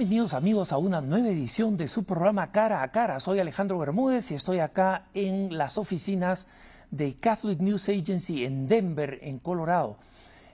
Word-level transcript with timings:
Bienvenidos 0.00 0.32
amigos 0.32 0.72
a 0.72 0.78
una 0.78 1.02
nueva 1.02 1.28
edición 1.28 1.76
de 1.76 1.86
su 1.86 2.04
programa 2.04 2.52
Cara 2.52 2.82
a 2.82 2.90
Cara. 2.90 3.20
Soy 3.20 3.38
Alejandro 3.38 3.78
Bermúdez 3.78 4.30
y 4.30 4.34
estoy 4.34 4.58
acá 4.58 5.04
en 5.12 5.58
las 5.58 5.76
oficinas 5.76 6.48
de 6.90 7.14
Catholic 7.14 7.60
News 7.60 7.86
Agency 7.90 8.46
en 8.46 8.66
Denver, 8.66 9.18
en 9.20 9.38
Colorado. 9.38 9.98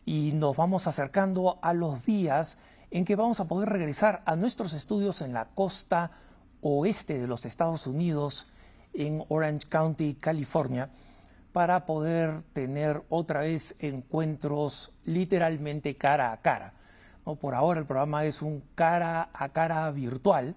Y 0.04 0.32
nos 0.32 0.56
vamos 0.56 0.88
acercando 0.88 1.60
a 1.62 1.74
los 1.74 2.04
días 2.04 2.58
en 2.90 3.04
que 3.04 3.14
vamos 3.14 3.38
a 3.38 3.44
poder 3.44 3.68
regresar 3.68 4.20
a 4.26 4.34
nuestros 4.34 4.72
estudios 4.72 5.20
en 5.20 5.32
la 5.32 5.44
costa 5.44 6.10
oeste 6.60 7.16
de 7.16 7.28
los 7.28 7.46
Estados 7.46 7.86
Unidos, 7.86 8.48
en 8.94 9.22
Orange 9.28 9.68
County, 9.68 10.14
California, 10.14 10.90
para 11.52 11.86
poder 11.86 12.42
tener 12.52 13.04
otra 13.10 13.42
vez 13.42 13.76
encuentros 13.78 14.90
literalmente 15.04 15.94
cara 15.94 16.32
a 16.32 16.40
cara 16.42 16.75
por 17.34 17.54
ahora 17.54 17.80
el 17.80 17.86
programa 17.86 18.24
es 18.24 18.40
un 18.40 18.62
cara 18.76 19.30
a 19.32 19.48
cara 19.48 19.90
virtual, 19.90 20.54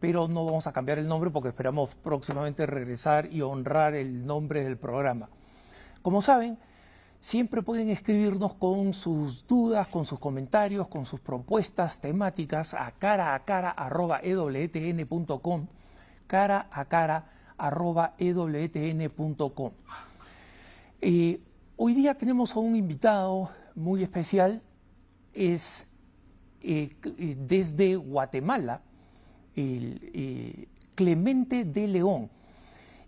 pero 0.00 0.26
no 0.26 0.44
vamos 0.44 0.66
a 0.66 0.72
cambiar 0.72 0.98
el 0.98 1.06
nombre 1.06 1.30
porque 1.30 1.50
esperamos 1.50 1.94
próximamente 1.94 2.66
regresar 2.66 3.32
y 3.32 3.42
honrar 3.42 3.94
el 3.94 4.26
nombre 4.26 4.64
del 4.64 4.76
programa. 4.76 5.28
Como 6.02 6.20
saben, 6.20 6.58
siempre 7.20 7.62
pueden 7.62 7.88
escribirnos 7.88 8.54
con 8.54 8.92
sus 8.92 9.46
dudas, 9.46 9.86
con 9.86 10.04
sus 10.04 10.18
comentarios, 10.18 10.88
con 10.88 11.06
sus 11.06 11.20
propuestas 11.20 12.00
temáticas 12.00 12.74
a 12.74 12.90
cara 12.90 13.34
a 13.34 13.44
cara 13.44 13.70
arroba 13.70 14.20
ewtn.com, 14.22 15.66
cara 16.26 16.66
a 16.70 16.84
cara 16.86 17.24
arroba 17.56 18.14
ewtn.com. 18.18 19.70
Eh, 21.00 21.40
hoy 21.76 21.94
día 21.94 22.14
tenemos 22.14 22.56
a 22.56 22.58
un 22.58 22.74
invitado 22.74 23.48
muy 23.74 24.02
especial 24.02 24.60
es 25.34 25.88
eh, 26.62 26.96
eh, 27.04 27.36
desde 27.38 27.96
Guatemala, 27.96 28.80
eh, 29.54 30.66
Clemente 30.94 31.64
de 31.64 31.88
León. 31.88 32.30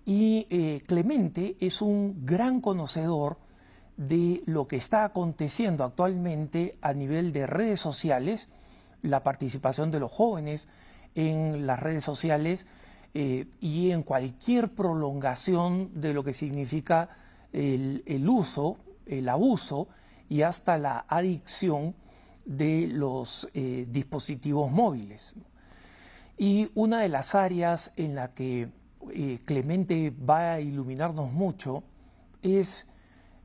Y 0.04 0.46
Clemente 0.86 1.56
es 1.58 1.82
un 1.82 2.24
gran 2.24 2.60
conocedor 2.60 3.38
de 3.96 4.42
lo 4.46 4.68
que 4.68 4.76
está 4.76 5.02
aconteciendo 5.02 5.82
actualmente 5.82 6.76
a 6.80 6.92
nivel 6.92 7.32
de 7.32 7.46
redes 7.46 7.80
sociales, 7.80 8.48
la 9.02 9.24
participación 9.24 9.90
de 9.90 9.98
los 9.98 10.12
jóvenes 10.12 10.68
en 11.16 11.66
las 11.66 11.80
redes 11.80 12.04
sociales 12.04 12.68
y 13.14 13.90
en 13.90 14.04
cualquier 14.04 14.68
prolongación 14.68 15.90
de 16.00 16.14
lo 16.14 16.22
que 16.22 16.34
significa 16.34 17.08
el 17.52 18.28
uso, 18.28 18.76
el 19.06 19.28
abuso 19.28 19.88
y 20.28 20.42
hasta 20.42 20.78
la 20.78 21.04
adicción 21.08 21.96
de 22.46 22.86
los 22.86 23.48
eh, 23.52 23.86
dispositivos 23.90 24.70
móviles. 24.70 25.34
Y 26.38 26.70
una 26.74 27.00
de 27.00 27.08
las 27.08 27.34
áreas 27.34 27.92
en 27.96 28.14
la 28.14 28.32
que 28.32 28.68
eh, 29.10 29.40
Clemente 29.44 30.10
va 30.10 30.54
a 30.54 30.60
iluminarnos 30.60 31.32
mucho 31.32 31.82
es 32.42 32.88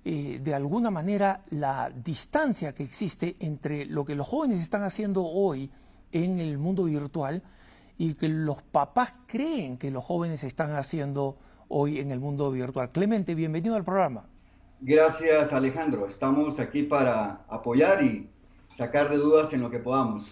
eh, 0.06 0.40
de 0.42 0.54
alguna 0.54 0.92
manera 0.92 1.44
la 1.50 1.90
distancia 1.90 2.74
que 2.74 2.84
existe 2.84 3.36
entre 3.40 3.86
lo 3.86 4.06
que 4.06 4.16
los 4.16 4.28
jóvenes 4.28 4.62
están 4.62 4.84
haciendo 4.84 5.24
hoy 5.26 5.70
en 6.12 6.40
el 6.40 6.58
mundo 6.58 6.84
virtual 6.84 7.42
y 7.98 8.16
que 8.16 8.28
los 8.28 8.62
papás 8.62 9.14
creen 9.28 9.78
que 9.78 9.92
los 9.92 10.04
jóvenes 10.04 10.44
están 10.44 10.76
haciendo 10.76 11.38
hoy 11.68 12.00
en 12.00 12.12
el 12.12 12.20
mundo 12.20 12.52
virtual. 12.52 12.90
Clemente, 12.90 13.36
bienvenido 13.36 13.76
al 13.76 13.84
programa. 13.84 14.26
Gracias 14.80 15.54
Alejandro, 15.54 16.08
estamos 16.08 16.60
aquí 16.60 16.82
para 16.82 17.46
apoyar 17.48 18.04
y 18.04 18.31
sacar 18.78 19.10
de 19.10 19.18
dudas 19.18 19.54
en 19.54 19.62
lo 19.62 19.70
que 19.70 19.80
podamos. 19.80 20.32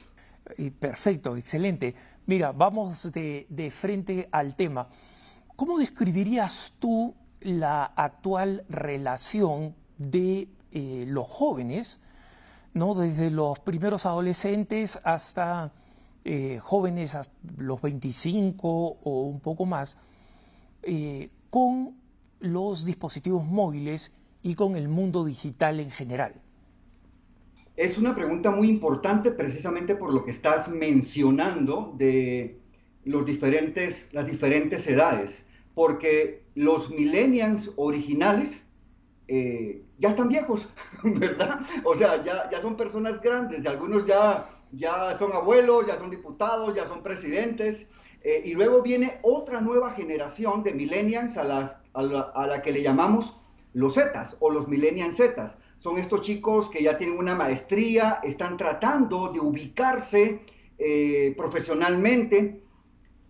Perfecto, 0.80 1.38
excelente. 1.38 1.96
Mira, 2.26 2.52
vamos 2.52 3.12
de, 3.12 3.74
frente 3.76 4.28
al 4.32 4.56
tema. 4.56 4.88
¿Cómo 5.56 5.80
describirías 5.80 6.74
tú 6.80 7.16
la 7.42 7.84
actual 7.84 8.66
relación 8.70 9.76
de 9.98 10.48
eh, 10.72 11.06
los 11.08 11.28
jóvenes, 11.28 12.02
¿no? 12.74 12.96
desde 12.96 13.32
los 13.32 13.60
primeros 13.60 14.06
adolescentes 14.06 15.00
hasta 15.04 15.72
eh, 16.24 16.60
jóvenes 16.62 17.18
los 17.58 17.82
25 17.82 18.68
o 18.70 19.22
un 19.24 19.40
poco 19.40 19.66
más, 19.66 19.98
eh, 20.84 21.30
con 21.50 21.96
los 22.40 22.86
dispositivos 22.86 23.44
móviles 23.44 24.16
y 24.42 24.56
con 24.56 24.76
el 24.76 24.88
mundo 24.88 25.26
digital 25.26 25.80
en 25.80 25.92
general? 25.92 26.34
Es 27.80 27.98
una 27.98 28.14
pregunta 28.14 28.52
muy 28.52 28.68
importante 28.68 29.32
precisamente 29.32 29.96
por 29.96 30.14
lo 30.14 30.26
que 30.26 30.32
estás 30.32 30.68
mencionando 30.68 31.94
de 31.96 32.60
los 33.06 33.26
diferentes, 33.26 34.10
las 34.12 34.26
diferentes 34.26 34.86
edades, 34.86 35.46
porque 35.76 36.44
los 36.56 36.90
millennials 36.90 37.72
originales 37.78 38.62
eh, 39.30 39.82
ya 39.98 40.10
están 40.10 40.28
viejos, 40.28 40.68
¿verdad? 41.06 41.62
O 41.86 41.96
sea, 41.96 42.22
ya, 42.22 42.50
ya 42.50 42.62
son 42.62 42.76
personas 42.76 43.22
grandes, 43.22 43.66
algunos 43.66 44.06
ya, 44.06 44.50
ya 44.74 45.18
son 45.18 45.32
abuelos, 45.32 45.88
ya 45.88 45.98
son 45.98 46.10
diputados, 46.10 46.76
ya 46.76 46.86
son 46.86 47.02
presidentes, 47.02 47.88
eh, 48.24 48.42
y 48.44 48.56
luego 48.56 48.82
viene 48.82 49.22
otra 49.22 49.62
nueva 49.62 49.94
generación 49.94 50.64
de 50.64 50.74
millennials 50.74 51.38
a, 51.38 51.46
las, 51.46 51.78
a, 51.94 52.02
la, 52.02 52.20
a 52.36 52.46
la 52.46 52.62
que 52.62 52.74
le 52.74 52.82
llamamos 52.84 53.38
los 53.72 53.94
Zetas 53.94 54.36
o 54.42 54.50
los 54.52 54.68
millennials 54.68 55.16
Zetas 55.16 55.56
son 55.80 55.98
estos 55.98 56.22
chicos 56.22 56.70
que 56.70 56.84
ya 56.84 56.98
tienen 56.98 57.18
una 57.18 57.36
maestría, 57.36 58.20
están 58.24 58.58
tratando 58.58 59.30
de 59.32 59.40
ubicarse 59.40 60.42
eh, 60.78 61.34
profesionalmente 61.38 62.62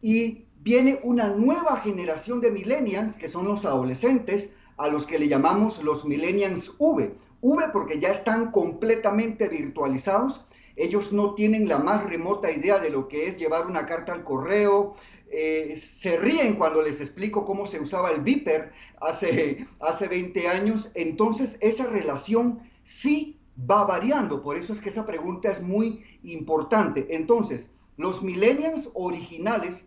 y 0.01 0.45
viene 0.61 0.99
una 1.03 1.29
nueva 1.29 1.77
generación 1.77 2.41
de 2.41 2.51
millennials, 2.51 3.17
que 3.17 3.27
son 3.27 3.45
los 3.45 3.65
adolescentes, 3.65 4.49
a 4.77 4.87
los 4.87 5.05
que 5.05 5.19
le 5.19 5.27
llamamos 5.27 5.81
los 5.83 6.05
millennials 6.05 6.71
V. 6.79 7.13
V 7.41 7.69
porque 7.71 7.99
ya 7.99 8.11
están 8.11 8.51
completamente 8.51 9.47
virtualizados, 9.47 10.45
ellos 10.75 11.11
no 11.11 11.35
tienen 11.35 11.67
la 11.67 11.77
más 11.77 12.05
remota 12.05 12.51
idea 12.51 12.79
de 12.79 12.89
lo 12.89 13.07
que 13.09 13.27
es 13.27 13.37
llevar 13.37 13.67
una 13.67 13.85
carta 13.85 14.13
al 14.13 14.23
correo, 14.23 14.95
eh, 15.31 15.79
se 15.99 16.17
ríen 16.17 16.55
cuando 16.55 16.81
les 16.81 16.99
explico 17.01 17.45
cómo 17.45 17.67
se 17.67 17.79
usaba 17.79 18.11
el 18.11 18.21
Viper 18.21 18.71
hace, 19.01 19.67
hace 19.79 20.07
20 20.07 20.47
años, 20.47 20.89
entonces 20.95 21.57
esa 21.61 21.85
relación 21.85 22.59
sí 22.85 23.39
va 23.69 23.85
variando, 23.85 24.41
por 24.41 24.57
eso 24.57 24.73
es 24.73 24.79
que 24.79 24.89
esa 24.89 25.05
pregunta 25.05 25.51
es 25.51 25.61
muy 25.61 26.03
importante. 26.23 27.07
Entonces, 27.09 27.69
los 27.97 28.23
millennials 28.23 28.89
originales 28.93 29.83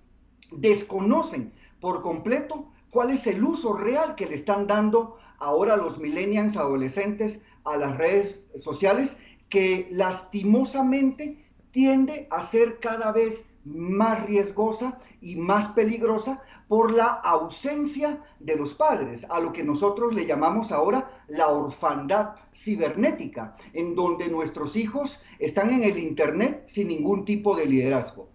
desconocen 0.50 1.52
por 1.80 2.02
completo 2.02 2.70
cuál 2.90 3.10
es 3.10 3.26
el 3.26 3.42
uso 3.42 3.72
real 3.72 4.14
que 4.14 4.26
le 4.26 4.34
están 4.34 4.66
dando 4.66 5.16
ahora 5.38 5.76
los 5.76 5.98
millennials 5.98 6.56
adolescentes 6.56 7.40
a 7.64 7.76
las 7.76 7.96
redes 7.96 8.42
sociales, 8.62 9.16
que 9.48 9.88
lastimosamente 9.90 11.44
tiende 11.72 12.28
a 12.30 12.46
ser 12.46 12.78
cada 12.80 13.12
vez 13.12 13.46
más 13.64 14.26
riesgosa 14.26 14.98
y 15.20 15.36
más 15.36 15.68
peligrosa 15.70 16.42
por 16.68 16.92
la 16.92 17.06
ausencia 17.06 18.20
de 18.40 18.56
los 18.56 18.74
padres, 18.74 19.24
a 19.28 19.40
lo 19.40 19.52
que 19.52 19.62
nosotros 19.62 20.14
le 20.14 20.26
llamamos 20.26 20.72
ahora 20.72 21.22
la 21.28 21.48
orfandad 21.48 22.36
cibernética, 22.54 23.56
en 23.72 23.94
donde 23.94 24.28
nuestros 24.28 24.76
hijos 24.76 25.18
están 25.38 25.70
en 25.70 25.84
el 25.84 25.98
Internet 25.98 26.64
sin 26.66 26.88
ningún 26.88 27.24
tipo 27.24 27.56
de 27.56 27.66
liderazgo. 27.66 28.28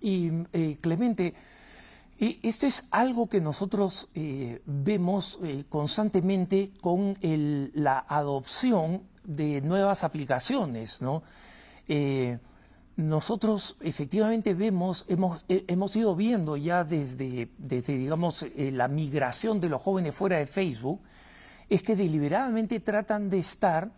Y 0.00 0.30
eh, 0.52 0.76
Clemente, 0.80 1.34
eh, 2.18 2.38
esto 2.42 2.66
es 2.66 2.84
algo 2.90 3.28
que 3.28 3.40
nosotros 3.40 4.10
eh, 4.14 4.60
vemos 4.66 5.38
constantemente 5.68 6.72
con 6.80 7.16
la 7.20 8.04
adopción 8.08 9.02
de 9.24 9.60
nuevas 9.60 10.04
aplicaciones, 10.04 11.02
¿no? 11.02 11.22
Nosotros 12.98 13.76
efectivamente 13.80 14.54
vemos, 14.54 15.06
hemos, 15.08 15.44
eh, 15.48 15.64
hemos 15.68 15.94
ido 15.94 16.16
viendo 16.16 16.56
ya 16.56 16.82
desde, 16.82 17.48
desde 17.56 17.96
digamos, 17.96 18.42
eh, 18.42 18.72
la 18.72 18.88
migración 18.88 19.60
de 19.60 19.68
los 19.68 19.80
jóvenes 19.80 20.16
fuera 20.16 20.38
de 20.38 20.46
Facebook, 20.46 21.00
es 21.68 21.80
que 21.84 21.94
deliberadamente 21.94 22.80
tratan 22.80 23.30
de 23.30 23.38
estar 23.38 23.92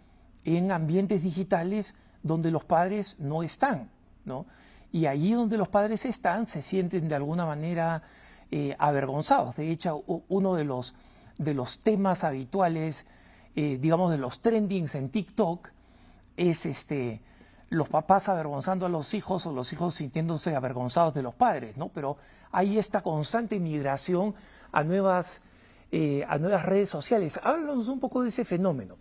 en 0.45 0.71
ambientes 0.71 1.23
digitales 1.23 1.95
donde 2.23 2.51
los 2.51 2.65
padres 2.65 3.17
no 3.19 3.43
están, 3.43 3.89
¿no? 4.27 4.45
Y 4.93 5.07
allí 5.07 5.33
donde 5.33 5.57
los 5.57 5.69
padres 5.69 6.05
están 6.05 6.45
se 6.45 6.61
sienten 6.61 7.09
de 7.09 7.15
alguna 7.15 7.47
manera 7.47 8.03
eh, 8.51 8.77
avergonzados. 8.79 9.57
De 9.57 9.71
hecho, 9.71 10.05
uno 10.29 10.57
de 10.57 10.65
los, 10.65 10.95
de 11.39 11.55
los 11.55 11.79
temas 11.79 12.23
habituales, 12.23 13.07
digamos, 13.55 14.11
de 14.11 14.19
los 14.19 14.41
trendings 14.41 14.95
en 14.95 15.09
TikTok 15.09 15.71
es 16.37 16.67
este 16.67 17.23
los 17.71 17.89
papás 17.89 18.29
avergonzando 18.29 18.85
a 18.85 18.89
los 18.89 19.15
hijos 19.15 19.47
o 19.47 19.53
los 19.53 19.73
hijos 19.73 19.95
sintiéndose 19.95 20.57
avergonzados 20.57 21.15
de 21.15 21.23
los 21.23 21.35
padres, 21.35 21.77
¿no? 21.77 21.89
Pero 21.89 22.17
hay 22.51 22.79
esta 22.79 23.03
constante 23.03 23.61
migración 23.61 24.35
a 24.73 24.83
nuevas, 24.83 25.43
eh, 25.93 26.25
a 26.29 26.39
nuevas 26.39 26.67
redes 26.67 26.89
sociales. 26.89 27.39
Háblanos 27.43 27.89
un 27.89 28.01
poco 28.01 28.23
de 28.23 28.29
ese 28.29 28.45
fenómeno. 28.45 28.97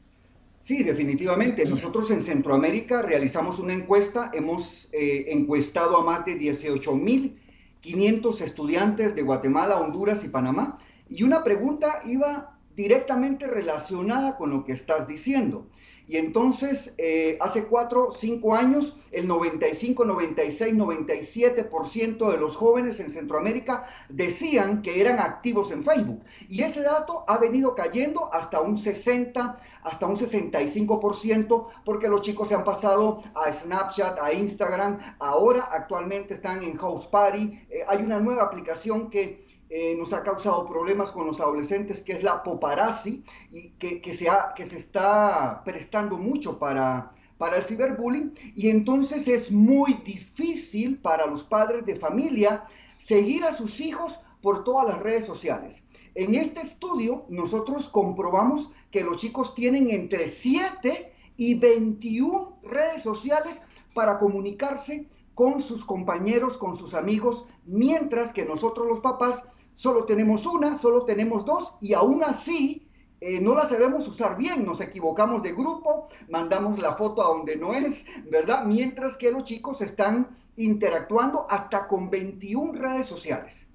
Sí, 0.61 0.83
definitivamente. 0.83 1.65
Nosotros 1.65 2.11
en 2.11 2.21
Centroamérica 2.21 3.01
realizamos 3.01 3.57
una 3.57 3.73
encuesta, 3.73 4.29
hemos 4.33 4.87
eh, 4.91 5.25
encuestado 5.29 5.97
a 5.97 6.03
más 6.03 6.25
de 6.25 6.39
18.500 6.39 8.41
estudiantes 8.41 9.15
de 9.15 9.23
Guatemala, 9.23 9.79
Honduras 9.79 10.23
y 10.23 10.27
Panamá, 10.27 10.77
y 11.09 11.23
una 11.23 11.43
pregunta 11.43 12.01
iba 12.05 12.59
directamente 12.75 13.47
relacionada 13.47 14.37
con 14.37 14.51
lo 14.51 14.63
que 14.63 14.73
estás 14.73 15.07
diciendo. 15.07 15.65
Y 16.09 16.17
entonces, 16.17 16.91
eh, 16.97 17.37
hace 17.39 17.65
cuatro, 17.65 18.11
cinco 18.19 18.55
años, 18.55 18.95
el 19.11 19.27
95, 19.27 20.05
96, 20.05 20.73
97% 20.73 22.31
de 22.31 22.37
los 22.39 22.55
jóvenes 22.55 22.99
en 22.99 23.11
Centroamérica 23.11 23.85
decían 24.09 24.81
que 24.81 25.01
eran 25.01 25.19
activos 25.19 25.69
en 25.69 25.83
Facebook. 25.83 26.23
Y 26.49 26.63
ese 26.63 26.81
dato 26.81 27.25
ha 27.27 27.37
venido 27.37 27.75
cayendo 27.75 28.33
hasta 28.33 28.59
un 28.59 28.75
60, 28.75 29.59
hasta 29.83 30.07
un 30.07 30.17
65%, 30.17 31.67
porque 31.85 32.09
los 32.09 32.23
chicos 32.23 32.47
se 32.47 32.55
han 32.55 32.63
pasado 32.63 33.21
a 33.35 33.51
Snapchat, 33.51 34.19
a 34.19 34.33
Instagram. 34.33 34.97
Ahora, 35.19 35.69
actualmente 35.71 36.33
están 36.33 36.63
en 36.63 36.75
House 36.77 37.05
Party. 37.05 37.67
Eh, 37.69 37.83
hay 37.87 38.01
una 38.01 38.19
nueva 38.19 38.45
aplicación 38.45 39.11
que 39.11 39.47
eh, 39.69 39.95
nos 39.95 40.13
ha 40.13 40.23
causado 40.23 40.65
problemas 40.65 41.11
con 41.11 41.27
los 41.27 41.39
adolescentes, 41.39 42.01
que 42.01 42.13
es 42.13 42.23
la 42.23 42.43
paparazzi, 42.43 43.23
y 43.51 43.69
que, 43.71 44.01
que, 44.01 44.13
se, 44.13 44.27
que 44.55 44.65
se 44.65 44.77
está 44.77 45.61
prestando 45.63 46.17
mucho 46.17 46.57
para, 46.57 47.11
para 47.37 47.57
el 47.57 47.63
ciberbullying. 47.63 48.33
Y 48.55 48.69
entonces 48.69 49.27
es 49.27 49.51
muy 49.51 49.93
difícil 50.05 50.97
para 50.97 51.27
los 51.27 51.43
padres 51.43 51.85
de 51.85 51.95
familia 51.95 52.65
seguir 52.97 53.43
a 53.43 53.53
sus 53.53 53.79
hijos 53.79 54.19
por 54.41 54.63
todas 54.63 54.87
las 54.87 54.99
redes 55.01 55.25
sociales. 55.25 55.81
En 56.15 56.33
este 56.35 56.61
estudio 56.61 57.25
nosotros 57.29 57.89
comprobamos 57.89 58.71
que 58.91 59.03
los 59.03 59.17
chicos 59.17 59.53
tienen 59.53 59.89
entre 59.91 60.29
7 60.29 61.13
y 61.37 61.55
21 61.55 62.59
redes 62.63 63.03
sociales 63.03 63.61
para 63.93 64.19
comunicarse 64.19 65.07
con 65.35 65.61
sus 65.61 65.85
compañeros, 65.85 66.57
con 66.57 66.75
sus 66.75 66.93
amigos, 66.93 67.45
mientras 67.65 68.33
que 68.33 68.45
nosotros 68.45 68.87
los 68.87 68.99
papás 68.99 69.43
solo 69.79 70.03
tenemos 70.03 70.45
una, 70.45 70.77
solo 70.77 71.05
tenemos 71.05 71.45
dos 71.45 71.73
y 71.79 71.93
aún 71.93 72.21
así 72.21 72.85
eh, 73.21 73.39
no 73.39 73.55
la 73.55 73.65
sabemos 73.65 74.05
usar 74.09 74.35
bien, 74.35 74.65
nos 74.65 74.81
equivocamos 74.81 75.41
de 75.41 75.53
grupo, 75.53 76.09
mandamos 76.27 76.77
la 76.79 76.97
foto 76.97 77.23
a 77.23 77.29
donde 77.29 77.55
no 77.55 77.73
es, 77.73 78.03
¿verdad? 78.29 78.65
Mientras 78.65 79.15
que 79.15 79.31
los 79.31 79.45
chicos 79.45 79.79
están 79.81 80.35
interactuando 80.57 81.47
hasta 81.49 81.87
con 81.87 82.09
21 82.09 82.73
redes 82.73 83.05
sociales. 83.05 83.65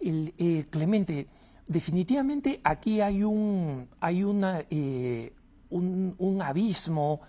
Eh, 0.00 0.66
Clemente, 0.68 1.28
definitivamente 1.68 2.60
aquí 2.64 3.00
hay 3.00 3.22
un, 3.22 3.88
hay 4.00 4.24
una, 4.24 4.64
eh, 4.68 5.32
un, 5.70 6.42
abismo 6.42 7.20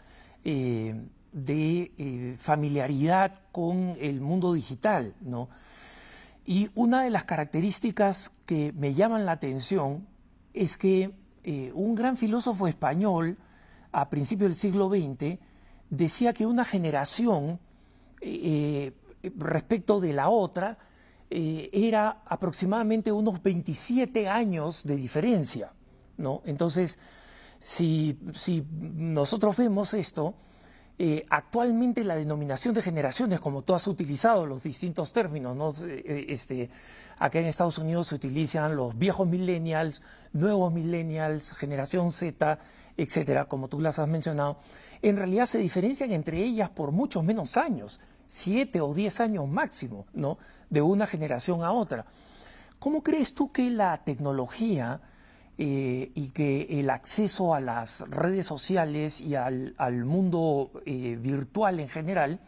de 0.43 2.35
familiaridad 2.39 3.41
con 3.51 3.95
el 3.99 4.21
mundo 4.21 4.53
digital, 4.53 5.13
¿no? 5.21 5.49
Y 6.49 6.71
una 6.73 7.03
de 7.03 7.11
las 7.11 7.25
características 7.25 8.31
que 8.47 8.73
me 8.73 8.95
llaman 8.95 9.23
la 9.23 9.33
atención 9.33 10.07
es 10.55 10.77
que 10.77 11.11
eh, 11.43 11.71
un 11.75 11.93
gran 11.93 12.17
filósofo 12.17 12.67
español 12.67 13.37
a 13.91 14.09
principios 14.09 14.49
del 14.49 14.55
siglo 14.55 14.89
XX 14.89 15.37
decía 15.91 16.33
que 16.33 16.47
una 16.47 16.65
generación 16.65 17.59
eh, 18.19 18.93
eh, 19.21 19.31
respecto 19.37 19.99
de 19.99 20.11
la 20.11 20.29
otra 20.29 20.79
era 21.29 22.23
aproximadamente 22.25 23.11
unos 23.11 23.43
27 23.43 24.27
años 24.27 24.83
de 24.85 24.95
diferencia. 24.95 25.71
¿no? 26.17 26.41
Entonces, 26.45 26.97
si, 27.59 28.17
si 28.33 28.65
nosotros 28.71 29.55
vemos 29.55 29.93
esto, 29.93 30.33
eh, 31.01 31.25
actualmente 31.29 32.03
la 32.03 32.17
denominación 32.17 32.73
de 32.73 32.81
generaciones, 32.81 33.39
como 33.39 33.61
tú 33.61 33.73
has 33.73 33.87
utilizado 33.87 34.45
los 34.45 34.63
distintos 34.63 35.13
términos, 35.13 35.55
¿no? 35.55 35.73
Eh, 35.87 36.25
este, 36.27 36.69
acá 37.17 37.39
en 37.39 37.45
Estados 37.45 37.77
Unidos 37.77 38.07
se 38.07 38.15
utilizan 38.15 38.75
los 38.75 38.99
viejos 38.99 39.25
millennials, 39.25 40.01
nuevos 40.33 40.73
millennials, 40.73 41.53
generación 41.53 42.11
Z, 42.11 42.59
etcétera, 42.97 43.45
como 43.45 43.69
tú 43.69 43.79
las 43.79 43.97
has 43.97 44.09
mencionado, 44.09 44.57
en 45.01 45.15
realidad 45.15 45.45
se 45.45 45.59
diferencian 45.59 46.11
entre 46.11 46.43
ellas 46.43 46.69
por 46.69 46.91
muchos 46.91 47.23
menos 47.23 47.55
años, 47.55 48.01
siete 48.27 48.81
o 48.81 48.93
diez 48.93 49.21
años 49.21 49.47
máximo, 49.47 50.05
¿no? 50.11 50.37
De 50.69 50.81
una 50.81 51.07
generación 51.07 51.63
a 51.63 51.71
otra. 51.71 52.07
¿Cómo 52.77 53.03
crees 53.03 53.33
tú 53.33 53.53
que 53.53 53.69
la 53.69 54.03
tecnología 54.03 54.99
eh, 55.61 56.13
y 56.15 56.29
que 56.29 56.79
el 56.79 56.89
acceso 56.89 57.53
a 57.53 57.59
las 57.59 58.09
redes 58.09 58.45
sociales 58.45 59.19
y 59.19 59.35
al, 59.35 59.75
mundo 60.05 60.71
eh, 60.85 61.17
virtual 61.19 61.81
en 61.81 61.89
general 61.89 62.39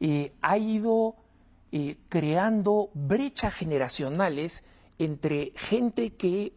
eh, 0.00 0.34
ha 0.42 0.58
ido 0.58 1.16
creando 2.10 2.90
brechas 2.92 3.54
generacionales 3.54 4.64
entre 4.98 5.54
gente 5.56 6.14
que 6.14 6.52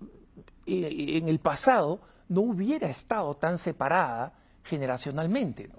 en 0.65 1.29
el 1.29 1.39
pasado 1.39 2.01
no 2.27 2.41
hubiera 2.41 2.89
estado 2.89 3.38
tan 3.38 3.57
separada 3.57 4.33
generacionalmente. 4.63 5.69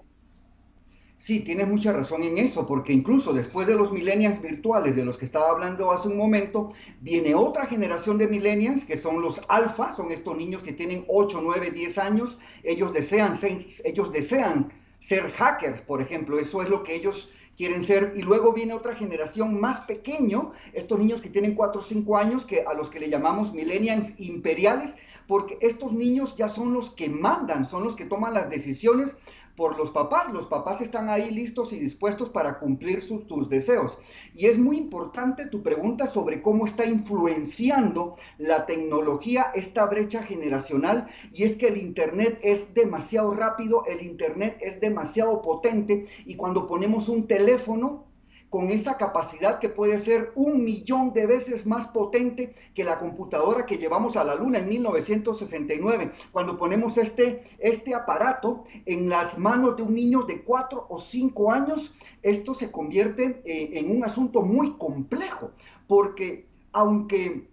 Sí, 1.21 1.41
tienes 1.41 1.67
mucha 1.67 1.93
razón 1.93 2.23
en 2.23 2.39
eso, 2.39 2.65
porque 2.65 2.91
incluso 2.91 3.31
después 3.31 3.67
de 3.67 3.75
los 3.75 3.91
millennials 3.91 4.41
virtuales 4.41 4.95
de 4.95 5.05
los 5.05 5.19
que 5.19 5.25
estaba 5.25 5.51
hablando 5.51 5.91
hace 5.91 6.07
un 6.07 6.17
momento, 6.17 6.73
viene 6.99 7.35
otra 7.35 7.67
generación 7.67 8.17
de 8.17 8.27
millennials 8.27 8.85
que 8.85 8.97
son 8.97 9.21
los 9.21 9.39
alfa, 9.47 9.95
son 9.95 10.11
estos 10.11 10.35
niños 10.35 10.63
que 10.63 10.73
tienen 10.73 11.05
8, 11.07 11.39
9, 11.43 11.69
10 11.69 11.97
años, 11.99 12.39
ellos 12.63 12.91
desean 12.91 13.37
ser, 13.37 13.63
ellos 13.83 14.11
desean 14.11 14.73
ser 14.99 15.31
hackers, 15.33 15.81
por 15.81 16.01
ejemplo, 16.01 16.39
eso 16.39 16.63
es 16.63 16.69
lo 16.69 16.81
que 16.81 16.95
ellos 16.95 17.29
quieren 17.55 17.83
ser. 17.83 18.13
Y 18.15 18.23
luego 18.23 18.51
viene 18.51 18.73
otra 18.73 18.95
generación 18.95 19.59
más 19.59 19.81
pequeño, 19.81 20.53
estos 20.73 20.97
niños 20.97 21.21
que 21.21 21.29
tienen 21.29 21.53
4 21.53 21.81
o 21.81 21.83
5 21.83 22.17
años, 22.17 22.45
que 22.45 22.63
a 22.63 22.73
los 22.73 22.89
que 22.89 22.99
le 22.99 23.11
llamamos 23.11 23.53
millennials 23.53 24.11
imperiales, 24.17 24.95
porque 25.27 25.59
estos 25.61 25.93
niños 25.93 26.35
ya 26.35 26.49
son 26.49 26.73
los 26.73 26.89
que 26.89 27.09
mandan, 27.09 27.69
son 27.69 27.83
los 27.83 27.95
que 27.95 28.05
toman 28.05 28.33
las 28.33 28.49
decisiones 28.49 29.15
por 29.61 29.77
los 29.77 29.91
papás. 29.91 30.33
Los 30.33 30.47
papás 30.47 30.81
están 30.81 31.07
ahí 31.07 31.29
listos 31.29 31.71
y 31.71 31.77
dispuestos 31.77 32.29
para 32.29 32.57
cumplir 32.57 33.07
tus 33.27 33.47
deseos. 33.47 33.95
Y 34.33 34.47
es 34.47 34.57
muy 34.57 34.75
importante 34.75 35.45
tu 35.45 35.61
pregunta 35.61 36.07
sobre 36.07 36.41
cómo 36.41 36.65
está 36.65 36.83
influenciando 36.83 38.15
la 38.39 38.65
tecnología 38.65 39.51
esta 39.53 39.85
brecha 39.85 40.23
generacional. 40.23 41.09
Y 41.31 41.43
es 41.43 41.57
que 41.57 41.67
el 41.67 41.77
Internet 41.77 42.39
es 42.41 42.73
demasiado 42.73 43.35
rápido, 43.35 43.85
el 43.85 44.01
Internet 44.01 44.57
es 44.61 44.81
demasiado 44.81 45.43
potente 45.43 46.07
y 46.25 46.35
cuando 46.37 46.65
ponemos 46.65 47.07
un 47.07 47.27
teléfono 47.27 48.10
con 48.51 48.69
esa 48.69 48.97
capacidad 48.97 49.59
que 49.59 49.69
puede 49.69 49.97
ser 49.97 50.33
un 50.35 50.65
millón 50.65 51.13
de 51.13 51.25
veces 51.25 51.65
más 51.65 51.87
potente 51.87 52.53
que 52.75 52.83
la 52.83 52.99
computadora 52.99 53.65
que 53.65 53.77
llevamos 53.77 54.17
a 54.17 54.25
la 54.25 54.35
Luna 54.35 54.59
en 54.59 54.67
1969. 54.67 56.11
Cuando 56.33 56.57
ponemos 56.57 56.97
este, 56.97 57.45
este 57.59 57.95
aparato 57.95 58.65
en 58.85 59.07
las 59.07 59.37
manos 59.37 59.77
de 59.77 59.83
un 59.83 59.95
niño 59.95 60.23
de 60.23 60.41
4 60.41 60.85
o 60.89 60.99
5 60.99 61.51
años, 61.51 61.93
esto 62.21 62.53
se 62.53 62.69
convierte 62.69 63.41
eh, 63.45 63.79
en 63.79 63.89
un 63.89 64.03
asunto 64.03 64.41
muy 64.41 64.73
complejo, 64.73 65.51
porque 65.87 66.45
aunque 66.73 67.47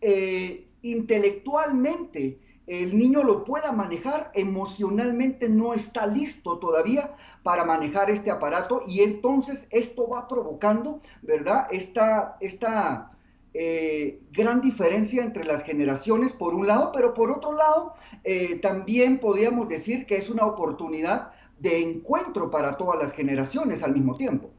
eh, 0.00 0.66
intelectualmente 0.82 2.40
el 2.66 2.96
niño 2.96 3.22
lo 3.24 3.44
pueda 3.44 3.72
manejar, 3.72 4.30
emocionalmente 4.34 5.48
no 5.48 5.74
está 5.74 6.06
listo 6.06 6.58
todavía 6.58 7.14
para 7.42 7.64
manejar 7.64 8.10
este 8.10 8.30
aparato 8.30 8.82
y 8.86 9.00
entonces 9.00 9.66
esto 9.70 10.08
va 10.08 10.28
provocando, 10.28 11.00
¿verdad? 11.22 11.66
Esta, 11.70 12.36
esta 12.40 13.12
eh, 13.54 14.22
gran 14.30 14.60
diferencia 14.60 15.22
entre 15.22 15.44
las 15.44 15.64
generaciones 15.64 16.32
por 16.32 16.54
un 16.54 16.66
lado, 16.66 16.92
pero 16.94 17.14
por 17.14 17.30
otro 17.30 17.52
lado 17.52 17.94
eh, 18.24 18.58
también 18.60 19.18
podríamos 19.18 19.68
decir 19.68 20.06
que 20.06 20.16
es 20.16 20.30
una 20.30 20.46
oportunidad 20.46 21.32
de 21.58 21.82
encuentro 21.82 22.50
para 22.50 22.76
todas 22.76 22.98
las 23.02 23.12
generaciones 23.12 23.82
al 23.82 23.92
mismo 23.92 24.14
tiempo. 24.14 24.50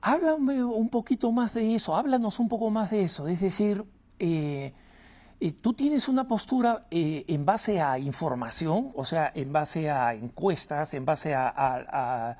Háblame 0.00 0.62
un 0.62 0.88
poquito 0.88 1.32
más 1.32 1.54
de 1.54 1.74
eso, 1.74 1.96
háblanos 1.96 2.38
un 2.38 2.48
poco 2.48 2.70
más 2.70 2.90
de 2.90 3.02
eso, 3.02 3.26
es 3.26 3.40
decir, 3.40 3.84
eh, 4.18 4.72
tú 5.60 5.72
tienes 5.72 6.08
una 6.08 6.26
postura 6.26 6.86
eh, 6.90 7.24
en 7.28 7.44
base 7.44 7.80
a 7.80 7.98
información, 7.98 8.90
o 8.96 9.04
sea, 9.04 9.30
en 9.34 9.52
base 9.52 9.88
a 9.88 10.14
encuestas, 10.14 10.94
en 10.94 11.04
base 11.04 11.34
a, 11.34 12.36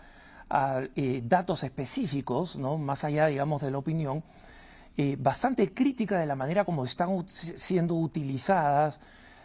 eh, 0.96 1.22
datos 1.24 1.62
específicos, 1.62 2.56
¿no? 2.56 2.76
más 2.76 3.04
allá, 3.04 3.26
digamos, 3.26 3.62
de 3.62 3.70
la 3.70 3.78
opinión, 3.78 4.24
eh, 4.96 5.16
bastante 5.18 5.72
crítica 5.72 6.18
de 6.18 6.26
la 6.26 6.34
manera 6.34 6.64
como 6.64 6.84
están 6.84 7.28
siendo 7.28 7.94
utilizadas 7.94 8.98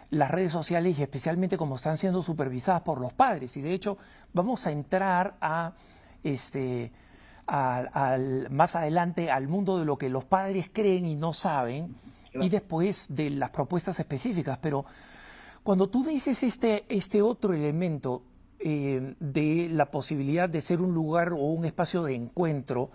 las 0.09 0.31
redes 0.31 0.51
sociales 0.51 0.97
y 0.97 1.03
especialmente 1.03 1.57
como 1.57 1.75
están 1.75 1.97
siendo 1.97 2.23
supervisadas 2.23 2.81
por 2.81 2.99
los 2.99 3.13
padres. 3.13 3.55
Y 3.57 3.61
de 3.61 3.73
hecho, 3.73 3.97
vamos 4.33 4.65
a 4.65 4.71
entrar 4.71 5.35
a 5.41 5.73
este. 6.23 6.91
más 7.47 8.75
adelante 8.75 9.29
al 9.29 9.47
mundo 9.47 9.77
de 9.77 9.85
lo 9.85 9.97
que 9.97 10.09
los 10.09 10.25
padres 10.25 10.69
creen 10.73 11.05
y 11.05 11.15
no 11.15 11.33
saben, 11.33 11.95
y 12.35 12.49
después 12.49 13.13
de 13.13 13.29
las 13.29 13.49
propuestas 13.49 13.99
específicas. 13.99 14.57
Pero, 14.61 14.85
Cuando 15.63 15.89
tú 15.89 16.03
dices 16.03 16.43
este, 16.43 16.85
este 16.89 17.21
otro 17.21 17.53
elemento 17.53 18.23
eh, 18.59 19.15
de 19.19 19.69
la 19.71 19.91
posibilidad 19.91 20.49
de 20.49 20.61
ser 20.61 20.81
un 20.81 20.93
lugar 20.93 21.33
o 21.33 21.37
un 21.37 21.65
espacio 21.65 22.03
de 22.03 22.15
encuentro, 22.15 22.91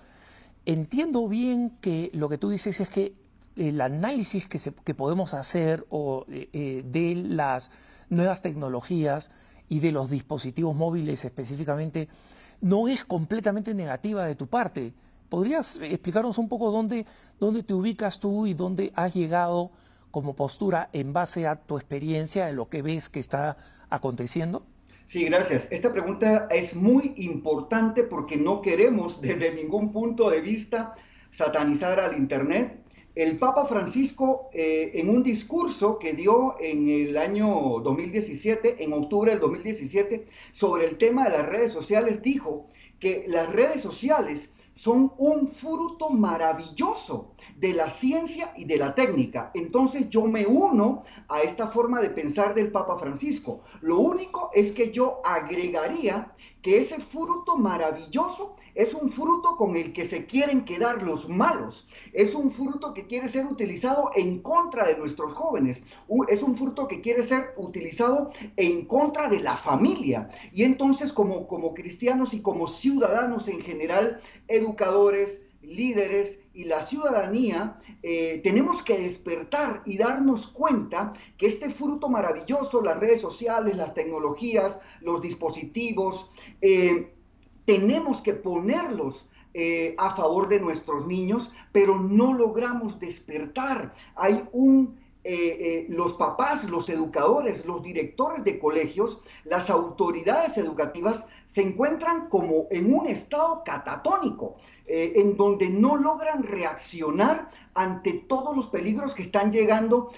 entiendo 0.66 1.28
bien 1.28 1.78
que 1.80 2.10
lo 2.12 2.28
que 2.28 2.38
tú 2.38 2.50
dices 2.50 2.80
es 2.80 2.88
que 2.88 3.14
el 3.56 3.80
análisis 3.80 4.46
que, 4.46 4.58
que 4.84 4.94
podemos 4.94 5.34
hacer 5.34 5.86
o, 5.90 6.24
eh, 6.28 6.48
eh, 6.52 6.82
de 6.86 7.14
las 7.16 7.70
nuevas 8.08 8.40
tecnologías 8.40 9.30
y 9.68 9.80
de 9.80 9.92
los 9.92 10.10
dispositivos 10.10 10.74
móviles 10.74 11.24
específicamente 11.24 12.08
no 12.60 12.88
es 12.88 13.04
completamente 13.04 13.74
negativa 13.74 14.24
de 14.24 14.34
tu 14.34 14.46
parte. 14.46 14.94
¿Podrías 15.28 15.78
explicarnos 15.82 16.38
un 16.38 16.48
poco 16.48 16.70
dónde, 16.70 17.06
dónde 17.38 17.62
te 17.62 17.74
ubicas 17.74 18.18
tú 18.20 18.46
y 18.46 18.54
dónde 18.54 18.92
has 18.94 19.14
llegado 19.14 19.70
como 20.10 20.34
postura 20.34 20.88
en 20.92 21.12
base 21.12 21.46
a 21.46 21.56
tu 21.56 21.76
experiencia 21.76 22.46
de 22.46 22.54
lo 22.54 22.68
que 22.68 22.82
ves 22.82 23.08
que 23.08 23.20
está 23.20 23.56
aconteciendo? 23.90 24.64
Sí, 25.06 25.24
gracias. 25.24 25.68
Esta 25.70 25.92
pregunta 25.92 26.48
es 26.50 26.74
muy 26.74 27.14
importante 27.16 28.02
porque 28.02 28.36
no 28.36 28.60
queremos 28.60 29.20
desde 29.22 29.54
ningún 29.54 29.92
punto 29.92 30.30
de 30.30 30.40
vista 30.40 30.94
satanizar 31.32 32.00
al 32.00 32.16
Internet. 32.16 32.84
El 33.14 33.38
Papa 33.38 33.64
Francisco, 33.64 34.48
eh, 34.52 34.92
en 34.94 35.08
un 35.08 35.22
discurso 35.22 35.98
que 35.98 36.12
dio 36.12 36.56
en 36.60 36.88
el 36.88 37.16
año 37.16 37.80
2017, 37.82 38.84
en 38.84 38.92
octubre 38.92 39.32
del 39.32 39.40
2017, 39.40 40.28
sobre 40.52 40.86
el 40.86 40.98
tema 40.98 41.24
de 41.24 41.30
las 41.30 41.46
redes 41.46 41.72
sociales, 41.72 42.22
dijo 42.22 42.68
que 43.00 43.24
las 43.26 43.52
redes 43.52 43.80
sociales 43.80 44.50
son 44.78 45.12
un 45.18 45.48
fruto 45.48 46.08
maravilloso 46.10 47.34
de 47.56 47.72
la 47.72 47.90
ciencia 47.90 48.52
y 48.56 48.64
de 48.64 48.76
la 48.76 48.94
técnica. 48.94 49.50
Entonces 49.54 50.08
yo 50.08 50.24
me 50.26 50.46
uno 50.46 51.02
a 51.28 51.40
esta 51.40 51.66
forma 51.66 52.00
de 52.00 52.10
pensar 52.10 52.54
del 52.54 52.70
Papa 52.70 52.96
Francisco. 52.96 53.62
Lo 53.80 53.98
único 53.98 54.50
es 54.54 54.70
que 54.70 54.92
yo 54.92 55.20
agregaría 55.24 56.32
que 56.62 56.80
ese 56.80 56.98
fruto 57.00 57.56
maravilloso 57.56 58.56
es 58.74 58.94
un 58.94 59.08
fruto 59.08 59.56
con 59.56 59.76
el 59.76 59.92
que 59.92 60.04
se 60.04 60.26
quieren 60.26 60.64
quedar 60.64 61.02
los 61.02 61.28
malos. 61.28 61.86
Es 62.12 62.34
un 62.34 62.50
fruto 62.50 62.94
que 62.94 63.06
quiere 63.06 63.28
ser 63.28 63.46
utilizado 63.46 64.10
en 64.14 64.40
contra 64.40 64.86
de 64.86 64.96
nuestros 64.96 65.34
jóvenes. 65.34 65.82
Es 66.28 66.42
un 66.42 66.56
fruto 66.56 66.86
que 66.86 67.00
quiere 67.00 67.22
ser 67.22 67.54
utilizado 67.56 68.30
en 68.56 68.86
contra 68.86 69.28
de 69.28 69.40
la 69.40 69.56
familia. 69.56 70.28
Y 70.52 70.62
entonces 70.62 71.12
como, 71.12 71.46
como 71.46 71.74
cristianos 71.74 72.34
y 72.34 72.40
como 72.40 72.66
ciudadanos 72.66 73.48
en 73.48 73.60
general, 73.62 74.20
educadores, 74.46 75.40
líderes 75.60 76.38
y 76.58 76.64
la 76.64 76.82
ciudadanía, 76.82 77.78
eh, 78.02 78.40
tenemos 78.42 78.82
que 78.82 78.98
despertar 78.98 79.80
y 79.86 79.96
darnos 79.96 80.48
cuenta 80.48 81.12
que 81.36 81.46
este 81.46 81.70
fruto 81.70 82.08
maravilloso, 82.08 82.82
las 82.82 82.98
redes 82.98 83.20
sociales, 83.20 83.76
las 83.76 83.94
tecnologías, 83.94 84.76
los 85.00 85.22
dispositivos, 85.22 86.28
eh, 86.60 87.14
tenemos 87.64 88.20
que 88.22 88.34
ponerlos 88.34 89.24
eh, 89.54 89.94
a 89.98 90.10
favor 90.10 90.48
de 90.48 90.58
nuestros 90.58 91.06
niños, 91.06 91.48
pero 91.70 91.96
no 91.96 92.32
logramos 92.32 92.98
despertar. 92.98 93.94
Hay 94.16 94.42
un 94.50 94.98
eh, 95.30 95.58
eh, 95.60 95.86
los 95.90 96.14
papás, 96.14 96.64
los 96.64 96.88
educadores, 96.88 97.66
los 97.66 97.82
directores 97.82 98.42
de 98.44 98.58
colegios, 98.58 99.18
las 99.44 99.68
autoridades 99.68 100.56
educativas 100.56 101.22
se 101.48 101.60
encuentran 101.60 102.30
como 102.30 102.66
en 102.70 102.94
un 102.94 103.06
estado 103.06 103.62
catatónico, 103.62 104.56
eh, 104.86 105.12
en 105.16 105.36
donde 105.36 105.68
no 105.68 105.98
logran 105.98 106.44
reaccionar 106.44 107.50
ante 107.74 108.14
todos 108.26 108.56
los 108.56 108.68
peligros 108.68 109.14
que 109.14 109.24
están 109.24 109.52
llegando 109.52 110.10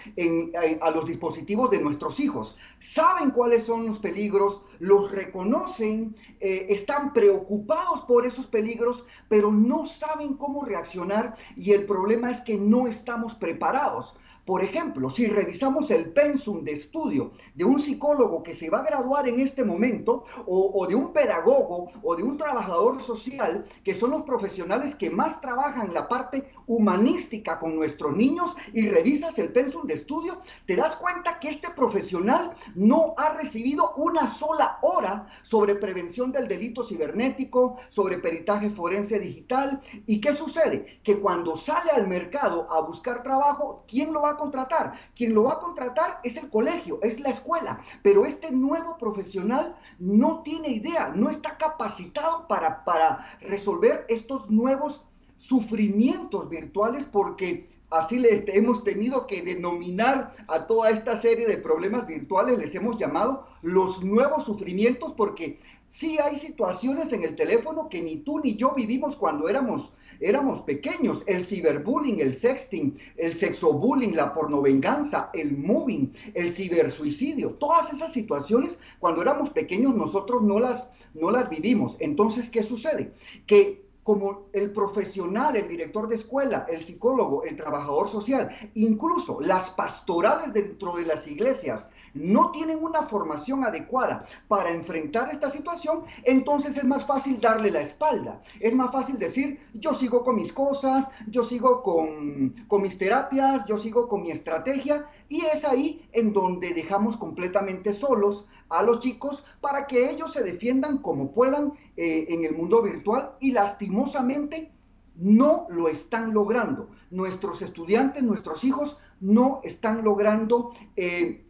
a, 0.80 0.90
los 0.90 1.06
dispositivos 1.06 1.70
de 1.70 1.80
nuestros 1.80 2.20
hijos. 2.20 2.56
Saben 2.78 3.32
cuáles 3.32 3.64
son 3.64 3.86
los 3.86 3.98
peligros, 3.98 4.62
los 4.78 5.10
reconocen, 5.10 6.16
están 6.38 7.12
preocupados 7.12 8.02
por 8.02 8.24
esos 8.26 8.46
peligros, 8.46 9.04
pero 9.28 9.50
no 9.50 9.84
saben 9.84 10.34
cómo 10.34 10.64
reaccionar 10.64 11.34
y 11.56 11.72
el 11.72 11.84
problema 11.84 12.30
es 12.30 12.40
que 12.42 12.56
no 12.56 12.86
estamos 12.86 13.34
preparados. 13.34 14.14
Por 14.44 14.64
ejemplo, 14.64 15.10
si 15.10 15.26
revisamos 15.26 15.90
el 15.90 16.12
pensum 16.12 16.64
de 16.64 16.72
estudio 16.72 17.32
de 17.54 17.64
un 17.64 17.78
psicólogo 17.78 18.42
que 18.42 18.54
se 18.54 18.70
va 18.70 18.80
a 18.80 18.84
graduar 18.84 19.28
en 19.28 19.38
este 19.38 19.64
momento, 19.64 20.24
o, 20.46 20.86
de 20.88 20.94
un 20.94 21.12
pedagogo, 21.12 21.88
o 22.02 22.16
de 22.16 22.22
un 22.22 22.36
trabajador 22.36 23.00
social, 23.02 23.64
que 23.84 23.94
son 23.94 24.10
los 24.10 24.22
profesionales 24.22 24.94
que 24.94 25.10
más 25.10 25.40
trabajan 25.40 25.92
la 25.92 26.08
parte 26.08 26.50
humanística 26.70 27.58
con 27.58 27.74
nuestros 27.74 28.16
niños, 28.16 28.54
y 28.72 28.88
revisas 28.88 29.36
el 29.38 29.52
pensum 29.52 29.86
de 29.86 29.94
estudio, 29.94 30.40
te 30.66 30.76
das 30.76 30.94
cuenta 30.96 31.40
que 31.40 31.48
este 31.48 31.68
profesional 31.70 32.52
no 32.76 33.14
ha 33.16 33.30
recibido 33.30 33.92
una 33.96 34.28
sola 34.28 34.78
hora 34.82 35.26
sobre 35.42 35.74
prevención 35.74 36.30
del 36.30 36.46
delito 36.46 36.84
cibernético, 36.84 37.78
sobre 37.90 38.18
peritaje 38.18 38.70
forense 38.70 39.18
digital. 39.18 39.80
¿Y 40.06 40.20
qué 40.20 40.32
sucede? 40.32 41.00
Que 41.02 41.18
cuando 41.18 41.56
sale 41.56 41.90
al 41.90 42.06
mercado 42.06 42.72
a 42.72 42.80
buscar 42.80 43.24
trabajo, 43.24 43.84
¿quién 43.88 44.12
lo 44.12 44.22
va 44.22 44.30
a 44.30 44.36
contratar. 44.36 44.94
Quien 45.14 45.34
lo 45.34 45.44
va 45.44 45.54
a 45.54 45.58
contratar 45.58 46.20
es 46.22 46.36
el 46.36 46.50
colegio, 46.50 47.00
es 47.02 47.18
la 47.20 47.30
escuela, 47.30 47.80
pero 48.02 48.24
este 48.24 48.50
nuevo 48.50 48.96
profesional 48.96 49.76
no 49.98 50.42
tiene 50.42 50.68
idea, 50.68 51.12
no 51.14 51.30
está 51.30 51.56
capacitado 51.56 52.46
para, 52.46 52.84
para 52.84 53.26
resolver 53.40 54.06
estos 54.08 54.48
nuevos 54.50 55.04
sufrimientos 55.40 56.48
virtuales 56.50 57.04
porque 57.10 57.68
así 57.88 58.18
les 58.18 58.44
hemos 58.48 58.84
tenido 58.84 59.26
que 59.26 59.42
denominar 59.42 60.32
a 60.46 60.66
toda 60.66 60.90
esta 60.90 61.20
serie 61.20 61.46
de 61.46 61.56
problemas 61.56 62.06
virtuales, 62.06 62.58
les 62.58 62.74
hemos 62.74 62.98
llamado 62.98 63.48
los 63.62 64.04
nuevos 64.04 64.44
sufrimientos 64.44 65.12
porque 65.16 65.58
sí 65.88 66.18
hay 66.18 66.36
situaciones 66.36 67.12
en 67.12 67.24
el 67.24 67.34
teléfono 67.36 67.88
que 67.88 68.02
ni 68.02 68.18
tú 68.18 68.38
ni 68.40 68.54
yo 68.54 68.74
vivimos 68.74 69.16
cuando 69.16 69.48
éramos 69.48 69.92
éramos 70.20 70.60
pequeños, 70.60 71.22
el 71.26 71.46
ciberbullying, 71.46 72.20
el 72.20 72.34
sexting, 72.34 72.98
el 73.16 73.32
sexobullying, 73.32 74.14
la 74.14 74.34
pornovenganza, 74.34 75.30
el 75.32 75.56
moving, 75.56 76.12
el 76.34 76.52
cibersuicidio, 76.52 77.52
todas 77.52 77.90
esas 77.94 78.12
situaciones 78.12 78.78
cuando 78.98 79.22
éramos 79.22 79.48
pequeños 79.48 79.94
nosotros 79.94 80.42
no 80.42 80.60
las, 80.60 80.90
no 81.14 81.30
las 81.30 81.48
vivimos. 81.48 81.96
Entonces, 82.00 82.50
¿qué 82.50 82.62
sucede? 82.62 83.14
Que 83.46 83.89
como 84.02 84.48
el 84.52 84.72
profesional, 84.72 85.56
el 85.56 85.68
director 85.68 86.08
de 86.08 86.16
escuela, 86.16 86.66
el 86.68 86.84
psicólogo, 86.84 87.44
el 87.44 87.56
trabajador 87.56 88.08
social, 88.08 88.50
incluso 88.74 89.40
las 89.40 89.70
pastorales 89.70 90.52
dentro 90.52 90.96
de 90.96 91.04
las 91.04 91.26
iglesias, 91.26 91.86
no 92.14 92.50
tienen 92.50 92.82
una 92.82 93.02
formación 93.02 93.64
adecuada 93.64 94.24
para 94.48 94.70
enfrentar 94.70 95.30
esta 95.30 95.50
situación, 95.50 96.04
entonces 96.24 96.76
es 96.76 96.84
más 96.84 97.06
fácil 97.06 97.40
darle 97.40 97.70
la 97.70 97.80
espalda. 97.80 98.40
Es 98.60 98.74
más 98.74 98.90
fácil 98.90 99.18
decir, 99.18 99.60
yo 99.74 99.94
sigo 99.94 100.22
con 100.22 100.36
mis 100.36 100.52
cosas, 100.52 101.06
yo 101.28 101.42
sigo 101.42 101.82
con, 101.82 102.82
mis 102.82 102.98
terapias, 102.98 103.64
yo 103.66 103.78
sigo 103.78 104.08
con 104.08 104.22
mi 104.22 104.30
estrategia, 104.30 105.06
y 105.28 105.44
es 105.46 105.64
ahí 105.64 106.08
en 106.12 106.32
donde 106.32 106.74
dejamos 106.74 107.16
completamente 107.16 107.92
solos 107.92 108.46
a 108.68 108.82
los 108.82 109.00
chicos 109.00 109.44
para 109.60 109.86
que 109.86 110.10
ellos 110.10 110.32
se 110.32 110.42
defiendan 110.42 110.98
como 110.98 111.32
puedan 111.32 111.72
eh, 111.96 112.26
en 112.28 112.44
el 112.44 112.56
mundo 112.56 112.82
virtual 112.82 113.32
y 113.40 113.52
lastimosamente 113.52 114.72
no 115.16 115.66
lo 115.68 115.88
están 115.88 116.32
logrando. 116.32 116.88
Nuestros 117.10 117.62
estudiantes, 117.62 118.22
nuestros 118.22 118.64
hijos 118.64 118.96
no 119.20 119.60
están 119.64 120.02
logrando 120.02 120.72
eh, 120.96 121.44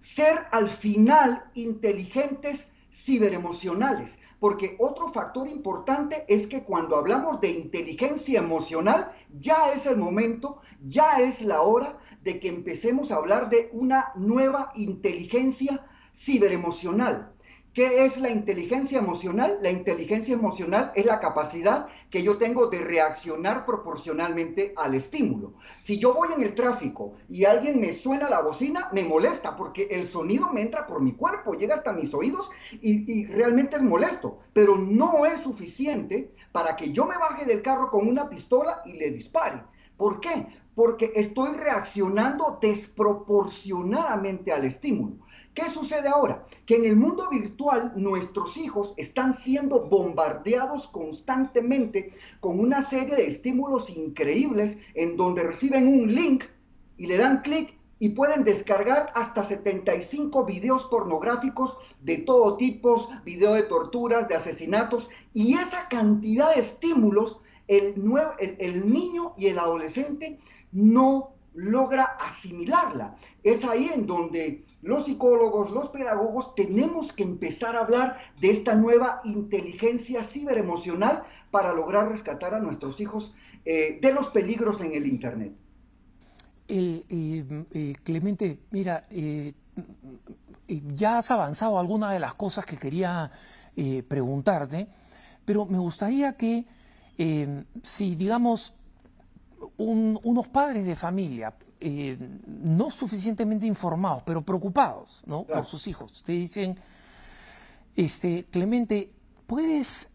ser 0.00 0.46
al 0.52 0.68
final 0.68 1.44
inteligentes 1.54 2.68
ciberemocionales. 2.92 4.18
Porque 4.38 4.76
otro 4.78 5.08
factor 5.08 5.48
importante 5.48 6.24
es 6.28 6.46
que 6.46 6.62
cuando 6.62 6.96
hablamos 6.96 7.40
de 7.40 7.50
inteligencia 7.50 8.38
emocional, 8.38 9.12
ya 9.38 9.72
es 9.72 9.86
el 9.86 9.96
momento, 9.96 10.60
ya 10.84 11.20
es 11.20 11.40
la 11.40 11.62
hora 11.62 11.98
de 12.22 12.38
que 12.38 12.48
empecemos 12.48 13.10
a 13.10 13.16
hablar 13.16 13.48
de 13.48 13.70
una 13.72 14.12
nueva 14.14 14.72
inteligencia 14.74 15.86
ciberemocional. 16.14 17.32
¿Qué 17.76 18.06
es 18.06 18.16
la 18.16 18.30
inteligencia 18.30 18.98
emocional? 18.98 19.58
La 19.60 19.70
inteligencia 19.70 20.32
emocional 20.32 20.92
es 20.94 21.04
la 21.04 21.20
capacidad 21.20 21.88
que 22.08 22.22
yo 22.22 22.38
tengo 22.38 22.68
de 22.68 22.78
reaccionar 22.78 23.66
proporcionalmente 23.66 24.72
al 24.78 24.94
estímulo. 24.94 25.52
Si 25.78 25.98
yo 25.98 26.14
voy 26.14 26.30
en 26.34 26.42
el 26.42 26.54
tráfico 26.54 27.16
y 27.28 27.44
alguien 27.44 27.78
me 27.78 27.92
suena 27.92 28.30
la 28.30 28.40
bocina, 28.40 28.88
me 28.94 29.04
molesta 29.04 29.54
porque 29.54 29.88
el 29.90 30.08
sonido 30.08 30.54
me 30.54 30.62
entra 30.62 30.86
por 30.86 31.02
mi 31.02 31.12
cuerpo, 31.12 31.52
llega 31.52 31.74
hasta 31.74 31.92
mis 31.92 32.14
oídos 32.14 32.48
y, 32.80 33.26
realmente 33.26 33.76
es 33.76 33.82
molesto, 33.82 34.38
pero 34.54 34.78
no 34.78 35.26
es 35.26 35.42
suficiente 35.42 36.32
para 36.52 36.76
que 36.76 36.92
yo 36.92 37.04
me 37.04 37.18
baje 37.18 37.44
del 37.44 37.60
carro 37.60 37.90
con 37.90 38.08
una 38.08 38.30
pistola 38.30 38.80
y 38.86 38.94
le 38.94 39.10
dispare. 39.10 39.62
¿Por 39.98 40.20
qué? 40.20 40.46
Porque 40.74 41.12
estoy 41.14 41.50
reaccionando 41.50 42.58
desproporcionadamente 42.58 44.50
al 44.50 44.64
estímulo. 44.64 45.25
¿Qué 45.56 45.70
sucede 45.70 46.06
ahora? 46.06 46.44
Que 46.66 46.76
en 46.76 46.84
el 46.84 46.96
mundo 46.96 47.30
virtual 47.30 47.94
nuestros 47.96 48.58
hijos 48.58 48.92
están 48.98 49.32
siendo 49.32 49.80
bombardeados 49.86 50.86
constantemente 50.88 52.12
con 52.40 52.60
una 52.60 52.82
serie 52.82 53.16
de 53.16 53.26
estímulos 53.26 53.88
increíbles 53.88 54.76
en 54.92 55.16
donde 55.16 55.44
reciben 55.44 55.88
un 55.88 56.14
link 56.14 56.44
y 56.98 57.06
le 57.06 57.16
dan 57.16 57.40
clic 57.40 57.72
y 57.98 58.10
pueden 58.10 58.44
descargar 58.44 59.10
hasta 59.14 59.44
75 59.44 60.44
videos 60.44 60.84
pornográficos 60.84 61.78
de 62.02 62.18
todo 62.18 62.58
tipo, 62.58 63.08
video 63.24 63.54
de 63.54 63.62
torturas, 63.62 64.28
de 64.28 64.34
asesinatos, 64.34 65.08
y 65.32 65.54
esa 65.54 65.88
cantidad 65.88 66.54
de 66.54 66.60
estímulos, 66.60 67.38
el, 67.66 67.94
el, 68.38 68.92
niño 68.92 69.32
y 69.38 69.46
el 69.46 69.58
adolescente 69.58 70.38
no 70.72 71.30
logra 71.54 72.04
asimilarla. 72.04 73.16
Es 73.42 73.64
ahí 73.64 73.90
en 73.94 74.06
donde 74.06 74.66
los 74.86 75.04
psicólogos, 75.04 75.72
los 75.72 75.88
pedagogos, 75.88 76.54
tenemos 76.54 77.12
que 77.12 77.24
empezar 77.24 77.74
a 77.74 77.80
hablar 77.80 78.18
de 78.40 78.50
esta 78.50 78.76
nueva 78.76 79.20
inteligencia 79.24 80.22
ciberemocional 80.22 81.24
para 81.50 81.72
lograr 81.72 82.08
rescatar 82.08 82.54
a 82.54 82.60
nuestros 82.60 83.00
hijos 83.00 83.34
eh, 83.64 83.98
de 84.00 84.12
los 84.12 84.28
peligros 84.28 84.80
en 84.80 84.94
el 84.94 85.06
Internet. 85.06 85.52
Clemente, 88.04 88.60
mira, 88.70 89.06
eh, 89.10 89.54
ya 90.68 91.18
has 91.18 91.30
avanzado 91.32 91.78
algunas 91.80 92.12
de 92.12 92.20
las 92.20 92.34
cosas 92.34 92.64
que 92.64 92.76
quería 92.76 93.32
eh, 93.76 94.04
preguntarte, 94.06 94.86
pero 95.44 95.66
me 95.66 95.78
gustaría 95.78 96.36
que 96.36 96.64
si, 97.82 98.14
digamos, 98.14 98.74
unos 99.78 100.48
padres 100.48 100.84
de 100.84 100.94
familia 100.94 101.54
no 101.80 102.90
suficientemente 102.90 103.66
informados, 103.66 104.22
pero 104.24 104.42
preocupados 104.42 105.22
¿no? 105.26 105.44
por 105.44 105.64
sus 105.66 105.86
hijos, 105.86 106.22
te 106.22 106.32
dicen, 106.32 106.78
este, 107.94 108.44
Clemente, 108.50 109.12
¿puedes 109.46 110.10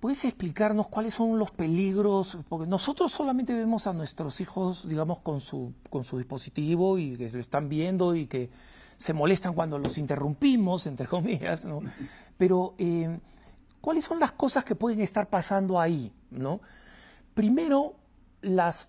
¿Puedes 0.00 0.24
explicarnos 0.24 0.88
cuáles 0.88 1.12
son 1.12 1.38
los 1.38 1.50
peligros? 1.50 2.38
Porque 2.48 2.66
nosotros 2.66 3.12
solamente 3.12 3.52
vemos 3.52 3.86
a 3.86 3.92
nuestros 3.92 4.40
hijos, 4.40 4.88
digamos, 4.88 5.20
con 5.20 5.40
su, 5.40 5.74
con 5.90 6.04
su 6.04 6.16
dispositivo 6.16 6.96
y 6.96 7.18
que 7.18 7.28
lo 7.28 7.38
están 7.38 7.68
viendo 7.68 8.14
y 8.14 8.26
que 8.26 8.48
se 8.96 9.12
molestan 9.12 9.52
cuando 9.52 9.78
los 9.78 9.98
interrumpimos, 9.98 10.86
entre 10.86 11.06
comillas, 11.06 11.66
¿no? 11.66 11.82
Pero, 12.38 12.74
eh, 12.78 13.20
¿cuáles 13.82 14.06
son 14.06 14.18
las 14.18 14.32
cosas 14.32 14.64
que 14.64 14.74
pueden 14.74 15.02
estar 15.02 15.28
pasando 15.28 15.78
ahí, 15.78 16.10
¿no? 16.30 16.62
Primero, 17.34 17.96
las 18.40 18.88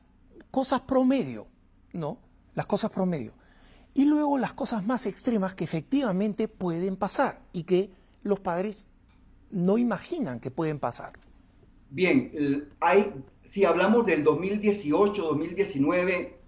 cosas 0.52 0.82
promedio, 0.82 1.48
¿no? 1.94 2.20
Las 2.54 2.66
cosas 2.66 2.92
promedio. 2.92 3.34
Y 3.94 4.06
luego 4.06 4.38
las 4.38 4.54
cosas 4.54 4.86
más 4.86 5.06
extremas 5.06 5.56
que 5.56 5.64
efectivamente 5.64 6.48
pueden 6.48 6.96
pasar 6.96 7.42
y 7.52 7.64
que 7.64 7.90
los 8.24 8.40
padres 8.40 8.86
no 9.50 9.78
imaginan 9.78 10.40
que 10.40 10.52
pueden 10.52 10.80
pasar. 10.80 11.14
Bien, 11.90 12.70
hay, 12.80 13.12
si 13.44 13.66
hablamos 13.66 14.06
del 14.06 14.24
2018, 14.24 15.24
2019 15.24 16.40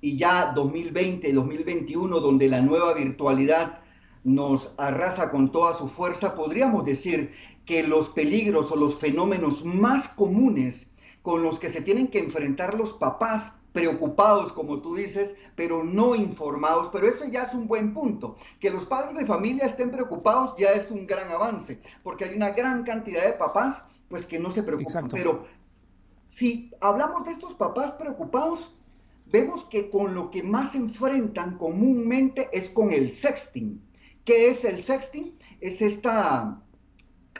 y 0.00 0.16
ya 0.16 0.52
2020, 0.54 1.32
2021, 1.32 2.20
donde 2.20 2.48
la 2.48 2.62
nueva 2.62 2.94
virtualidad 2.94 3.80
nos 4.24 4.70
arrasa 4.78 5.30
con 5.30 5.52
toda 5.52 5.74
su 5.74 5.88
fuerza, 5.88 6.34
podríamos 6.34 6.84
decir 6.84 7.32
que 7.66 7.82
los 7.82 8.08
peligros 8.10 8.72
o 8.72 8.76
los 8.76 8.96
fenómenos 8.96 9.64
más 9.64 10.08
comunes 10.08 10.87
con 11.22 11.42
los 11.42 11.58
que 11.58 11.68
se 11.68 11.80
tienen 11.80 12.08
que 12.08 12.20
enfrentar 12.20 12.74
los 12.74 12.94
papás 12.94 13.52
preocupados, 13.72 14.52
como 14.52 14.80
tú 14.80 14.96
dices, 14.96 15.34
pero 15.54 15.84
no 15.84 16.14
informados. 16.14 16.88
Pero 16.92 17.08
eso 17.08 17.26
ya 17.26 17.44
es 17.44 17.54
un 17.54 17.68
buen 17.68 17.92
punto. 17.92 18.36
Que 18.60 18.70
los 18.70 18.86
padres 18.86 19.16
de 19.16 19.26
familia 19.26 19.66
estén 19.66 19.90
preocupados 19.90 20.54
ya 20.58 20.70
es 20.70 20.90
un 20.90 21.06
gran 21.06 21.30
avance, 21.30 21.80
porque 22.02 22.24
hay 22.24 22.34
una 22.34 22.50
gran 22.50 22.82
cantidad 22.82 23.24
de 23.24 23.32
papás 23.32 23.82
pues 24.08 24.26
que 24.26 24.38
no 24.38 24.50
se 24.50 24.62
preocupan. 24.62 25.08
Pero 25.08 25.46
si 26.28 26.70
hablamos 26.80 27.24
de 27.24 27.32
estos 27.32 27.54
papás 27.54 27.92
preocupados, 27.92 28.74
vemos 29.26 29.64
que 29.66 29.90
con 29.90 30.14
lo 30.14 30.30
que 30.30 30.42
más 30.42 30.72
se 30.72 30.78
enfrentan 30.78 31.58
comúnmente 31.58 32.48
es 32.52 32.70
con 32.70 32.90
el 32.90 33.12
sexting. 33.12 33.82
¿Qué 34.24 34.48
es 34.48 34.64
el 34.64 34.82
sexting? 34.82 35.36
Es 35.60 35.82
esta 35.82 36.62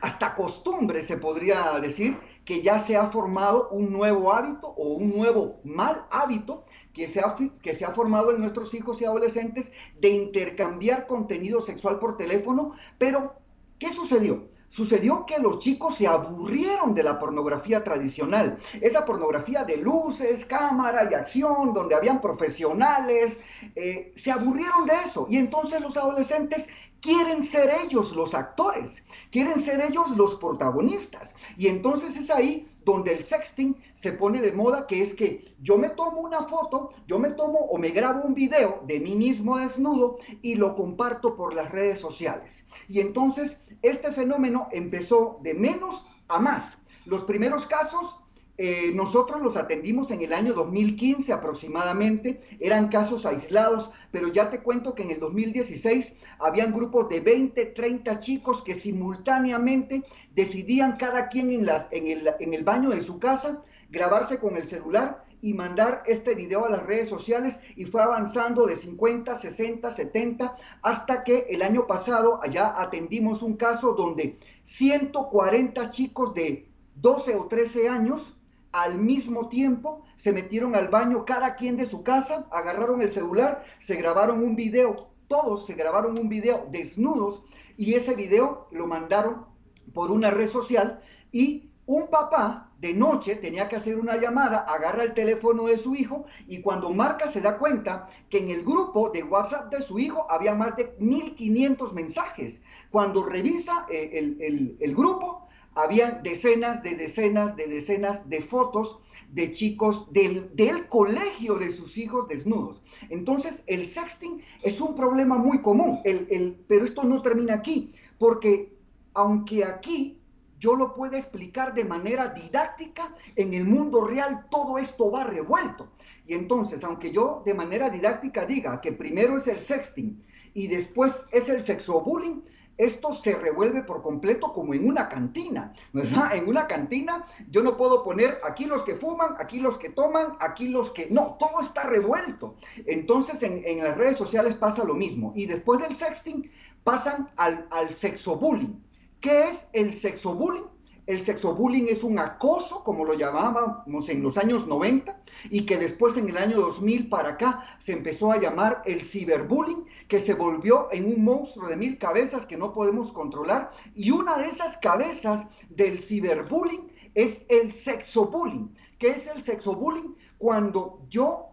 hasta 0.00 0.34
costumbre, 0.34 1.02
se 1.02 1.16
podría 1.16 1.78
decir, 1.80 2.18
que 2.48 2.62
ya 2.62 2.78
se 2.78 2.96
ha 2.96 3.04
formado 3.04 3.68
un 3.72 3.92
nuevo 3.92 4.32
hábito 4.32 4.68
o 4.68 4.94
un 4.94 5.14
nuevo 5.14 5.61
mal 5.64 6.06
hábito 6.11 6.64
que 6.94 7.06
se, 7.06 7.20
ha, 7.20 7.37
que 7.61 7.74
se 7.74 7.84
ha 7.84 7.90
formado 7.90 8.30
en 8.30 8.40
nuestros 8.40 8.72
hijos 8.72 9.02
y 9.02 9.04
adolescentes 9.04 9.70
de 10.00 10.08
intercambiar 10.08 11.06
contenido 11.06 11.61
sexual 11.61 11.98
por 11.98 12.16
teléfono. 12.16 12.72
Pero, 12.96 13.34
¿qué 13.78 13.92
sucedió? 13.92 14.48
Sucedió 14.70 15.26
que 15.26 15.38
los 15.38 15.58
chicos 15.58 15.96
se 15.96 16.06
aburrieron 16.06 16.94
de 16.94 17.02
la 17.02 17.18
pornografía 17.18 17.84
tradicional, 17.84 18.56
esa 18.80 19.04
pornografía 19.04 19.64
de 19.64 19.76
luces, 19.76 20.46
cámara 20.46 21.06
y 21.11 21.14
acción, 21.14 21.74
donde 21.74 21.94
habían 21.94 22.22
profesionales, 22.22 23.38
eh, 23.76 24.14
se 24.16 24.30
aburrieron 24.30 24.87
de 24.87 24.94
eso. 25.04 25.26
Y 25.28 25.37
entonces 25.37 25.82
los 25.82 25.94
adolescentes 25.98 26.66
quieren 27.00 27.42
ser 27.42 27.70
ellos 27.84 28.12
los 28.12 28.34
actores, 28.34 29.02
quieren 29.30 29.61
ser 29.61 29.80
ellos 29.80 30.11
los 30.16 30.37
protagonistas. 30.37 31.34
Y 31.56 31.68
entonces 31.68 32.16
es 32.16 32.30
ahí 32.30 32.68
donde 32.84 33.12
el 33.12 33.22
sexting 33.22 33.76
se 33.96 34.12
pone 34.12 34.40
de 34.40 34.52
moda, 34.52 34.87
que 34.87 35.02
es 35.02 35.14
que 35.14 35.54
yo 35.61 35.76
me 35.76 35.90
tomo 35.90 36.20
una 36.20 36.44
foto, 36.44 36.94
yo 37.06 37.18
me 37.18 37.30
tomo 37.30 37.58
o 37.58 37.78
me 37.78 37.90
grabo 37.90 38.22
un 38.22 38.34
video 38.34 38.82
de 38.87 39.00
mí 39.00 39.14
mismo 39.14 39.58
desnudo 39.58 40.18
y 40.40 40.54
lo 40.54 40.74
comparto 40.74 41.37
por 41.37 41.54
las 41.54 41.70
redes 41.70 42.00
sociales. 42.00 42.64
Y 42.88 43.00
entonces 43.00 43.61
este 43.82 44.11
fenómeno 44.12 44.68
empezó 44.72 45.38
de 45.42 45.54
menos 45.54 46.04
a 46.28 46.38
más. 46.38 46.78
Los 47.04 47.24
primeros 47.24 47.66
casos 47.66 48.16
eh, 48.61 48.90
nosotros 48.92 49.40
los 49.40 49.57
atendimos 49.57 50.11
en 50.11 50.21
el 50.21 50.33
año 50.33 50.53
2015 50.53 51.33
aproximadamente, 51.33 52.40
eran 52.59 52.88
casos 52.88 53.25
aislados, 53.25 53.92
pero 54.11 54.27
ya 54.33 54.51
te 54.51 54.59
cuento 54.59 54.97
que 54.97 55.05
en 55.05 55.12
el 55.12 55.21
2016 55.21 56.16
habían 56.40 56.73
grupos 56.73 57.09
de 57.09 57.21
20, 57.21 57.66
30 57.66 58.18
chicos 58.18 58.62
que 58.62 58.75
simultáneamente 58.75 60.03
decidían 60.35 60.97
cada 60.97 61.29
quien 61.29 61.53
en, 61.53 61.66
las, 61.66 61.87
en, 61.92 62.09
el, 62.09 62.29
en 62.40 62.53
el 62.53 62.64
baño 62.64 62.90
de 62.90 63.03
su 63.03 63.21
casa 63.21 63.62
grabarse 63.90 64.40
con 64.40 64.57
el 64.57 64.68
celular 64.68 65.25
y 65.40 65.55
mandar 65.55 66.03
este 66.07 66.35
video 66.35 66.66
a 66.66 66.71
las 66.71 66.85
redes 66.85 67.09
sociales 67.09 67.61
y 67.77 67.85
fue 67.85 68.03
avanzando 68.03 68.66
de 68.66 68.75
50, 68.75 69.37
60, 69.37 69.88
70 69.92 70.57
hasta 70.83 71.23
que 71.23 71.47
el 71.49 71.62
año 71.62 71.87
pasado 71.87 72.40
allá 72.42 72.75
atendimos 72.77 73.40
un 73.42 73.57
caso 73.57 73.92
donde 73.92 74.37
140 74.64 75.92
chicos 75.92 76.35
de 76.35 76.66
12 76.97 77.37
o 77.37 77.47
13 77.47 77.88
años 77.88 78.35
al 78.72 78.98
mismo 78.98 79.48
tiempo 79.48 80.04
se 80.16 80.33
metieron 80.33 80.74
al 80.74 80.88
baño 80.88 81.24
cada 81.24 81.54
quien 81.54 81.76
de 81.76 81.87
su 81.87 82.02
casa, 82.02 82.46
agarraron 82.50 83.02
el 83.02 83.11
celular, 83.11 83.64
se 83.81 83.96
grabaron 83.96 84.42
un 84.42 84.57
video, 84.57 85.09
todos 85.28 85.66
se 85.66 85.74
grabaron 85.74 86.18
un 86.18 86.28
video 86.28 86.66
desnudos 86.70 87.42
y 87.76 87.94
ese 87.94 88.14
video 88.14 88.68
lo 88.70 88.87
mandaron 88.87 89.46
por 89.94 90.11
una 90.11 90.31
red 90.31 90.48
social 90.48 91.00
y 91.33 91.70
un 91.87 92.09
papá 92.09 92.70
de 92.78 92.92
noche 92.92 93.37
tenía 93.37 93.68
que 93.68 93.76
hacer 93.76 93.98
una 93.98 94.16
llamada, 94.16 94.59
agarra 94.59 95.02
el 95.04 95.14
teléfono 95.14 95.64
de 95.64 95.78
su 95.78 95.94
hijo 95.94 96.26
y 96.46 96.61
cuando 96.61 96.90
marca 96.90 97.31
se 97.31 97.40
da 97.40 97.59
cuenta 97.59 98.09
que 98.28 98.38
en 98.38 98.50
el 98.50 98.62
grupo 98.62 99.11
de 99.11 99.22
WhatsApp 99.22 99.72
de 99.72 99.83
su 99.83 99.98
hijo 99.98 100.31
había 100.31 100.54
más 100.54 100.76
de 100.76 100.94
1500 100.98 101.92
mensajes. 101.94 102.61
Cuando 102.90 103.24
revisa 103.24 103.87
eh, 103.90 104.11
el, 104.12 104.76
el 104.78 104.94
grupo, 104.94 105.47
habían 105.78 106.24
decenas 106.24 106.82
de 106.82 106.96
decenas 106.96 107.54
de 107.54 107.68
decenas 107.68 108.28
de 108.28 108.40
fotos 108.40 108.98
de 109.30 109.52
chicos 109.52 110.12
del, 110.12 110.54
del, 110.56 110.88
colegio 110.88 111.54
de 111.54 111.70
sus 111.70 111.96
hijos 111.98 112.26
desnudos. 112.28 112.82
Entonces, 113.10 113.62
el 113.66 113.86
sexting 113.86 114.42
es 114.62 114.80
un 114.80 114.96
problema 114.96 115.36
muy 115.38 115.60
común, 115.60 116.00
el, 116.04 116.26
el, 116.30 116.64
pero 116.66 116.84
esto 116.84 117.04
no 117.04 117.22
termina 117.22 117.54
aquí, 117.54 117.92
porque 118.18 118.74
aunque 119.14 119.64
aquí 119.64 120.18
yo 120.58 120.74
lo 120.74 120.94
pueda 120.94 121.16
explicar 121.16 121.74
de 121.74 121.84
manera 121.84 122.28
didáctica, 122.28 123.14
en 123.36 123.54
el 123.54 123.64
mundo 123.64 124.04
real 124.04 124.46
todo 124.50 124.78
esto 124.78 125.10
va 125.10 125.24
revuelto. 125.24 125.92
Y 126.26 126.34
entonces, 126.34 126.82
aunque 126.82 127.12
yo 127.12 127.42
de 127.44 127.54
manera 127.54 127.88
didáctica 127.88 128.46
diga 128.46 128.80
que 128.80 128.92
primero 128.92 129.36
es 129.36 129.46
el 129.46 129.60
sexting 129.60 130.24
y 130.54 130.66
después 130.66 131.14
es 131.30 131.48
el 131.48 131.62
sexobullying, 131.62 132.42
esto 132.78 133.12
se 133.12 133.34
revuelve 133.34 133.82
por 133.82 134.02
completo 134.02 134.52
como 134.52 134.72
en 134.72 134.86
una 134.86 135.08
cantina, 135.08 135.74
¿verdad? 135.92 136.36
En 136.36 136.48
una 136.48 136.68
cantina 136.68 137.26
yo 137.50 137.62
no 137.62 137.76
puedo 137.76 138.04
poner 138.04 138.40
aquí 138.44 138.66
los 138.66 138.82
que 138.84 138.94
fuman, 138.94 139.34
aquí 139.38 139.58
los 139.58 139.76
que 139.78 139.90
toman, 139.90 140.36
aquí 140.40 140.68
los 140.68 140.90
que... 140.90 141.10
No, 141.10 141.36
todo 141.38 141.60
está 141.60 141.82
revuelto. 141.82 142.54
Entonces 142.86 143.42
en, 143.42 143.82
las 143.82 143.98
redes 143.98 144.16
sociales 144.16 144.54
pasa 144.54 144.84
lo 144.84 144.94
mismo. 144.94 145.32
Y 145.34 145.46
después 145.46 145.80
del 145.80 145.96
sexting 145.96 146.50
pasan 146.84 147.28
al, 147.36 147.66
al 147.70 147.90
sexobullying. 147.90 148.80
¿Qué 149.20 149.48
es 149.48 149.60
el 149.72 149.94
sexobullying? 149.94 150.77
El 151.09 151.25
sexobullying 151.25 151.88
es 151.88 152.05
un 152.05 152.18
acoso, 152.18 152.85
como 152.85 153.03
lo 153.03 153.14
llamábamos 153.14 154.11
en 154.11 154.23
los 154.23 154.37
años 154.37 154.66
90, 154.66 155.18
y 155.49 155.64
que 155.64 155.79
después 155.79 156.18
en 156.18 156.29
el 156.29 156.37
año 156.37 156.59
2000 156.61 157.09
para 157.09 157.31
acá 157.31 157.64
se 157.81 157.92
empezó 157.92 158.31
a 158.31 158.38
llamar 158.38 158.83
el 158.85 159.01
ciberbullying, 159.01 159.87
que 160.07 160.21
se 160.21 160.35
volvió 160.35 160.88
en 160.92 161.07
un 161.07 161.25
monstruo 161.25 161.66
de 161.66 161.77
mil 161.77 161.97
cabezas 161.97 162.44
que 162.44 162.59
no 162.59 162.75
podemos 162.75 163.11
controlar. 163.11 163.71
Y 163.94 164.11
una 164.11 164.37
de 164.37 164.49
esas 164.49 164.77
cabezas 164.77 165.47
del 165.71 165.99
ciberbullying 165.99 166.92
es 167.14 167.42
el 167.49 167.73
sexobullying. 167.73 168.77
¿Qué 168.99 169.12
es 169.12 169.27
el 169.29 169.42
sexobullying? 169.42 170.14
Cuando 170.37 171.01
yo 171.09 171.47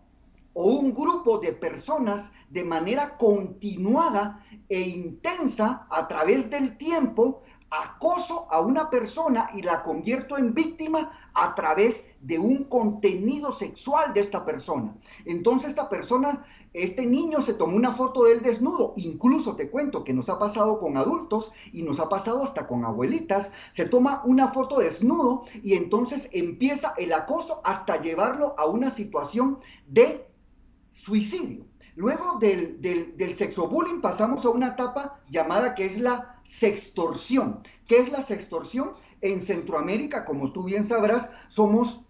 o 0.52 0.66
un 0.66 0.94
grupo 0.94 1.38
de 1.38 1.54
personas 1.54 2.30
de 2.50 2.64
manera 2.66 3.18
continuada 3.18 4.44
e 4.68 4.82
intensa 4.82 5.88
a 5.90 6.08
través 6.08 6.50
del 6.50 6.78
tiempo 6.78 7.44
acoso 7.70 8.48
a 8.52 8.60
una 8.60 8.90
persona 8.90 9.50
y 9.54 9.62
la 9.62 9.84
convierto 9.84 10.38
en 10.38 10.54
víctima 10.54 11.12
a 11.34 11.56
través 11.56 12.06
de 12.22 12.40
un 12.40 12.66
contenido 12.66 13.52
sexual 13.52 14.14
de 14.14 14.22
esta 14.22 14.46
persona. 14.46 14.96
Entonces 15.26 15.70
esta 15.70 15.90
persona, 15.90 16.46
este 16.74 17.06
niño 17.06 17.42
se 17.42 17.54
tomó 17.54 17.76
una 17.76 17.92
foto 17.92 18.24
del 18.24 18.42
desnudo, 18.42 18.94
incluso 18.96 19.56
te 19.56 19.70
cuento 19.70 20.04
que 20.04 20.14
nos 20.14 20.30
ha 20.30 20.40
pasado 20.40 20.80
con 20.80 20.98
adultos 20.98 21.52
y 21.74 21.82
nos 21.82 22.00
ha 22.00 22.10
pasado 22.10 22.44
hasta 22.44 22.68
con 22.68 22.86
abuelitas, 22.86 23.52
se 23.74 23.86
toma 23.86 24.22
una 24.26 24.50
foto 24.50 24.80
desnudo 24.80 25.44
y 25.64 25.74
entonces 25.74 26.30
empieza 26.32 26.94
el 26.98 27.14
acoso 27.14 27.62
hasta 27.64 28.02
llevarlo 28.02 28.56
a 28.58 28.66
una 28.66 28.92
situación 28.92 29.60
de 29.88 30.26
suicidio. 30.92 31.66
Luego 31.96 32.40
del, 32.40 32.82
del, 32.82 33.16
del 33.16 33.36
sexobullying 33.36 34.02
pasamos 34.02 34.44
a 34.46 34.50
una 34.50 34.70
etapa 34.70 35.22
llamada 35.30 35.76
que 35.76 35.86
es 35.86 35.98
la 35.98 36.35
sextorsión. 36.46 37.62
¿Qué 37.88 37.98
es 37.98 38.12
la 38.12 38.22
sextorsión? 38.22 38.94
En 39.22 39.42
Centroamérica, 39.42 40.26
como 40.26 40.52
tú 40.52 40.64
bien 40.64 40.86
sabrás, 40.86 41.30
somos 41.50 42.02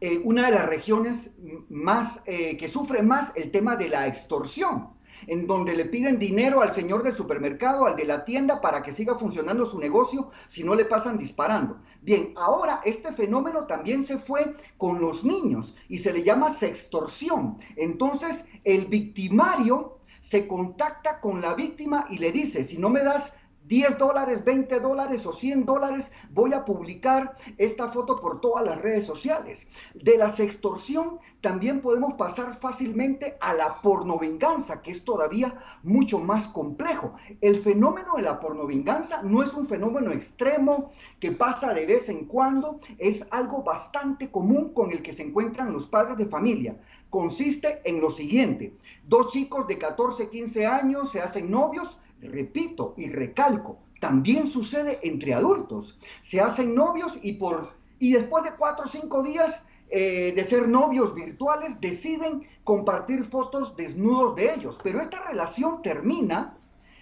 eh, 0.00 0.20
una 0.24 0.46
de 0.46 0.52
las 0.52 0.66
regiones 0.66 1.30
más 1.68 2.20
eh, 2.26 2.56
que 2.56 2.68
sufre 2.68 3.02
más 3.02 3.32
el 3.36 3.50
tema 3.50 3.76
de 3.76 3.88
la 3.88 4.06
extorsión 4.06 4.92
en 5.26 5.46
donde 5.46 5.74
le 5.74 5.86
piden 5.86 6.18
dinero 6.18 6.62
al 6.62 6.74
señor 6.74 7.02
del 7.02 7.16
supermercado, 7.16 7.86
al 7.86 7.96
de 7.96 8.04
la 8.04 8.24
tienda, 8.24 8.60
para 8.60 8.82
que 8.82 8.92
siga 8.92 9.14
funcionando 9.16 9.66
su 9.66 9.78
negocio, 9.78 10.30
si 10.48 10.64
no 10.64 10.74
le 10.74 10.84
pasan 10.84 11.18
disparando. 11.18 11.80
Bien, 12.00 12.32
ahora 12.36 12.80
este 12.84 13.12
fenómeno 13.12 13.66
también 13.66 14.04
se 14.04 14.18
fue 14.18 14.54
con 14.76 15.00
los 15.00 15.24
niños 15.24 15.74
y 15.88 15.98
se 15.98 16.12
le 16.12 16.22
llama 16.22 16.52
sextorsión. 16.52 17.58
Entonces, 17.76 18.44
el 18.64 18.86
victimario 18.86 19.98
se 20.20 20.46
contacta 20.46 21.20
con 21.20 21.40
la 21.40 21.54
víctima 21.54 22.06
y 22.10 22.18
le 22.18 22.32
dice, 22.32 22.64
si 22.64 22.78
no 22.78 22.90
me 22.90 23.02
das 23.02 23.32
10 23.66 23.98
dólares, 23.98 24.44
20 24.44 24.80
dólares 24.80 25.24
o 25.24 25.32
100 25.32 25.64
dólares, 25.64 26.10
voy 26.30 26.52
a 26.52 26.64
publicar 26.64 27.36
esta 27.58 27.88
foto 27.88 28.20
por 28.20 28.40
todas 28.40 28.64
las 28.64 28.80
redes 28.82 29.06
sociales. 29.06 29.66
De 29.94 30.16
la 30.18 30.30
sextorsión 30.30 31.20
también 31.40 31.80
podemos 31.80 32.14
pasar 32.14 32.58
fácilmente 32.58 33.36
a 33.40 33.54
la 33.54 33.80
pornovenganza, 33.80 34.82
que 34.82 34.90
es 34.90 35.04
todavía 35.04 35.58
mucho 35.82 36.18
más 36.18 36.48
complejo. 36.48 37.14
El 37.40 37.56
fenómeno 37.56 38.14
de 38.16 38.22
la 38.22 38.40
pornovenganza 38.40 39.22
no 39.22 39.42
es 39.42 39.52
un 39.54 39.66
fenómeno 39.66 40.12
extremo 40.12 40.90
que 41.20 41.32
pasa 41.32 41.72
de 41.72 41.86
vez 41.86 42.08
en 42.08 42.26
cuando, 42.26 42.80
es 42.98 43.24
algo 43.30 43.62
bastante 43.62 44.30
común 44.30 44.72
con 44.72 44.90
el 44.90 45.02
que 45.02 45.12
se 45.12 45.22
encuentran 45.22 45.72
los 45.72 45.86
padres 45.86 46.18
de 46.18 46.26
familia. 46.26 46.76
Consiste 47.10 47.80
en 47.84 48.00
lo 48.00 48.10
siguiente, 48.10 48.74
dos 49.06 49.32
chicos 49.32 49.66
de 49.66 49.78
14, 49.78 50.30
15 50.30 50.66
años 50.66 51.10
se 51.10 51.20
hacen 51.20 51.50
novios, 51.50 51.98
repito 52.28 52.94
y 52.96 53.08
recalco, 53.08 53.78
también 54.00 54.46
sucede 54.46 54.98
entre 55.02 55.34
adultos. 55.34 55.98
Se 56.22 56.40
hacen 56.40 56.74
novios 56.74 57.18
y, 57.22 57.34
por, 57.34 57.72
y 57.98 58.12
después 58.12 58.44
de 58.44 58.54
cuatro 58.56 58.86
o 58.86 58.88
cinco 58.88 59.22
días 59.22 59.62
eh, 59.90 60.32
de 60.34 60.44
ser 60.44 60.68
novios 60.68 61.14
virtuales 61.14 61.80
deciden 61.80 62.48
compartir 62.64 63.24
fotos 63.24 63.76
desnudos 63.76 64.34
de 64.36 64.54
ellos. 64.54 64.78
Pero 64.82 65.00
esta 65.00 65.22
relación 65.28 65.82
termina, 65.82 66.56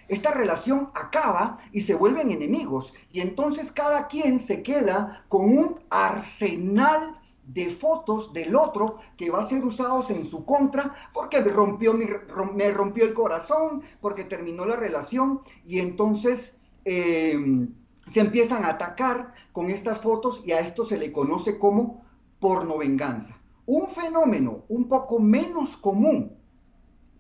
esta 0.09 0.33
relación 0.33 0.91
acaba 0.95 1.59
y 1.73 1.83
se 1.83 1.95
vuelven 1.95 2.31
enemigos. 2.31 2.93
Y 3.13 3.21
entonces 3.21 3.71
cada 3.71 4.09
quien 4.09 4.41
se 4.41 4.63
queda 4.63 5.25
con 5.29 5.57
un 5.57 5.81
arsenal 5.89 7.17
de 7.47 7.71
fotos 7.71 8.33
del 8.33 8.55
otro 8.55 8.99
que 9.17 9.31
va 9.31 9.41
a 9.41 9.49
ser 9.49 9.65
usados 9.65 10.11
en 10.11 10.25
su 10.25 10.45
contra 10.45 10.95
porque 11.13 11.41
me 11.41 11.51
rompió, 11.51 11.95
me 11.95 12.71
rompió 12.71 13.05
el 13.05 13.15
corazón, 13.15 13.83
porque 14.01 14.25
terminó 14.25 14.65
la 14.65 14.77
relación 14.77 15.41
y 15.65 15.79
entonces 15.79 16.55
em, 16.85 17.73
se 18.13 18.21
empiezan 18.21 18.65
a 18.65 18.71
atacar 18.71 19.35
con 19.53 19.71
estas 19.71 20.01
fotos 20.01 20.43
y 20.45 20.53
a 20.53 20.61
esto 20.61 20.85
se 20.85 20.99
le 20.99 21.13
conoce 21.13 21.59
como 21.59 22.05
porno 22.39 22.79
venganza. 22.79 23.37
Un 23.67 23.89
fenómeno 23.89 24.65
un 24.69 24.89
poco 24.89 25.19
menos 25.19 25.77
común, 25.77 26.37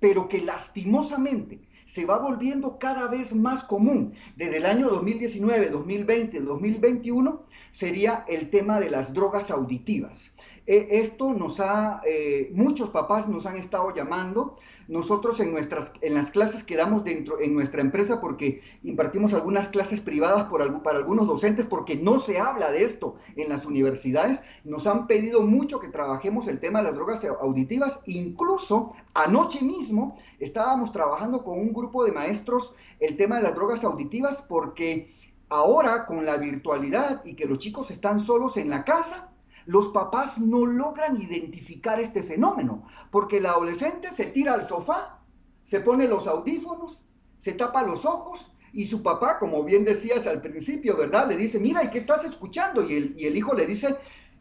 pero 0.01 0.29
que 0.29 0.41
lastimosamente 0.41 1.61
se 1.93 2.05
va 2.05 2.19
volviendo 2.19 2.79
cada 2.79 3.09
vez 3.09 3.35
más 3.35 3.65
común 3.65 4.15
desde 4.37 4.59
el 4.59 4.67
año 4.67 4.89
2019, 4.89 5.71
2020, 5.71 6.41
2021 6.41 7.43
sería 7.73 8.25
el 8.29 8.51
tema 8.51 8.79
de 8.79 8.91
las 8.91 9.13
drogas 9.13 9.51
auditivas. 9.51 10.31
E, 10.71 11.01
esto 11.01 11.35
nos 11.35 11.59
ha, 11.59 12.01
eh, 12.07 12.49
muchos 12.55 12.91
papás 12.91 13.29
nos 13.29 13.45
han 13.45 13.57
estado 13.57 13.93
llamando. 13.93 14.57
Nosotros 14.87 15.41
en, 15.41 15.51
nuestras, 15.51 15.91
en 16.01 16.15
las 16.15 16.31
clases 16.31 16.63
que 16.63 16.77
damos 16.77 17.03
dentro, 17.03 17.41
en 17.41 17.55
nuestra 17.55 17.81
empresa, 17.81 18.21
porque 18.21 18.63
impartimos 18.85 19.35
algunas 19.35 19.67
clases 19.67 20.01
privadas 20.01 20.45
por, 20.45 20.81
para 20.85 20.99
algunos 20.99 21.27
docentes, 21.27 21.67
porque 21.67 21.97
no 21.97 22.21
se 22.21 22.39
habla 22.39 22.71
de 22.71 22.85
esto 22.85 23.17
en 23.35 23.49
las 23.49 23.67
universidades, 23.67 24.43
nos 24.63 24.87
han 24.87 25.09
pedido 25.09 25.43
mucho 25.43 25.81
que 25.81 25.89
trabajemos 25.89 26.47
el 26.47 26.61
tema 26.61 26.79
de 26.79 26.85
las 26.85 26.95
drogas 26.95 27.25
auditivas. 27.25 27.99
Incluso 28.07 28.93
anoche 29.15 29.65
mismo 29.65 30.21
estábamos 30.39 30.93
trabajando 30.93 31.43
con 31.43 31.59
un 31.59 31.73
grupo 31.73 32.05
de 32.05 32.13
maestros 32.13 32.75
el 33.01 33.17
tema 33.17 33.39
de 33.39 33.43
las 33.43 33.57
drogas 33.57 33.83
auditivas, 33.83 34.41
porque 34.49 35.11
ahora 35.49 36.07
con 36.07 36.25
la 36.25 36.37
virtualidad 36.37 37.25
y 37.25 37.35
que 37.35 37.47
los 37.47 37.59
chicos 37.59 37.91
están 37.91 38.21
solos 38.21 38.57
en 38.57 38.71
la 38.71 38.85
casa, 38.85 39.30
los 39.67 39.89
papás 39.89 40.39
no 40.39 40.67
logran 40.67 41.21
identificar 41.21 42.01
este 42.01 42.23
fenómeno, 42.23 42.87
porque 43.11 43.39
el 43.39 43.47
adolescente 43.47 44.11
se 44.13 44.27
tira 44.27 44.55
al 44.55 44.69
sofá, 44.69 45.21
se 45.65 45.81
pone 45.81 46.09
los 46.09 46.27
audífonos, 46.27 47.03
se 47.39 47.53
tapa 47.53 47.83
los 47.83 48.05
ojos 48.05 48.51
y 48.73 48.87
su 48.87 49.03
papá, 49.03 49.39
como 49.39 49.65
bien 49.65 49.85
decías 49.85 50.27
al 50.27 50.41
principio, 50.41 50.97
¿verdad? 50.97 51.29
Le 51.29 51.37
dice, 51.37 51.59
mira, 51.59 51.85
¿y 51.85 51.91
qué 51.91 51.99
estás 51.99 52.25
escuchando? 52.25 52.89
Y 52.89 52.95
el, 52.95 53.15
y 53.19 53.27
el 53.27 53.37
hijo 53.37 53.55
le 53.55 53.67
dice, 53.67 53.97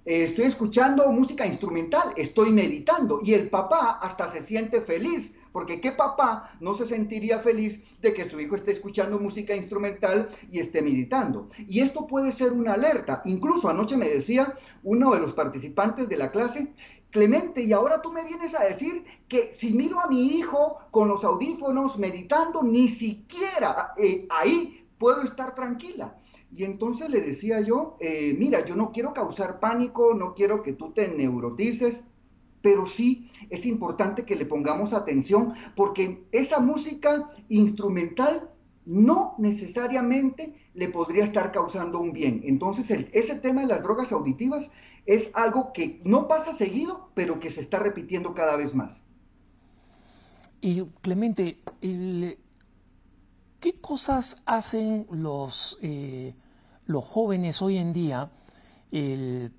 eh, 0.05 0.23
estoy 0.23 0.45
escuchando 0.45 1.11
música 1.11 1.45
instrumental, 1.45 2.13
estoy 2.15 2.51
meditando. 2.51 3.19
Y 3.23 3.33
el 3.33 3.49
papá 3.49 3.99
hasta 4.01 4.31
se 4.31 4.41
siente 4.41 4.81
feliz 4.81 5.33
porque 5.51 5.81
¿qué 5.81 5.91
papá 5.91 6.51
no 6.59 6.75
se 6.75 6.85
sentiría 6.85 7.39
feliz 7.39 7.81
de 8.01 8.13
que 8.13 8.29
su 8.29 8.39
hijo 8.39 8.55
esté 8.55 8.71
escuchando 8.71 9.19
música 9.19 9.55
instrumental 9.55 10.29
y 10.51 10.59
esté 10.59 10.81
meditando? 10.81 11.49
Y 11.67 11.81
esto 11.81 12.07
puede 12.07 12.31
ser 12.31 12.51
una 12.51 12.73
alerta. 12.73 13.21
Incluso 13.25 13.69
anoche 13.69 13.97
me 13.97 14.09
decía 14.09 14.55
uno 14.83 15.13
de 15.13 15.19
los 15.19 15.33
participantes 15.33 16.07
de 16.09 16.17
la 16.17 16.31
clase, 16.31 16.73
Clemente, 17.11 17.63
y 17.63 17.73
ahora 17.73 18.03
tú 18.03 18.11
me 18.11 18.23
vienes 18.23 18.53
a 18.53 18.65
decir 18.65 19.03
que 19.27 19.51
si 19.51 19.73
miro 19.73 19.99
a 19.99 20.07
mi 20.07 20.27
hijo 20.27 20.77
con 20.91 21.07
los 21.07 21.23
audífonos 21.23 21.97
meditando, 21.97 22.61
ni 22.61 22.87
siquiera 22.87 23.93
eh, 23.97 24.27
ahí 24.29 24.85
puedo 24.99 25.23
estar 25.23 25.55
tranquila. 25.55 26.15
Y 26.55 26.63
entonces 26.63 27.09
le 27.09 27.21
decía 27.21 27.61
yo, 27.61 27.97
eh, 27.99 28.35
mira, 28.37 28.63
yo 28.63 28.75
no 28.75 28.91
quiero 28.91 29.11
causar 29.13 29.59
pánico, 29.59 30.13
no 30.13 30.35
quiero 30.35 30.61
que 30.61 30.73
tú 30.73 30.91
te 30.91 31.07
neurotices, 31.07 32.03
pero 32.61 32.85
sí 32.85 33.31
es 33.49 33.65
importante 33.65 34.25
que 34.25 34.35
le 34.35 34.45
pongamos 34.45 34.93
atención 34.93 35.53
porque 35.75 36.27
esa 36.31 36.59
música 36.59 37.29
instrumental 37.49 38.49
no 38.85 39.35
necesariamente 39.37 40.55
le 40.73 40.89
podría 40.89 41.23
estar 41.23 41.51
causando 41.51 41.99
un 41.99 42.11
bien. 42.11 42.41
Entonces, 42.45 42.89
ese 43.11 43.35
tema 43.35 43.61
de 43.61 43.67
las 43.67 43.83
drogas 43.83 44.11
auditivas 44.11 44.71
es 45.05 45.29
algo 45.33 45.71
que 45.73 46.01
no 46.03 46.27
pasa 46.27 46.55
seguido, 46.55 47.09
pero 47.13 47.39
que 47.39 47.51
se 47.51 47.61
está 47.61 47.79
repitiendo 47.79 48.33
cada 48.33 48.55
vez 48.55 48.73
más. 48.73 49.01
Y 50.61 50.83
Clemente, 51.01 51.59
¿qué 51.81 53.73
cosas 53.79 54.41
hacen 54.45 55.07
los, 55.11 55.77
eh, 55.81 56.33
los 56.85 57.05
jóvenes 57.05 57.61
hoy 57.61 57.77
en 57.77 57.93
día 57.93 58.31
eh, 58.91 59.49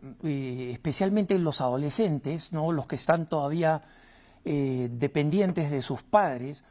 especialmente 0.73 1.39
los 1.39 1.61
adolescentes, 1.61 2.53
¿no? 2.53 2.73
los 2.73 2.87
que 2.87 2.97
están 2.97 3.27
todavía 3.27 3.83
eh, 4.45 4.89
dependientes 4.91 5.71
de 5.71 5.83
sus 5.83 6.03
padres, 6.03 6.65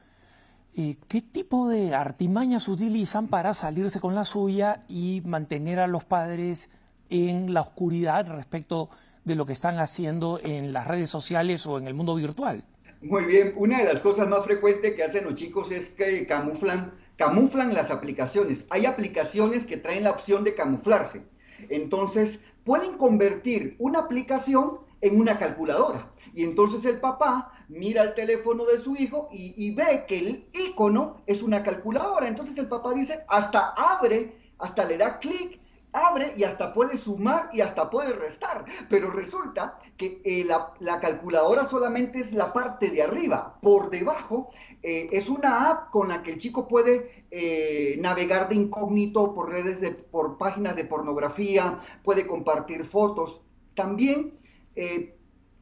eh, 0.75 0.97
¿qué 1.07 1.21
tipo 1.21 1.69
de 1.69 1.95
artimañas 1.95 2.67
utilizan 2.67 3.27
para 3.27 3.53
salirse 3.53 3.99
con 3.99 4.15
la 4.15 4.25
suya 4.25 4.83
y 4.87 5.21
mantener 5.25 5.79
a 5.79 5.87
los 5.87 6.03
padres 6.03 6.69
en 7.09 7.53
la 7.53 7.61
oscuridad 7.61 8.27
respecto 8.27 8.89
de 9.23 9.35
lo 9.35 9.45
que 9.45 9.53
están 9.53 9.79
haciendo 9.79 10.39
en 10.43 10.73
las 10.73 10.87
redes 10.87 11.09
sociales 11.09 11.65
o 11.65 11.77
en 11.77 11.87
el 11.87 11.93
mundo 11.93 12.15
virtual? 12.15 12.63
Muy 13.01 13.23
bien, 13.23 13.53
una 13.55 13.79
de 13.79 13.93
las 13.93 14.01
cosas 14.01 14.27
más 14.27 14.43
frecuentes 14.43 14.95
que 14.95 15.03
hacen 15.03 15.23
los 15.23 15.35
chicos 15.35 15.71
es 15.71 15.89
que 15.89 16.27
camuflan, 16.27 16.91
camuflan 17.15 17.73
las 17.73 17.89
aplicaciones. 17.91 18.65
Hay 18.69 18.85
aplicaciones 18.85 19.65
que 19.65 19.77
traen 19.77 20.03
la 20.03 20.11
opción 20.11 20.43
de 20.43 20.55
camuflarse. 20.55 21.21
Entonces, 21.69 22.39
pueden 22.63 22.97
convertir 22.97 23.75
una 23.79 23.99
aplicación 23.99 24.79
en 25.01 25.19
una 25.19 25.37
calculadora. 25.37 26.11
Y 26.33 26.43
entonces 26.43 26.85
el 26.85 26.99
papá 26.99 27.51
mira 27.67 28.03
el 28.03 28.13
teléfono 28.13 28.65
de 28.65 28.79
su 28.79 28.95
hijo 28.95 29.29
y, 29.31 29.71
ve 29.71 30.05
que 30.07 30.19
el 30.19 30.49
icono 30.53 31.17
es 31.25 31.41
una 31.41 31.63
calculadora. 31.63 32.27
Entonces 32.27 32.57
el 32.57 32.67
papá 32.67 32.93
dice, 32.93 33.21
hasta 33.27 33.73
abre, 33.75 34.35
hasta 34.57 34.85
le 34.85 34.97
da 34.97 35.19
clic 35.19 35.59
abre 35.91 36.33
y 36.35 36.43
hasta 36.43 36.73
puede 36.73 36.97
sumar 36.97 37.49
y 37.53 37.61
hasta 37.61 37.89
puede 37.89 38.13
restar, 38.13 38.65
pero 38.89 39.09
resulta 39.09 39.79
que 39.97 40.21
eh, 40.23 40.45
la, 40.45 40.99
calculadora 40.99 41.67
solamente 41.67 42.19
es 42.19 42.31
la 42.31 42.53
parte 42.53 42.89
de 42.89 43.03
arriba, 43.03 43.57
por 43.61 43.89
debajo 43.89 44.49
eh, 44.83 45.09
es 45.11 45.29
una 45.29 45.69
app 45.69 45.89
con 45.91 46.09
la 46.09 46.21
que 46.21 46.31
el 46.33 46.39
chico 46.39 46.67
puede 46.67 47.25
eh, 47.31 47.97
navegar 47.99 48.49
de 48.49 48.55
incógnito 48.55 49.33
por 49.33 49.49
redes, 49.49 49.81
de, 49.81 49.91
por 49.91 50.37
páginas 50.37 50.75
de 50.75 50.85
pornografía, 50.85 51.79
puede 52.03 52.27
compartir 52.27 52.85
fotos. 52.85 53.41
También 53.75 54.37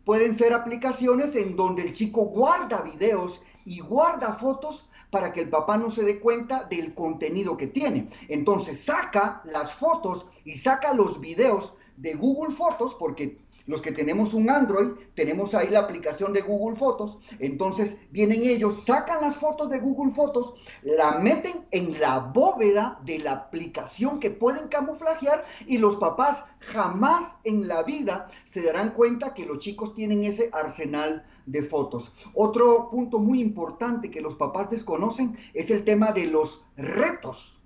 pueden 0.05 0.37
ser 0.37 0.53
aplicaciones 0.53 1.35
en 1.35 1.55
donde 1.55 1.81
el 1.81 1.93
chico 1.93 2.25
guarda 2.25 2.81
videos 2.81 3.41
y 3.65 3.79
guarda 3.79 4.33
fotos 4.33 4.86
para 5.09 5.31
que 5.33 5.41
el 5.41 5.49
papá 5.49 5.77
no 5.77 5.91
se 5.91 6.03
dé 6.03 6.19
cuenta 6.19 6.63
del 6.63 6.93
contenido 6.93 7.57
que 7.57 7.67
tiene. 7.67 8.09
Entonces 8.27 8.81
saca 8.81 9.41
las 9.45 9.73
fotos 9.73 10.25
y 10.43 10.57
saca 10.57 10.93
los 10.93 11.19
videos 11.19 11.73
de 11.95 12.13
Google 12.13 12.53
Fotos 12.53 12.95
porque 12.95 13.37
los 13.67 13.81
que 13.81 13.91
tenemos 13.91 14.33
un 14.33 14.49
Android, 14.49 14.91
tenemos 15.13 15.53
ahí 15.53 15.69
la 15.69 15.79
aplicación 15.79 16.31
de 16.31 16.41
Google 16.41 16.77
Fotos. 16.77 17.17
Entonces 17.39 17.97
vienen 18.11 18.43
ellos, 18.43 18.85
sacan 18.85 19.21
las 19.21 19.35
fotos 19.35 19.69
de 19.69 19.79
Google 19.79 20.13
Fotos, 20.13 20.53
la 20.83 21.19
meten 21.19 21.65
en 21.71 21.99
la 21.99 22.19
bóveda 22.19 22.99
de 23.03 23.19
la 23.19 23.33
aplicación 23.33 24.21
que 24.21 24.31
pueden 24.31 24.69
camuflajear 24.69 25.45
y 25.67 25.77
los 25.77 25.97
papás 25.97 26.43
jamás 26.59 27.35
en 27.43 27.67
la 27.67 27.83
vida 27.83 28.29
se 28.45 28.61
darán 28.61 28.91
cuenta 28.91 29.33
que 29.33 29.45
los 29.45 29.59
chicos 29.59 29.93
tienen 29.93 30.23
ese 30.23 30.49
arsenal 30.53 31.25
de 31.47 31.63
fotos. 31.63 32.13
Otro 32.35 32.89
punto 32.91 33.17
muy 33.17 33.41
importante 33.41 34.11
que 34.11 34.21
los 34.21 34.35
papás 34.35 34.69
desconocen 34.69 35.35
es 35.53 35.71
el 35.71 35.83
tema 35.83 36.11
de 36.11 36.27
los 36.27 36.61
retos 36.75 37.57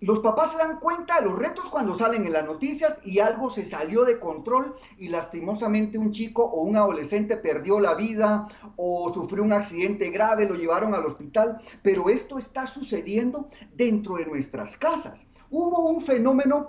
los 0.00 0.20
papás 0.20 0.52
se 0.52 0.58
dan 0.58 0.78
cuenta 0.78 1.20
de 1.20 1.26
los 1.26 1.36
retos 1.36 1.68
cuando 1.68 1.92
salen 1.92 2.24
en 2.24 2.32
las 2.32 2.46
noticias 2.46 3.00
y 3.04 3.18
algo 3.18 3.50
se 3.50 3.64
salió 3.64 4.04
de 4.04 4.20
control 4.20 4.76
y 4.96 5.08
lastimosamente 5.08 5.98
un 5.98 6.12
chico 6.12 6.44
o 6.44 6.62
un 6.62 6.76
adolescente 6.76 7.36
perdió 7.36 7.80
la 7.80 7.94
vida 7.94 8.46
o 8.76 9.12
sufrió 9.12 9.42
un 9.42 9.52
accidente 9.52 10.10
grave, 10.10 10.48
lo 10.48 10.54
llevaron 10.54 10.94
al 10.94 11.04
hospital, 11.04 11.58
pero 11.82 12.10
esto 12.10 12.38
está 12.38 12.68
sucediendo 12.68 13.48
dentro 13.74 14.16
de 14.16 14.26
nuestras 14.26 14.76
casas. 14.76 15.26
Hubo 15.50 15.88
un 15.88 16.00
fenómeno 16.00 16.68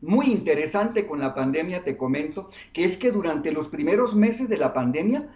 muy 0.00 0.32
interesante 0.32 1.06
con 1.06 1.20
la 1.20 1.34
pandemia, 1.34 1.84
te 1.84 1.98
comento, 1.98 2.48
que 2.72 2.84
es 2.84 2.96
que 2.96 3.10
durante 3.10 3.52
los 3.52 3.68
primeros 3.68 4.14
meses 4.14 4.48
de 4.48 4.56
la 4.56 4.72
pandemia, 4.72 5.28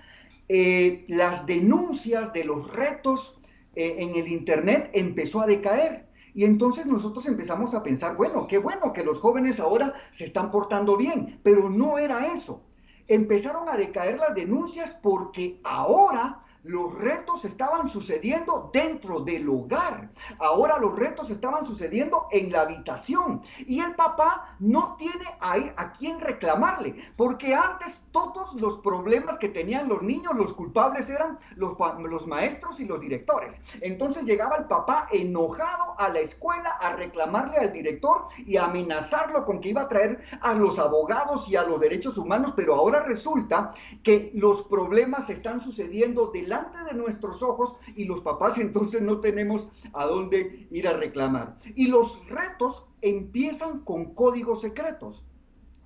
eh, 0.49 1.05
las 1.09 1.47
denuncias 1.47 2.33
de 2.33 2.45
los 2.45 2.73
retos 2.73 3.39
eh, 3.75 3.97
en 3.99 4.15
el 4.15 4.29
Internet 4.29 4.91
empezó 4.93 5.41
a 5.41 5.47
decaer 5.47 6.05
y 6.35 6.45
entonces 6.45 6.87
nosotros 6.87 7.27
empezamos 7.27 7.75
a 7.75 7.83
pensar, 7.83 8.17
bueno, 8.17 8.49
qué 8.49 8.59
bueno 8.59 8.93
que 8.93 9.05
los 9.05 9.21
jóvenes 9.21 9.61
ahora 9.61 9.95
se 10.11 10.25
están 10.25 10.51
portando 10.51 10.97
bien, 10.97 11.41
pero 11.45 11.71
no 11.71 11.97
era 11.97 12.35
eso. 12.35 12.61
Empezaron 13.07 13.69
a 13.69 13.77
decaer 13.77 14.19
las 14.19 14.35
denuncias 14.35 14.99
porque 15.01 15.61
ahora 15.63 16.45
los 16.65 16.95
retos 16.95 17.45
estaban 17.45 17.89
sucediendo 17.89 18.71
dentro 18.73 19.21
del 19.21 19.49
hogar. 19.49 20.11
Ahora 20.39 20.79
los 20.79 20.97
retos 20.97 21.31
estaban 21.31 21.67
sucediendo 21.67 22.27
en 22.33 22.51
la 22.51 22.63
habitación. 22.63 23.43
Y 23.67 23.81
el 23.81 23.95
papá 23.95 24.57
no 24.59 24.97
tiene 24.99 25.27
ahí 25.41 25.71
a 25.77 25.93
quién 25.93 26.19
reclamarle. 26.19 26.97
Porque 27.17 27.55
antes 27.55 28.04
todos 28.15 28.55
los 28.55 28.79
problemas 28.79 29.39
que 29.39 29.49
tenían 29.49 29.89
los 29.89 30.01
niños, 30.01 30.37
los 30.37 30.53
culpables 30.53 31.09
eran 31.09 31.37
los, 31.57 31.77
los 32.09 32.29
maestros 32.29 32.79
y 32.79 32.85
los 32.85 33.01
directores. 33.01 33.61
Entonces 33.81 34.25
llegaba 34.25 34.55
el 34.55 34.67
papá 34.67 35.09
enojado 35.11 35.97
a 35.99 36.09
la 36.11 36.21
escuela 36.21 36.71
a 36.81 36.95
reclamarle 36.95 37.57
al 37.57 37.73
director 37.73 38.29
y 38.47 38.57
a 38.57 38.67
amenazarlo 38.67 39.45
con 39.45 39.61
que 39.61 39.71
iba 39.71 39.83
a 39.83 39.89
traer 39.89 40.23
a 40.41 40.55
los 40.55 40.79
abogados 40.79 41.49
y 41.49 41.57
a 41.57 41.65
los 41.65 41.81
derechos 41.81 42.17
humanos. 42.17 42.53
Pero 42.55 42.77
ahora 42.77 43.01
resulta 43.01 43.75
que 44.05 44.31
los 44.33 44.63
problemas 44.63 45.29
están 45.29 45.61
sucediendo 45.61 46.31
delante 46.33 46.85
de 46.85 46.95
nuestros 46.95 47.43
ojos 47.43 47.75
y 47.97 48.05
los 48.05 48.21
papás 48.21 48.59
entonces 48.59 49.03
no 49.03 49.19
tenemos 49.19 49.67
a 49.93 50.07
dónde 50.07 50.69
ir 50.71 50.87
a 50.87 50.93
reclamar. 50.93 51.59
Y 51.75 51.89
los 51.89 52.25
retos 52.29 52.85
empiezan 53.03 53.81
con 53.81 54.15
códigos 54.15 54.61
secretos. 54.61 55.25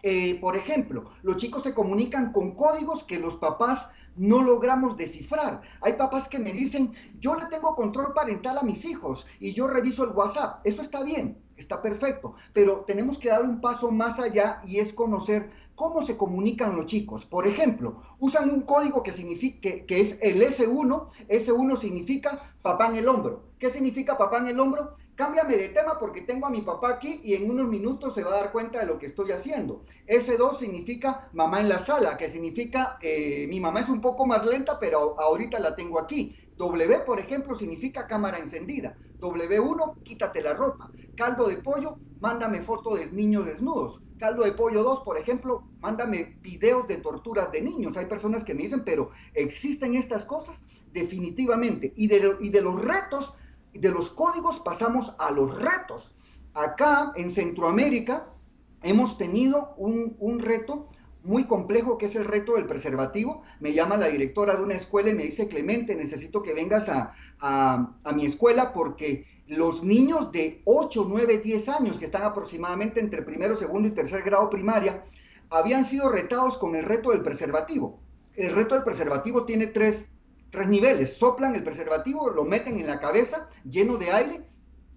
Eh, 0.03 0.39
por 0.41 0.57
ejemplo, 0.57 1.11
los 1.23 1.37
chicos 1.37 1.63
se 1.63 1.75
comunican 1.75 2.33
con 2.33 2.53
códigos 2.53 3.03
que 3.05 3.19
los 3.19 3.37
papás 3.37 3.89
no 4.19 4.43
logramos 4.43 4.97
descifrar. 4.97 5.63
Hay 5.81 5.95
papás 5.95 6.29
que 6.29 6.39
me 6.39 6.53
dicen, 6.53 6.93
yo 7.21 7.35
le 7.35 7.47
tengo 7.47 7.75
control 7.75 8.13
parental 8.13 8.59
a 8.59 8.63
mis 8.63 8.85
hijos 8.85 9.25
y 9.41 9.53
yo 9.53 9.67
reviso 9.67 10.05
el 10.05 10.11
WhatsApp. 10.11 10.61
Eso 10.65 10.83
está 10.83 11.03
bien, 11.03 11.39
está 11.57 11.81
perfecto, 11.81 12.35
pero 12.53 12.85
tenemos 12.87 13.19
que 13.19 13.29
dar 13.29 13.43
un 13.43 13.61
paso 13.61 13.91
más 13.91 14.19
allá 14.19 14.61
y 14.67 14.79
es 14.79 14.93
conocer 14.93 15.51
cómo 15.75 16.03
se 16.03 16.17
comunican 16.17 16.77
los 16.77 16.87
chicos. 16.87 17.25
Por 17.25 17.47
ejemplo, 17.47 18.03
usan 18.19 18.51
un 18.51 18.63
código 18.63 19.03
que, 19.03 19.13
significa, 19.13 19.61
que, 19.61 20.01
es 20.01 20.19
el 20.21 20.43
S1. 20.43 21.09
S1 21.29 21.77
significa 21.79 22.53
papá 22.63 22.89
en 22.89 22.97
el 22.97 23.09
hombro. 23.09 23.45
¿Qué 23.61 23.71
significa 23.71 24.19
papá 24.19 24.39
en 24.39 24.49
el 24.49 24.61
hombro? 24.61 24.97
Cámbiame 25.19 25.57
de 25.57 25.71
tema 25.71 25.99
porque 25.99 26.21
tengo 26.21 26.47
a 26.47 26.51
mi 26.51 26.61
papá 26.61 26.91
aquí 26.91 27.21
y 27.25 27.35
en 27.35 27.51
unos 27.51 27.67
minutos 27.67 28.15
se 28.15 28.23
va 28.23 28.31
a 28.31 28.37
dar 28.37 28.53
cuenta 28.53 28.79
de 28.79 28.87
lo 28.87 29.01
que 29.01 29.07
estoy 29.07 29.33
haciendo. 29.33 29.83
S2 30.07 30.59
significa 30.61 31.29
mamá 31.33 31.61
en 31.61 31.69
la 31.69 31.81
sala, 31.81 32.17
que 32.17 32.29
significa 32.29 32.99
eh, 33.03 33.49
mi 33.49 33.59
mamá 33.59 33.81
es 33.81 33.89
un 33.89 34.01
poco 34.01 34.27
más 34.27 34.47
lenta, 34.47 34.79
pero 34.79 35.19
ahorita 35.19 35.59
la 35.59 35.75
tengo 35.75 35.99
aquí. 35.99 36.37
W, 36.57 37.01
por 37.01 37.19
ejemplo, 37.19 37.57
significa 37.57 38.07
cámara 38.07 38.39
encendida. 38.39 38.97
W1, 39.21 40.05
quítate 40.05 40.41
la 40.41 40.55
ropa. 40.55 40.93
Caldo 41.17 41.49
de 41.49 41.57
pollo, 41.57 41.99
mándame 42.21 42.63
foto 42.63 42.95
de 42.95 43.07
niños 43.07 43.45
desnudos 43.45 44.01
caldo 44.19 44.43
de 44.43 44.53
pollo 44.53 44.83
2, 44.83 45.03
por 45.05 45.17
ejemplo, 45.17 45.63
mándame 45.81 46.39
videos 46.43 46.89
de 46.89 46.97
torturas 46.97 47.53
de 47.53 47.63
niños. 47.63 47.97
Hay 47.97 48.07
personas 48.07 48.43
que 48.43 48.53
me 48.53 48.65
dicen, 48.65 48.83
pero 48.85 49.11
¿existen 49.33 49.95
estas 49.95 50.25
cosas? 50.25 50.61
Definitivamente. 50.93 51.93
Y 51.97 52.09
de, 52.09 52.37
y 52.41 52.51
de 52.51 52.61
los 52.61 52.85
retos, 52.85 53.33
de 53.81 53.91
los 53.91 54.11
códigos 54.11 54.61
pasamos 54.61 55.15
a 55.19 55.31
los 55.31 55.57
retos. 55.57 56.15
Acá 56.55 57.13
en 57.17 57.31
Centroamérica 57.31 58.27
hemos 58.83 59.19
tenido 59.19 59.75
un, 59.77 60.17
un 60.19 60.41
reto 60.41 60.89
muy 61.23 61.45
complejo 61.45 61.99
que 61.99 62.07
es 62.07 62.17
el 62.17 62.25
reto 62.25 62.55
del 62.55 62.67
preservativo. 62.67 63.43
Me 63.61 63.73
llama 63.73 63.97
la 63.97 64.09
directora 64.09 64.57
de 64.57 64.63
una 64.63 64.75
escuela 64.75 65.11
y 65.11 65.15
me 65.15 65.25
dice, 65.25 65.49
Clemente, 65.49 65.95
necesito 65.95 66.43
que 66.43 66.55
vengas 66.55 66.89
a, 66.89 67.15
a, 67.41 67.93
a 68.03 68.13
mi 68.13 68.27
escuela 68.27 68.73
porque 68.73 69.27
los 69.47 69.83
niños 69.83 70.31
de 70.33 70.63
8, 70.65 71.07
9, 71.09 71.39
10 71.39 71.69
años, 71.69 71.99
que 71.99 72.07
están 72.07 72.23
aproximadamente 72.23 73.01
entre 73.01 73.23
primero, 73.23 73.57
segundo 73.57 73.89
y 73.89 73.93
tercer 73.93 74.23
grado 74.23 74.51
primaria, 74.51 75.05
habían 75.51 75.87
sido 75.87 76.09
retados 76.11 76.59
con 76.59 76.77
el 76.77 76.85
reto 76.85 77.11
del 77.11 77.23
preservativo. 77.23 78.01
El 78.35 78.55
reto 78.55 78.75
del 78.75 78.85
preservativo 78.85 79.45
tiene 79.45 79.69
tres, 79.69 80.09
tres 80.51 80.69
niveles. 80.69 81.17
Soplan 81.17 81.55
el 81.55 81.65
preservativo, 81.65 82.31
lo 82.31 82.45
meten 82.45 82.79
en 82.79 82.87
la 82.87 83.01
cabeza 83.01 83.49
lleno 83.65 83.97
de 83.97 84.11
aire 84.11 84.45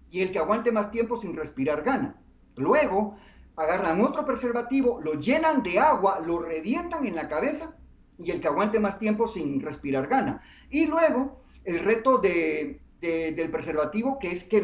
y 0.10 0.22
el 0.22 0.32
que 0.32 0.40
aguante 0.40 0.72
más 0.72 0.92
tiempo 0.92 1.16
sin 1.18 1.36
respirar 1.36 1.84
gana. 1.84 2.22
Luego 2.56 3.18
agarran 3.56 4.02
otro 4.02 4.26
preservativo, 4.26 5.00
lo 5.02 5.14
llenan 5.16 5.64
de 5.64 5.80
agua, 5.80 6.20
lo 6.20 6.40
revientan 6.40 7.06
en 7.06 7.16
la 7.16 7.28
cabeza 7.28 7.76
y 8.18 8.32
el 8.32 8.42
que 8.42 8.48
aguante 8.48 8.80
más 8.80 9.00
tiempo 9.00 9.28
sin 9.28 9.62
respirar 9.62 10.08
gana. 10.08 10.42
Y 10.70 10.86
luego 10.86 11.42
el 11.64 11.80
reto 11.80 12.18
de 12.18 12.82
del 13.02 13.50
preservativo, 13.50 14.20
que 14.20 14.32
es 14.32 14.44
que 14.44 14.64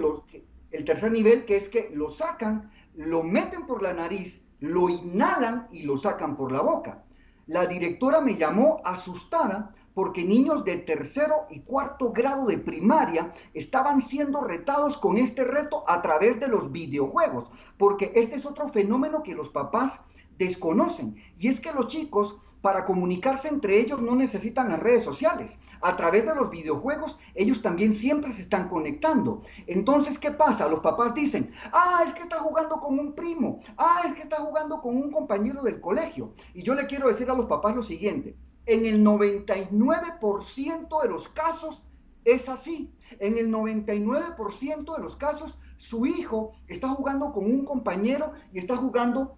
el 0.71 0.85
tercer 0.85 1.11
nivel, 1.11 1.45
que 1.45 1.57
es 1.57 1.69
que 1.69 1.89
lo 1.93 2.11
sacan, 2.11 2.71
lo 2.95 3.23
meten 3.23 3.65
por 3.65 3.81
la 3.81 3.93
nariz, 3.93 4.43
lo 4.59 4.89
inhalan 4.89 5.67
y 5.71 5.83
lo 5.83 5.97
sacan 5.97 6.37
por 6.37 6.51
la 6.51 6.61
boca. 6.61 7.03
La 7.47 7.65
directora 7.65 8.21
me 8.21 8.37
llamó 8.37 8.81
asustada 8.85 9.73
porque 9.97 10.23
niños 10.23 10.63
de 10.63 10.77
tercero 10.77 11.47
y 11.49 11.61
cuarto 11.61 12.11
grado 12.11 12.45
de 12.45 12.59
primaria 12.59 13.33
estaban 13.55 13.99
siendo 13.99 14.41
retados 14.41 14.95
con 14.95 15.17
este 15.17 15.43
reto 15.43 15.83
a 15.87 16.03
través 16.03 16.39
de 16.39 16.47
los 16.47 16.71
videojuegos, 16.71 17.49
porque 17.79 18.11
este 18.13 18.35
es 18.35 18.45
otro 18.45 18.69
fenómeno 18.69 19.23
que 19.23 19.33
los 19.33 19.49
papás 19.49 19.99
desconocen, 20.37 21.15
y 21.39 21.47
es 21.47 21.59
que 21.59 21.73
los 21.73 21.87
chicos 21.87 22.37
para 22.61 22.85
comunicarse 22.85 23.47
entre 23.47 23.79
ellos 23.79 23.99
no 23.99 24.15
necesitan 24.15 24.69
las 24.69 24.79
redes 24.79 25.03
sociales. 25.03 25.57
A 25.81 25.97
través 25.97 26.27
de 26.27 26.35
los 26.35 26.51
videojuegos, 26.51 27.17
ellos 27.33 27.63
también 27.63 27.95
siempre 27.95 28.33
se 28.33 28.43
están 28.43 28.69
conectando. 28.69 29.41
Entonces, 29.65 30.19
¿qué 30.19 30.29
pasa? 30.29 30.67
Los 30.67 30.81
papás 30.81 31.15
dicen, 31.15 31.51
ah, 31.71 32.03
es 32.05 32.13
que 32.13 32.21
está 32.21 32.37
jugando 32.37 32.79
con 32.79 32.99
un 32.99 33.13
primo, 33.13 33.61
ah, 33.77 34.03
es 34.05 34.13
que 34.13 34.21
está 34.21 34.37
jugando 34.37 34.79
con 34.79 34.95
un 34.95 35.09
compañero 35.09 35.63
del 35.63 35.81
colegio. 35.81 36.33
Y 36.53 36.61
yo 36.61 36.75
le 36.75 36.85
quiero 36.85 37.07
decir 37.07 37.31
a 37.31 37.35
los 37.35 37.47
papás 37.47 37.75
lo 37.75 37.81
siguiente, 37.81 38.35
en 38.67 38.85
el 38.85 39.03
99% 39.03 41.01
de 41.01 41.09
los 41.09 41.27
casos 41.29 41.81
es 42.25 42.47
así. 42.47 42.93
En 43.19 43.37
el 43.37 43.49
99% 43.49 44.95
de 44.95 45.01
los 45.01 45.15
casos, 45.15 45.57
su 45.77 46.05
hijo 46.05 46.51
está 46.67 46.89
jugando 46.89 47.31
con 47.31 47.45
un 47.45 47.65
compañero 47.65 48.33
y 48.53 48.59
está 48.59 48.77
jugando 48.77 49.37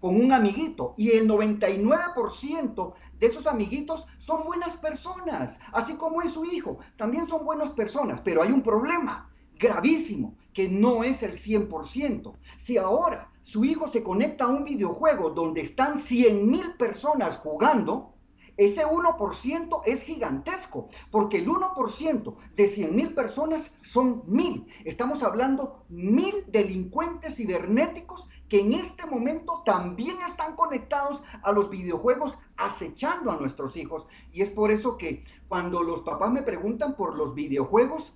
con 0.00 0.14
un 0.16 0.32
amiguito 0.32 0.94
y 0.96 1.10
el 1.10 1.28
99% 1.28 2.94
de 3.18 3.26
esos 3.26 3.48
amiguitos 3.48 4.06
son 4.18 4.44
buenas 4.44 4.76
personas, 4.76 5.58
así 5.72 5.94
como 5.94 6.22
es 6.22 6.30
su 6.32 6.44
hijo, 6.44 6.78
también 6.96 7.26
son 7.26 7.44
buenas 7.44 7.72
personas, 7.72 8.20
pero 8.20 8.42
hay 8.42 8.52
un 8.52 8.62
problema 8.62 9.28
gravísimo, 9.58 10.36
que 10.52 10.68
no 10.68 11.02
es 11.02 11.24
el 11.24 11.32
100%. 11.32 12.32
Si 12.58 12.76
ahora 12.76 13.32
su 13.42 13.64
hijo 13.64 13.88
se 13.88 14.04
conecta 14.04 14.44
a 14.44 14.48
un 14.48 14.62
videojuego 14.62 15.30
donde 15.30 15.62
están 15.62 15.98
100 15.98 16.48
mil 16.48 16.74
personas 16.78 17.36
jugando, 17.38 18.14
ese 18.58 18.84
1% 18.84 19.82
es 19.86 20.02
gigantesco, 20.02 20.88
porque 21.12 21.38
el 21.38 21.46
1% 21.48 22.34
de 22.56 22.66
100 22.66 22.94
mil 22.94 23.14
personas 23.14 23.70
son 23.82 24.24
mil. 24.26 24.66
Estamos 24.84 25.22
hablando 25.22 25.84
mil 25.88 26.44
delincuentes 26.48 27.36
cibernéticos 27.36 28.28
que 28.48 28.60
en 28.60 28.72
este 28.72 29.06
momento 29.06 29.62
también 29.64 30.16
están 30.28 30.56
conectados 30.56 31.22
a 31.42 31.52
los 31.52 31.70
videojuegos 31.70 32.36
acechando 32.56 33.30
a 33.30 33.36
nuestros 33.36 33.76
hijos. 33.76 34.06
Y 34.32 34.42
es 34.42 34.50
por 34.50 34.72
eso 34.72 34.96
que 34.96 35.22
cuando 35.46 35.82
los 35.84 36.00
papás 36.00 36.32
me 36.32 36.42
preguntan 36.42 36.96
por 36.96 37.16
los 37.16 37.34
videojuegos, 37.34 38.12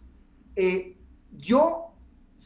eh, 0.57 0.99
yo, 1.37 1.93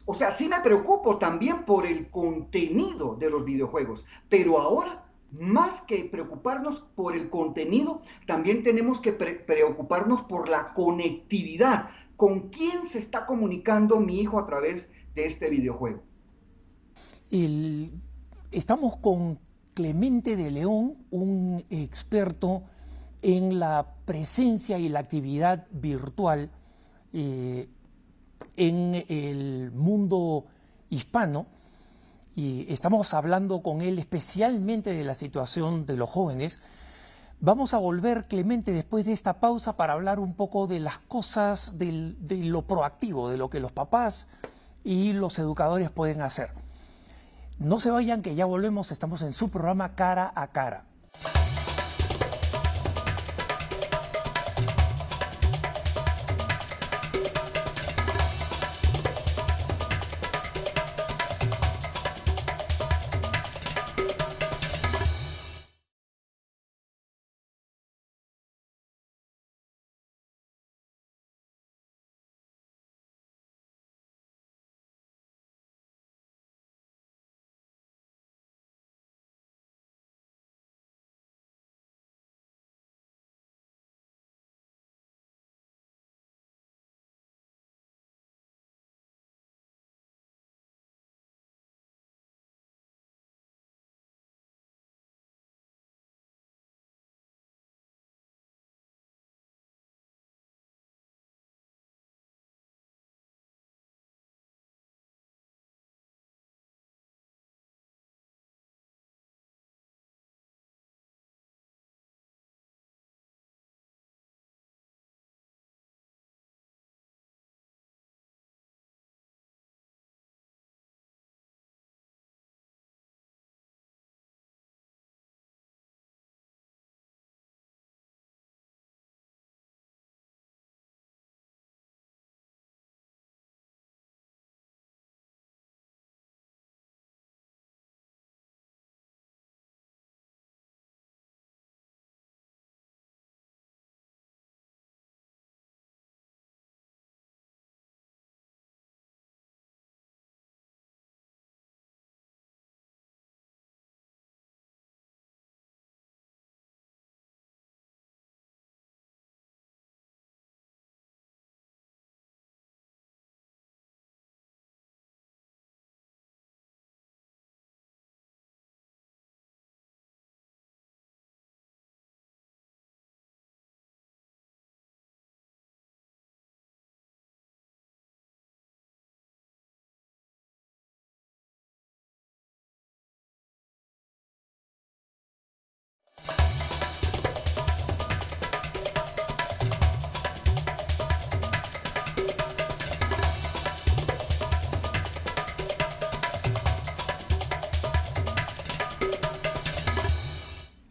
o 0.05 0.13
sea, 0.13 0.35
sí 0.35 0.47
me 0.47 0.59
preocupo 0.59 1.17
también 1.17 1.65
por 1.65 1.87
el 1.87 2.11
contenido 2.11 3.15
de 3.15 3.31
los 3.31 3.43
videojuegos, 3.43 4.05
pero 4.29 4.59
ahora 4.59 5.06
más 5.31 5.81
que 5.81 6.05
preocuparnos 6.05 6.81
por 6.95 7.15
el 7.15 7.29
contenido, 7.29 8.01
también 8.25 8.63
tenemos 8.63 9.01
que 9.01 9.13
preocuparnos 9.13 10.23
por 10.23 10.49
la 10.49 10.73
conectividad. 10.73 11.89
¿Con 12.15 12.49
quién 12.49 12.87
se 12.87 12.99
está 12.99 13.25
comunicando 13.25 13.99
mi 13.99 14.19
hijo 14.21 14.39
a 14.39 14.45
través 14.47 14.87
de 15.15 15.27
este 15.27 15.49
videojuego? 15.49 16.01
Estamos 18.51 18.97
con 18.97 19.39
Clemente 19.73 20.35
de 20.35 20.49
León, 20.49 20.95
un 21.11 21.63
experto 21.69 22.63
en 23.21 23.59
la 23.59 23.95
presencia 24.05 24.79
y 24.79 24.89
la 24.89 24.99
actividad 24.99 25.67
virtual 25.71 26.49
eh, 27.13 27.67
en 28.55 29.05
el 29.07 29.71
mundo 29.71 30.45
hispano 30.89 31.45
y 32.37 32.71
estamos 32.71 33.15
hablando 33.15 33.63
con 33.63 33.81
él 33.81 33.97
especialmente 33.97 34.91
de 34.91 35.03
la 35.03 35.15
situación 35.15 35.87
de 35.87 35.97
los 35.97 36.07
jóvenes. 36.07 36.61
Vamos 37.39 37.73
a 37.73 37.79
volver, 37.79 38.27
Clemente, 38.27 38.73
después 38.73 39.07
de 39.07 39.11
esta 39.11 39.39
pausa 39.39 39.75
para 39.75 39.93
hablar 39.93 40.19
un 40.19 40.35
poco 40.35 40.67
de 40.67 40.79
las 40.79 40.99
cosas, 40.99 41.79
de 41.79 42.13
lo 42.29 42.61
proactivo, 42.61 43.27
de 43.29 43.37
lo 43.37 43.49
que 43.49 43.59
los 43.59 43.71
papás 43.71 44.29
y 44.83 45.13
los 45.13 45.39
educadores 45.39 45.89
pueden 45.89 46.21
hacer. 46.21 46.51
No 47.57 47.79
se 47.79 47.89
vayan, 47.89 48.21
que 48.21 48.35
ya 48.35 48.45
volvemos, 48.45 48.91
estamos 48.91 49.23
en 49.23 49.33
su 49.33 49.49
programa 49.49 49.95
Cara 49.95 50.31
a 50.35 50.49
Cara. 50.49 50.85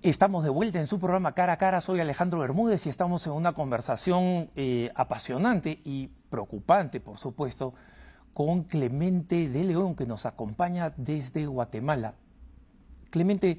Estamos 0.07 0.45
de 0.45 0.51
vuelta 0.51 0.79
en 0.79 0.87
su 0.87 1.01
programa 1.01 1.33
Cara 1.33 1.55
a 1.55 1.57
Cara. 1.57 1.81
Soy 1.81 1.99
Alejandro 1.99 2.39
Bermúdez 2.39 2.87
y 2.87 2.89
estamos 2.89 3.27
en 3.27 3.33
una 3.33 3.55
conversación 3.55 4.51
eh, 4.55 4.93
apasionante 4.95 5.81
y 5.83 6.11
preocupante, 6.31 7.01
por 7.01 7.19
supuesto, 7.19 7.75
con 8.33 8.63
Clemente 8.63 9.49
de 9.49 9.65
León, 9.65 9.97
que 9.97 10.07
nos 10.07 10.25
acompaña 10.25 10.95
desde 10.97 11.47
Guatemala. 11.47 12.15
Clemente, 13.11 13.59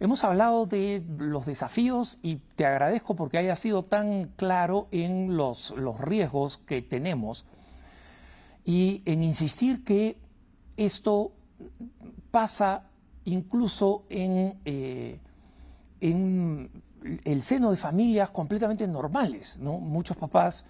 hemos 0.00 0.24
hablado 0.24 0.66
de 0.66 1.04
los 1.18 1.46
desafíos 1.46 2.18
y 2.20 2.40
te 2.56 2.66
agradezco 2.66 3.14
porque 3.14 3.38
haya 3.38 3.54
sido 3.54 3.84
tan 3.84 4.32
claro 4.34 4.88
en 4.90 5.36
los, 5.36 5.70
los 5.76 6.00
riesgos 6.00 6.58
que 6.58 6.82
tenemos 6.82 7.46
y 8.64 9.02
en 9.04 9.22
insistir 9.22 9.84
que 9.84 10.18
esto 10.76 11.30
pasa 12.32 12.90
incluso 13.24 14.02
en... 14.10 14.58
Eh, 14.64 15.20
en 16.10 16.70
el 17.24 17.42
seno 17.42 17.70
de 17.70 17.76
familias 17.76 18.30
completamente 18.30 18.86
normales. 18.86 19.56
¿no? 19.58 19.78
Muchos 19.78 20.16
papás 20.16 20.66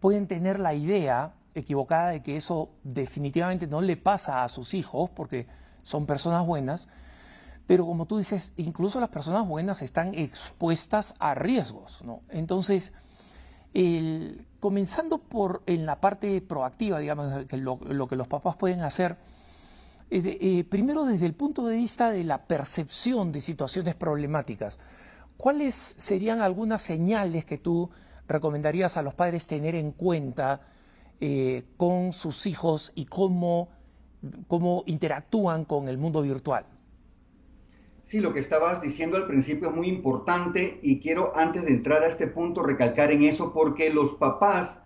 pueden 0.00 0.26
tener 0.26 0.58
la 0.58 0.74
idea 0.74 1.34
equivocada 1.54 2.10
de 2.10 2.22
que 2.22 2.36
eso 2.36 2.70
definitivamente 2.82 3.66
no 3.66 3.80
le 3.80 3.96
pasa 3.96 4.42
a 4.42 4.48
sus 4.48 4.74
hijos 4.74 5.10
porque 5.10 5.46
son 5.82 6.06
personas 6.06 6.46
buenas, 6.46 6.88
pero 7.66 7.86
como 7.86 8.06
tú 8.06 8.18
dices, 8.18 8.54
incluso 8.56 9.00
las 9.00 9.10
personas 9.10 9.46
buenas 9.46 9.82
están 9.82 10.14
expuestas 10.14 11.14
a 11.18 11.34
riesgos. 11.34 12.02
Entonces, 12.30 12.94
comenzando 14.60 15.18
por 15.18 15.62
en 15.66 15.84
la 15.84 16.00
parte 16.00 16.40
proactiva, 16.40 16.98
digamos, 16.98 17.44
que 17.46 17.56
lo, 17.58 17.78
que 18.08 18.16
los 18.16 18.28
papás 18.28 18.56
pueden 18.56 18.80
hacer, 18.80 19.16
eh, 20.10 20.64
primero 20.68 21.04
desde 21.04 21.26
el 21.26 21.34
punto 21.34 21.66
de 21.66 21.76
vista 21.76 22.10
de 22.10 22.24
la 22.24 22.46
percepción 22.46 23.32
de 23.32 23.40
situaciones 23.40 23.94
problemáticas, 23.94 24.78
¿cuáles 25.36 25.74
serían 25.74 26.40
algunas 26.40 26.82
señales 26.82 27.44
que 27.44 27.58
tú 27.58 27.90
recomendarías 28.28 28.96
a 28.96 29.02
los 29.02 29.14
padres 29.14 29.46
tener 29.46 29.74
en 29.74 29.92
cuenta 29.92 30.60
eh, 31.20 31.62
con 31.76 32.12
sus 32.12 32.44
hijos 32.46 32.92
y 32.94 33.06
cómo, 33.06 33.68
cómo 34.48 34.82
interactúan 34.86 35.64
con 35.64 35.88
el 35.88 35.96
mundo 35.96 36.22
virtual. 36.22 36.66
Sí, 38.02 38.20
lo 38.20 38.34
que 38.34 38.40
estabas 38.40 38.82
diciendo 38.82 39.16
al 39.16 39.26
principio 39.26 39.70
es 39.70 39.74
muy 39.74 39.88
importante 39.88 40.80
y 40.82 41.00
quiero 41.00 41.34
antes 41.36 41.64
de 41.64 41.70
entrar 41.70 42.02
a 42.02 42.08
este 42.08 42.26
punto 42.26 42.62
recalcar 42.62 43.12
en 43.12 43.22
eso 43.22 43.52
porque 43.52 43.90
los 43.90 44.14
papás 44.14 44.80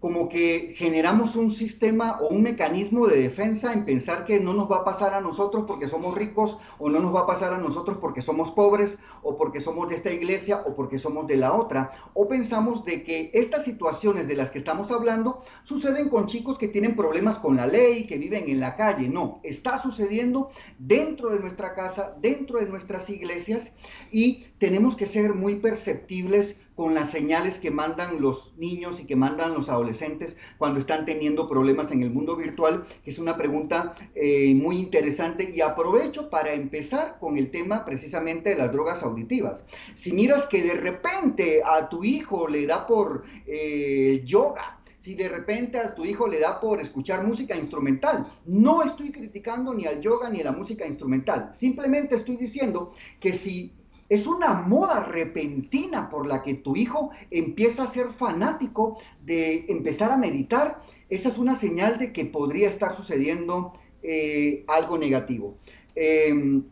como 0.00 0.28
que 0.28 0.74
generamos 0.76 1.34
un 1.34 1.50
sistema 1.50 2.18
o 2.20 2.28
un 2.28 2.42
mecanismo 2.42 3.08
de 3.08 3.20
defensa 3.20 3.72
en 3.72 3.84
pensar 3.84 4.24
que 4.24 4.38
no 4.38 4.54
nos 4.54 4.70
va 4.70 4.78
a 4.78 4.84
pasar 4.84 5.12
a 5.12 5.20
nosotros 5.20 5.64
porque 5.66 5.88
somos 5.88 6.14
ricos 6.16 6.56
o 6.78 6.88
no 6.88 7.00
nos 7.00 7.14
va 7.14 7.20
a 7.20 7.26
pasar 7.26 7.52
a 7.52 7.58
nosotros 7.58 7.98
porque 8.00 8.22
somos 8.22 8.52
pobres 8.52 8.96
o 9.22 9.36
porque 9.36 9.60
somos 9.60 9.88
de 9.88 9.96
esta 9.96 10.12
iglesia 10.12 10.62
o 10.66 10.74
porque 10.76 10.98
somos 10.98 11.26
de 11.26 11.36
la 11.36 11.52
otra. 11.52 11.90
O 12.14 12.28
pensamos 12.28 12.84
de 12.84 13.02
que 13.02 13.30
estas 13.34 13.64
situaciones 13.64 14.28
de 14.28 14.36
las 14.36 14.50
que 14.50 14.58
estamos 14.58 14.90
hablando 14.92 15.40
suceden 15.64 16.08
con 16.08 16.26
chicos 16.26 16.58
que 16.58 16.68
tienen 16.68 16.94
problemas 16.94 17.38
con 17.38 17.56
la 17.56 17.66
ley, 17.66 18.06
que 18.06 18.18
viven 18.18 18.48
en 18.48 18.60
la 18.60 18.76
calle. 18.76 19.08
No, 19.08 19.40
está 19.42 19.78
sucediendo 19.78 20.50
dentro 20.78 21.30
de 21.30 21.40
nuestra 21.40 21.74
casa, 21.74 22.14
dentro 22.20 22.60
de 22.60 22.66
nuestras 22.66 23.10
iglesias 23.10 23.72
y 24.12 24.44
tenemos 24.58 24.96
que 24.96 25.06
ser 25.06 25.34
muy 25.34 25.56
perceptibles 25.56 26.56
con 26.78 26.94
las 26.94 27.10
señales 27.10 27.58
que 27.58 27.72
mandan 27.72 28.20
los 28.20 28.56
niños 28.56 29.00
y 29.00 29.04
que 29.04 29.16
mandan 29.16 29.52
los 29.52 29.68
adolescentes 29.68 30.36
cuando 30.58 30.78
están 30.78 31.06
teniendo 31.06 31.48
problemas 31.48 31.90
en 31.90 32.04
el 32.04 32.10
mundo 32.10 32.36
virtual, 32.36 32.84
que 33.02 33.10
es 33.10 33.18
una 33.18 33.36
pregunta 33.36 33.96
eh, 34.14 34.54
muy 34.54 34.78
interesante 34.78 35.52
y 35.52 35.60
aprovecho 35.60 36.30
para 36.30 36.52
empezar 36.52 37.16
con 37.18 37.36
el 37.36 37.50
tema 37.50 37.84
precisamente 37.84 38.50
de 38.50 38.58
las 38.58 38.70
drogas 38.70 39.02
auditivas. 39.02 39.66
Si 39.96 40.12
miras 40.12 40.46
que 40.46 40.62
de 40.62 40.74
repente 40.74 41.62
a 41.64 41.88
tu 41.88 42.04
hijo 42.04 42.46
le 42.46 42.64
da 42.64 42.86
por 42.86 43.24
eh, 43.44 44.22
yoga, 44.24 44.78
si 45.00 45.16
de 45.16 45.28
repente 45.28 45.78
a 45.78 45.92
tu 45.96 46.04
hijo 46.04 46.28
le 46.28 46.38
da 46.38 46.60
por 46.60 46.80
escuchar 46.80 47.26
música 47.26 47.56
instrumental. 47.56 48.26
No 48.46 48.84
estoy 48.84 49.10
criticando 49.10 49.74
ni 49.74 49.86
al 49.86 50.00
yoga 50.00 50.30
ni 50.30 50.42
a 50.42 50.44
la 50.44 50.52
música 50.52 50.86
instrumental. 50.86 51.50
Simplemente 51.52 52.14
estoy 52.14 52.36
diciendo 52.36 52.92
que 53.18 53.32
si 53.32 53.72
es 54.08 54.26
una 54.26 54.54
moda 54.54 55.04
repentina 55.04 56.08
por 56.08 56.26
la 56.26 56.42
que 56.42 56.54
tu 56.54 56.76
hijo 56.76 57.10
empieza 57.30 57.84
a 57.84 57.88
ser 57.88 58.08
fanático 58.08 58.98
de 59.24 59.66
empezar 59.68 60.10
a 60.10 60.16
meditar. 60.16 60.80
Esa 61.10 61.28
es 61.28 61.38
una 61.38 61.56
señal 61.56 61.98
de 61.98 62.12
que 62.12 62.24
podría 62.24 62.68
estar 62.68 62.96
sucediendo 62.96 63.74
eh, 64.02 64.64
algo 64.66 64.96
negativo. 64.96 65.58
Em, 65.94 66.64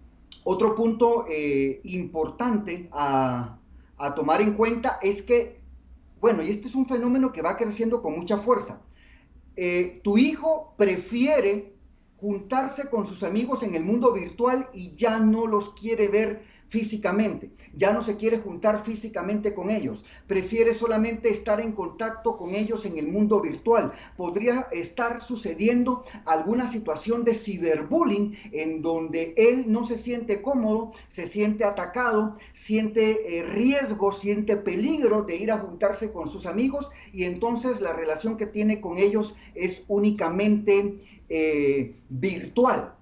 otro 0.44 0.74
punto 0.74 1.26
eh, 1.28 1.80
importante 1.84 2.88
a, 2.92 3.58
tomar 4.14 4.40
en 4.42 4.52
cuenta 4.52 4.98
es 5.02 5.22
que, 5.22 5.58
bueno, 6.20 6.42
y 6.42 6.50
este 6.50 6.68
es 6.68 6.74
un 6.74 6.86
fenómeno 6.86 7.32
que 7.32 7.42
va 7.42 7.56
creciendo 7.56 8.02
con 8.02 8.14
mucha 8.14 8.36
fuerza. 8.36 8.80
Eh, 9.56 10.00
tu 10.04 10.18
hijo 10.18 10.74
prefiere 10.76 11.74
juntarse 12.18 12.88
con 12.88 13.06
sus 13.06 13.22
amigos 13.22 13.62
en 13.62 13.74
el 13.74 13.84
mundo 13.84 14.12
virtual 14.12 14.68
y 14.72 14.94
ya 14.94 15.18
no 15.18 15.46
los 15.46 15.70
quiere 15.74 16.08
ver 16.08 16.55
físicamente, 16.68 17.50
ya 17.74 17.92
no 17.92 18.02
se 18.02 18.16
quiere 18.16 18.38
juntar 18.38 18.84
físicamente 18.84 19.54
con 19.54 19.70
ellos, 19.70 20.04
prefiere 20.26 20.74
solamente 20.74 21.28
estar 21.30 21.60
en 21.60 21.72
contacto 21.72 22.36
con 22.36 22.54
ellos 22.54 22.84
en 22.84 22.98
el 22.98 23.08
mundo 23.08 23.40
virtual. 23.40 23.92
Podría 24.16 24.68
estar 24.72 25.20
sucediendo 25.20 26.04
alguna 26.24 26.68
situación 26.68 27.24
de 27.24 27.34
ciberbullying 27.34 28.36
en 28.52 28.82
donde 28.82 29.34
él 29.36 29.70
no 29.70 29.84
se 29.84 29.96
siente 29.96 30.42
cómodo, 30.42 30.92
se 31.08 31.26
siente 31.26 31.64
atacado, 31.64 32.36
siente 32.54 33.38
eh, 33.38 33.42
riesgo, 33.44 34.12
siente 34.12 34.56
peligro 34.56 35.22
de 35.22 35.36
ir 35.36 35.52
a 35.52 35.58
juntarse 35.58 36.12
con 36.12 36.28
sus 36.30 36.46
amigos 36.46 36.90
y 37.12 37.24
entonces 37.24 37.80
la 37.80 37.92
relación 37.92 38.36
que 38.36 38.46
tiene 38.46 38.80
con 38.80 38.98
ellos 38.98 39.34
es 39.54 39.82
únicamente 39.88 41.22
eh, 41.28 41.94
virtual. 42.08 42.95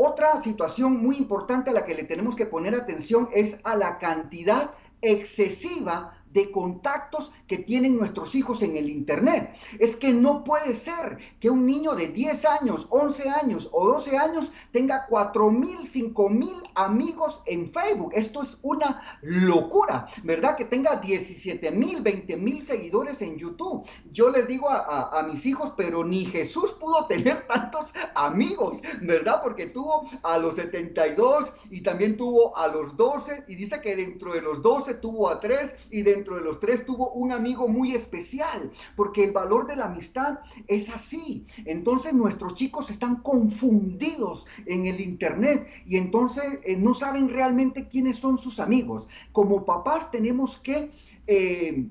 Otra 0.00 0.40
situación 0.42 1.02
muy 1.02 1.16
importante 1.16 1.70
a 1.70 1.72
la 1.72 1.84
que 1.84 1.96
le 1.96 2.04
tenemos 2.04 2.36
que 2.36 2.46
poner 2.46 2.72
atención 2.72 3.30
es 3.34 3.58
a 3.64 3.74
la 3.74 3.98
cantidad 3.98 4.70
excesiva 5.02 6.17
de 6.38 6.50
contactos 6.52 7.32
que 7.48 7.58
tienen 7.58 7.96
nuestros 7.96 8.34
hijos 8.34 8.62
en 8.62 8.76
el 8.76 8.88
Internet. 8.88 9.54
Es 9.78 9.96
que 9.96 10.12
no 10.12 10.44
puede 10.44 10.74
ser 10.74 11.18
que 11.40 11.50
un 11.50 11.66
niño 11.66 11.94
de 11.94 12.08
10 12.08 12.44
años, 12.44 12.86
11 12.90 13.28
años 13.28 13.68
o 13.72 13.86
12 13.86 14.16
años 14.16 14.52
tenga 14.70 15.06
4 15.08 15.50
mil, 15.50 15.86
5 15.86 16.28
mil 16.28 16.54
amigos 16.74 17.42
en 17.46 17.68
Facebook. 17.68 18.12
Esto 18.14 18.42
es 18.42 18.56
una 18.62 19.02
locura, 19.22 20.06
¿verdad? 20.22 20.56
Que 20.56 20.66
tenga 20.66 20.96
17 20.96 21.70
mil, 21.72 22.02
20 22.02 22.36
mil 22.36 22.62
seguidores 22.62 23.20
en 23.22 23.36
YouTube. 23.36 23.84
Yo 24.12 24.30
les 24.30 24.46
digo 24.46 24.70
a, 24.70 25.18
a 25.18 25.22
mis 25.24 25.44
hijos, 25.46 25.72
pero 25.76 26.04
ni 26.04 26.26
Jesús 26.26 26.72
pudo 26.78 27.06
tener 27.06 27.46
tantos 27.48 27.92
amigos, 28.14 28.78
¿verdad? 29.02 29.40
Porque 29.42 29.66
tuvo 29.66 30.08
a 30.22 30.38
los 30.38 30.54
72 30.54 31.52
y 31.70 31.80
también 31.80 32.16
tuvo 32.16 32.56
a 32.56 32.68
los 32.68 32.96
12 32.96 33.44
y 33.48 33.56
dice 33.56 33.80
que 33.80 33.96
dentro 33.96 34.34
de 34.34 34.42
los 34.42 34.62
12 34.62 34.94
tuvo 34.94 35.28
a 35.28 35.40
3 35.40 35.74
y 35.90 36.02
dentro 36.02 36.27
de 36.36 36.42
los 36.42 36.60
tres 36.60 36.84
tuvo 36.84 37.10
un 37.12 37.32
amigo 37.32 37.68
muy 37.68 37.94
especial, 37.94 38.70
porque 38.96 39.24
el 39.24 39.32
valor 39.32 39.66
de 39.66 39.76
la 39.76 39.86
amistad 39.86 40.40
es 40.66 40.88
así. 40.88 41.46
Entonces 41.64 42.12
nuestros 42.12 42.54
chicos 42.54 42.90
están 42.90 43.16
confundidos 43.16 44.46
en 44.66 44.86
el 44.86 45.00
Internet 45.00 45.66
y 45.86 45.96
entonces 45.96 46.60
eh, 46.64 46.76
no 46.76 46.94
saben 46.94 47.28
realmente 47.28 47.88
quiénes 47.88 48.18
son 48.18 48.38
sus 48.38 48.60
amigos. 48.60 49.06
Como 49.32 49.64
papás 49.64 50.10
tenemos 50.10 50.58
que... 50.58 50.90
Eh, 51.26 51.86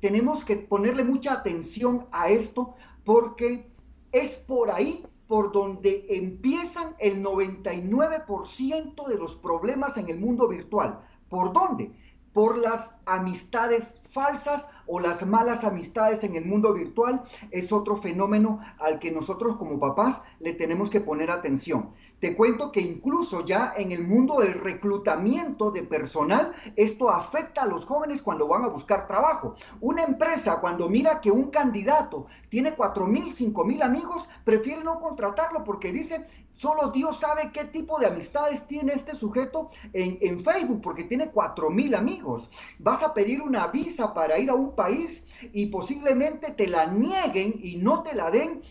tenemos 0.00 0.44
que 0.44 0.56
ponerle 0.56 1.04
mucha 1.04 1.34
atención 1.34 2.06
a 2.10 2.30
esto 2.30 2.74
porque 3.04 3.70
es 4.10 4.30
por 4.30 4.70
ahí 4.70 5.04
por 5.28 5.52
donde 5.52 6.04
empiezan 6.10 6.94
el 6.98 7.22
99% 7.22 9.06
de 9.06 9.16
los 9.16 9.34
problemas 9.36 9.96
en 9.96 10.08
el 10.10 10.18
mundo 10.20 10.48
virtual. 10.48 11.00
¿Por 11.28 11.52
dónde? 11.52 11.90
Por 12.32 12.58
las 12.58 12.94
amistades 13.06 13.94
falsas 14.08 14.68
o 14.86 15.00
las 15.00 15.24
malas 15.26 15.64
amistades 15.64 16.22
en 16.22 16.36
el 16.36 16.44
mundo 16.44 16.72
virtual 16.74 17.22
es 17.50 17.72
otro 17.72 17.96
fenómeno 17.96 18.60
al 18.78 18.98
que 18.98 19.10
nosotros 19.10 19.56
como 19.56 19.80
papás 19.80 20.20
le 20.38 20.52
tenemos 20.52 20.90
que 20.90 21.00
poner 21.00 21.30
atención. 21.30 21.90
Te 22.20 22.36
cuento 22.36 22.70
que 22.70 22.80
incluso 22.80 23.44
ya 23.44 23.74
en 23.76 23.90
el 23.90 24.06
mundo 24.06 24.38
del 24.38 24.54
reclutamiento 24.54 25.72
de 25.72 25.82
personal, 25.82 26.52
esto 26.76 27.10
afecta 27.10 27.62
a 27.62 27.66
los 27.66 27.84
jóvenes 27.84 28.22
cuando 28.22 28.46
van 28.46 28.64
a 28.64 28.68
buscar 28.68 29.08
trabajo. 29.08 29.56
Una 29.80 30.04
empresa 30.04 30.60
cuando 30.60 30.88
mira 30.88 31.20
que 31.20 31.32
un 31.32 31.50
candidato 31.50 32.26
tiene 32.48 32.74
cuatro 32.74 33.08
mil, 33.08 33.32
cinco 33.32 33.64
mil 33.64 33.82
amigos, 33.82 34.28
prefiere 34.44 34.84
no 34.84 35.00
contratarlo 35.00 35.64
porque 35.64 35.90
dice, 35.90 36.24
solo 36.54 36.90
Dios 36.90 37.18
sabe 37.18 37.50
qué 37.52 37.64
tipo 37.64 37.98
de 37.98 38.06
amistades 38.06 38.66
tiene 38.66 38.92
este 38.92 39.14
sujeto 39.14 39.70
en, 39.92 40.18
en 40.20 40.40
Facebook, 40.40 40.80
porque 40.82 41.04
tiene 41.04 41.30
cuatro 41.30 41.70
mil 41.70 41.94
amigos. 41.94 42.48
Vas 42.78 43.02
a 43.02 43.14
pedir 43.14 43.42
una 43.42 43.68
visa 43.68 44.14
para 44.14 44.38
ir 44.38 44.50
a 44.50 44.54
un 44.54 44.74
país 44.74 45.22
y 45.52 45.66
posiblemente 45.66 46.52
te 46.52 46.66
la 46.66 46.86
nieguen 46.86 47.60
y 47.62 47.76
no 47.76 48.02
te 48.02 48.14
la 48.14 48.30
den 48.30 48.62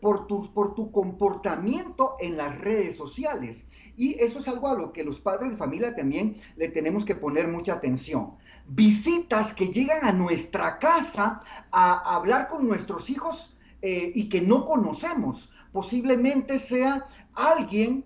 por 0.00 0.26
tu, 0.26 0.52
por 0.52 0.74
tu 0.74 0.90
comportamiento 0.90 2.16
en 2.20 2.36
las 2.36 2.58
redes 2.58 2.96
sociales. 2.96 3.64
Y 3.96 4.14
eso 4.20 4.40
es 4.40 4.48
algo 4.48 4.68
a 4.68 4.74
lo 4.74 4.92
que 4.92 5.04
los 5.04 5.20
padres 5.20 5.52
de 5.52 5.56
familia 5.56 5.94
también 5.94 6.36
le 6.56 6.68
tenemos 6.68 7.04
que 7.04 7.14
poner 7.14 7.48
mucha 7.48 7.74
atención. 7.74 8.32
Visitas 8.66 9.52
que 9.52 9.68
llegan 9.68 10.04
a 10.04 10.12
nuestra 10.12 10.78
casa 10.78 11.40
a 11.70 12.16
hablar 12.16 12.48
con 12.48 12.66
nuestros 12.66 13.10
hijos 13.10 13.54
eh, 13.82 14.10
y 14.14 14.28
que 14.28 14.40
no 14.40 14.64
conocemos. 14.64 15.50
Posiblemente 15.72 16.58
sea 16.58 17.06
alguien 17.34 18.04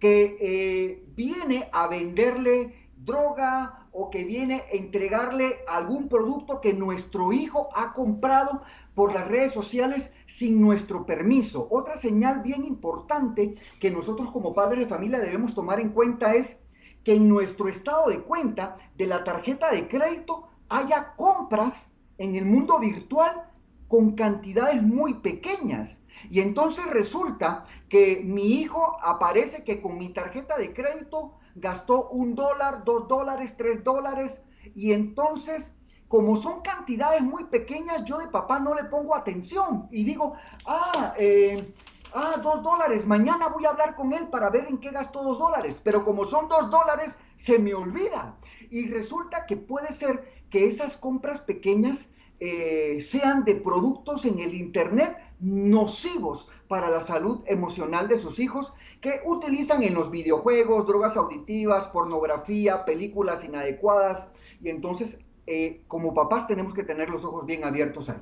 que 0.00 0.36
eh, 0.40 1.04
viene 1.14 1.68
a 1.72 1.86
venderle 1.86 2.90
droga 2.96 3.86
o 3.92 4.10
que 4.10 4.24
viene 4.24 4.62
a 4.72 4.76
entregarle 4.76 5.58
algún 5.66 6.08
producto 6.08 6.60
que 6.60 6.72
nuestro 6.72 7.32
hijo 7.32 7.68
ha 7.74 7.92
comprado 7.92 8.62
por 8.94 9.12
las 9.12 9.26
redes 9.26 9.52
sociales 9.52 10.12
sin 10.26 10.60
nuestro 10.60 11.06
permiso. 11.06 11.66
Otra 11.70 11.96
señal 11.96 12.42
bien 12.42 12.64
importante 12.64 13.54
que 13.80 13.90
nosotros 13.90 14.30
como 14.30 14.54
padres 14.54 14.80
de 14.80 14.86
familia 14.86 15.20
debemos 15.20 15.54
tomar 15.54 15.80
en 15.80 15.90
cuenta 15.90 16.34
es 16.34 16.58
que 17.04 17.14
en 17.14 17.28
nuestro 17.28 17.68
estado 17.68 18.08
de 18.08 18.20
cuenta 18.20 18.76
de 18.96 19.06
la 19.06 19.24
tarjeta 19.24 19.72
de 19.72 19.88
crédito 19.88 20.48
haya 20.68 21.14
compras 21.16 21.88
en 22.18 22.34
el 22.34 22.44
mundo 22.44 22.78
virtual 22.78 23.47
con 23.88 24.12
cantidades 24.12 24.82
muy 24.82 25.14
pequeñas. 25.14 26.00
Y 26.30 26.40
entonces 26.40 26.86
resulta 26.86 27.64
que 27.88 28.22
mi 28.24 28.60
hijo 28.60 28.98
aparece 29.02 29.64
que 29.64 29.80
con 29.80 29.98
mi 29.98 30.12
tarjeta 30.12 30.56
de 30.56 30.74
crédito 30.74 31.38
gastó 31.54 32.08
un 32.10 32.34
dólar, 32.34 32.84
dos 32.84 33.08
dólares, 33.08 33.54
tres 33.56 33.82
dólares, 33.82 34.40
y 34.74 34.92
entonces 34.92 35.72
como 36.08 36.40
son 36.40 36.62
cantidades 36.62 37.20
muy 37.20 37.44
pequeñas, 37.44 38.04
yo 38.04 38.16
de 38.18 38.28
papá 38.28 38.58
no 38.58 38.74
le 38.74 38.84
pongo 38.84 39.14
atención 39.14 39.88
y 39.90 40.04
digo, 40.04 40.34
ah, 40.64 41.14
eh, 41.18 41.74
ah, 42.14 42.36
dos 42.42 42.62
dólares, 42.62 43.06
mañana 43.06 43.48
voy 43.48 43.66
a 43.66 43.70
hablar 43.70 43.94
con 43.94 44.14
él 44.14 44.28
para 44.28 44.48
ver 44.48 44.66
en 44.68 44.78
qué 44.78 44.90
gastó 44.90 45.22
dos 45.22 45.38
dólares, 45.38 45.78
pero 45.84 46.06
como 46.06 46.24
son 46.24 46.48
dos 46.48 46.70
dólares, 46.70 47.18
se 47.36 47.58
me 47.58 47.74
olvida. 47.74 48.36
Y 48.70 48.88
resulta 48.88 49.44
que 49.44 49.58
puede 49.58 49.92
ser 49.92 50.42
que 50.50 50.66
esas 50.66 50.96
compras 50.96 51.42
pequeñas 51.42 52.06
eh, 52.40 53.00
sean 53.00 53.44
de 53.44 53.56
productos 53.56 54.24
en 54.24 54.38
el 54.38 54.54
Internet 54.54 55.16
nocivos 55.40 56.48
para 56.68 56.90
la 56.90 57.02
salud 57.02 57.40
emocional 57.46 58.08
de 58.08 58.18
sus 58.18 58.38
hijos 58.38 58.72
que 59.00 59.20
utilizan 59.24 59.82
en 59.82 59.94
los 59.94 60.10
videojuegos, 60.10 60.86
drogas 60.86 61.16
auditivas, 61.16 61.88
pornografía, 61.88 62.84
películas 62.84 63.44
inadecuadas. 63.44 64.28
Y 64.62 64.68
entonces, 64.68 65.18
eh, 65.46 65.82
como 65.88 66.14
papás, 66.14 66.46
tenemos 66.46 66.74
que 66.74 66.82
tener 66.82 67.08
los 67.10 67.24
ojos 67.24 67.46
bien 67.46 67.64
abiertos 67.64 68.08
ahí. 68.08 68.20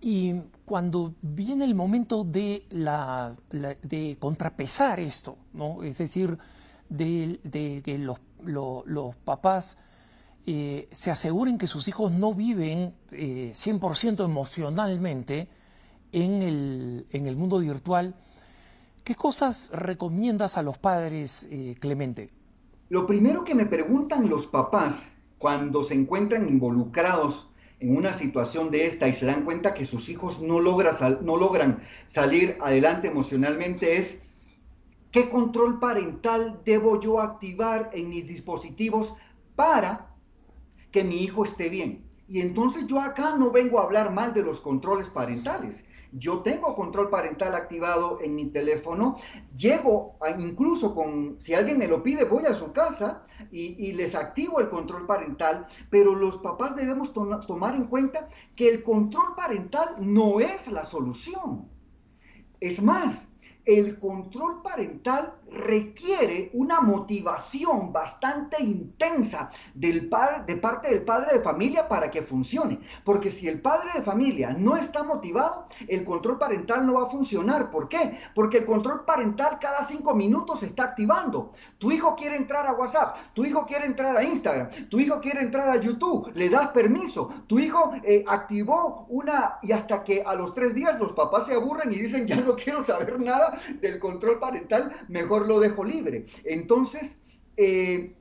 Y 0.00 0.34
cuando 0.64 1.14
viene 1.22 1.64
el 1.64 1.76
momento 1.76 2.24
de, 2.24 2.64
la, 2.70 3.36
de 3.50 4.16
contrapesar 4.18 4.98
esto, 4.98 5.36
¿no? 5.52 5.84
es 5.84 5.98
decir, 5.98 6.38
de, 6.88 7.38
que 7.84 7.98
los, 7.98 8.18
los 8.44 9.16
papás 9.24 9.78
eh, 10.44 10.88
se 10.90 11.12
aseguren 11.12 11.56
que 11.56 11.68
sus 11.68 11.86
hijos 11.86 12.10
no 12.10 12.34
viven 12.34 12.94
100% 13.12 14.20
eh, 14.20 14.24
emocionalmente 14.24 15.48
en 16.10 16.42
el, 16.42 17.06
en 17.10 17.26
el, 17.26 17.36
mundo 17.36 17.58
virtual, 17.58 18.16
¿qué 19.04 19.14
cosas 19.14 19.70
recomiendas 19.72 20.58
a 20.58 20.62
los 20.62 20.78
padres, 20.78 21.48
eh, 21.50 21.76
Clemente? 21.78 22.30
Lo 22.88 23.06
primero 23.06 23.44
que 23.44 23.54
me 23.54 23.66
preguntan 23.66 24.28
los 24.28 24.48
papás 24.48 24.96
cuando 25.38 25.84
se 25.84 25.94
encuentran 25.94 26.48
involucrados 26.48 27.48
en 27.78 27.96
una 27.96 28.12
situación 28.12 28.70
de 28.70 28.88
esta 28.88 29.08
y 29.08 29.14
se 29.14 29.26
dan 29.26 29.44
cuenta 29.44 29.74
que 29.74 29.84
sus 29.84 30.08
hijos 30.08 30.40
no, 30.40 30.60
no 30.60 31.36
logran 31.36 31.82
salir 32.08 32.58
adelante 32.60 33.08
emocionalmente 33.08 33.96
es, 33.96 34.18
¿qué 35.12 35.30
control 35.30 35.78
parental 35.78 36.60
debo 36.64 37.00
yo 37.00 37.20
activar 37.20 37.90
en 37.92 38.08
mis 38.08 38.26
dispositivos 38.26 39.14
para 39.56 40.11
que 40.92 41.02
mi 41.02 41.22
hijo 41.22 41.44
esté 41.44 41.68
bien. 41.68 42.04
Y 42.28 42.40
entonces 42.40 42.86
yo 42.86 43.00
acá 43.00 43.36
no 43.36 43.50
vengo 43.50 43.78
a 43.78 43.82
hablar 43.82 44.12
mal 44.12 44.32
de 44.32 44.42
los 44.42 44.60
controles 44.60 45.08
parentales. 45.08 45.84
Yo 46.12 46.40
tengo 46.40 46.74
control 46.74 47.08
parental 47.10 47.54
activado 47.54 48.18
en 48.22 48.34
mi 48.34 48.46
teléfono. 48.46 49.16
Llego 49.56 50.16
incluso 50.38 50.94
con, 50.94 51.36
si 51.40 51.54
alguien 51.54 51.78
me 51.78 51.88
lo 51.88 52.02
pide, 52.02 52.24
voy 52.24 52.44
a 52.44 52.54
su 52.54 52.72
casa 52.72 53.26
y, 53.50 53.92
les 53.92 54.14
activo 54.14 54.60
el 54.60 54.68
control 54.68 55.06
parental. 55.06 55.66
Pero 55.90 56.14
los 56.14 56.38
papás 56.38 56.76
debemos 56.76 57.12
tomar 57.12 57.74
en 57.74 57.86
cuenta 57.86 58.28
que 58.54 58.68
el 58.68 58.82
control 58.82 59.34
parental 59.36 59.96
no 59.98 60.40
es 60.40 60.68
la 60.68 60.84
solución. 60.84 61.68
Es 62.60 62.82
más, 62.82 63.26
el 63.64 63.98
control 63.98 64.62
parental 64.62 65.34
requiere 65.50 66.50
una 66.54 66.80
motivación 66.80 67.92
bastante 67.92 68.62
intensa 68.62 69.50
de 69.74 70.02
parte 70.02 70.90
del 70.90 71.04
padre 71.04 71.38
de 71.38 71.42
familia 71.42 71.88
para 71.88 72.10
que 72.10 72.22
funcione. 72.22 72.80
Porque 73.04 73.30
si 73.30 73.48
el 73.48 73.60
padre 73.60 73.90
de 73.94 74.02
familia 74.02 74.52
no 74.52 74.76
está 74.76 75.02
motivado, 75.02 75.66
el 75.86 76.04
control 76.04 76.38
parental 76.38 76.86
no 76.86 76.94
va 76.94 77.04
a 77.04 77.10
funcionar. 77.10 77.70
¿Por 77.70 77.88
qué? 77.88 78.18
Porque 78.34 78.58
el 78.58 78.64
control 78.64 79.04
parental 79.04 79.58
cada 79.60 79.84
cinco 79.86 80.14
minutos 80.14 80.60
se 80.60 80.66
está 80.66 80.84
activando. 80.84 81.52
Tu 81.78 81.92
hijo 81.92 82.16
quiere 82.16 82.36
entrar 82.36 82.66
a 82.66 82.72
WhatsApp, 82.72 83.16
tu 83.34 83.44
hijo 83.44 83.66
quiere 83.66 83.86
entrar 83.86 84.16
a 84.16 84.24
Instagram, 84.24 84.88
tu 84.88 84.98
hijo 84.98 85.20
quiere 85.20 85.40
entrar 85.40 85.68
a 85.68 85.76
YouTube, 85.76 86.32
le 86.34 86.48
das 86.48 86.68
permiso, 86.68 87.28
tu 87.46 87.58
hijo 87.58 87.92
eh, 88.02 88.24
activó 88.26 89.06
una 89.08 89.58
y 89.62 89.72
hasta 89.72 90.02
que 90.02 90.22
a 90.22 90.34
los 90.34 90.54
tres 90.54 90.74
días 90.74 90.98
los 90.98 91.12
papás 91.12 91.46
se 91.46 91.54
aburren 91.54 91.92
y 91.92 91.96
dicen 91.96 92.26
ya 92.26 92.36
no 92.36 92.56
quiero 92.56 92.82
saber 92.82 93.20
nada 93.20 93.51
del 93.80 93.98
control 93.98 94.38
parental, 94.38 94.92
mejor 95.08 95.48
lo 95.48 95.60
dejo 95.60 95.84
libre. 95.84 96.26
Entonces, 96.44 97.16
eh, 97.56 98.14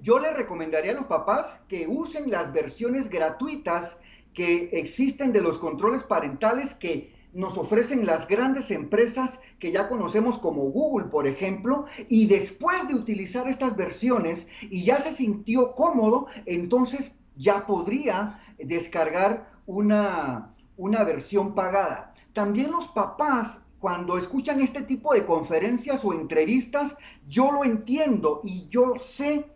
yo 0.00 0.18
le 0.18 0.32
recomendaría 0.32 0.92
a 0.92 0.96
los 0.96 1.06
papás 1.06 1.60
que 1.68 1.86
usen 1.86 2.30
las 2.30 2.52
versiones 2.52 3.08
gratuitas 3.08 3.98
que 4.34 4.70
existen 4.72 5.32
de 5.32 5.40
los 5.40 5.58
controles 5.58 6.04
parentales 6.04 6.74
que 6.74 7.12
nos 7.32 7.58
ofrecen 7.58 8.06
las 8.06 8.26
grandes 8.26 8.70
empresas 8.70 9.38
que 9.58 9.72
ya 9.72 9.88
conocemos 9.88 10.38
como 10.38 10.70
Google, 10.70 11.08
por 11.08 11.26
ejemplo, 11.26 11.86
y 12.08 12.26
después 12.26 12.86
de 12.88 12.94
utilizar 12.94 13.48
estas 13.48 13.76
versiones 13.76 14.46
y 14.62 14.84
ya 14.84 15.00
se 15.00 15.14
sintió 15.14 15.74
cómodo, 15.74 16.26
entonces 16.46 17.12
ya 17.36 17.66
podría 17.66 18.40
descargar 18.58 19.50
una, 19.66 20.54
una 20.76 21.04
versión 21.04 21.54
pagada. 21.54 22.14
También 22.32 22.70
los 22.70 22.88
papás 22.88 23.60
cuando 23.80 24.18
escuchan 24.18 24.60
este 24.60 24.82
tipo 24.82 25.14
de 25.14 25.24
conferencias 25.24 26.04
o 26.04 26.12
entrevistas, 26.12 26.96
yo 27.28 27.52
lo 27.52 27.64
entiendo 27.64 28.40
y 28.42 28.66
yo 28.68 28.94
sé 28.96 29.46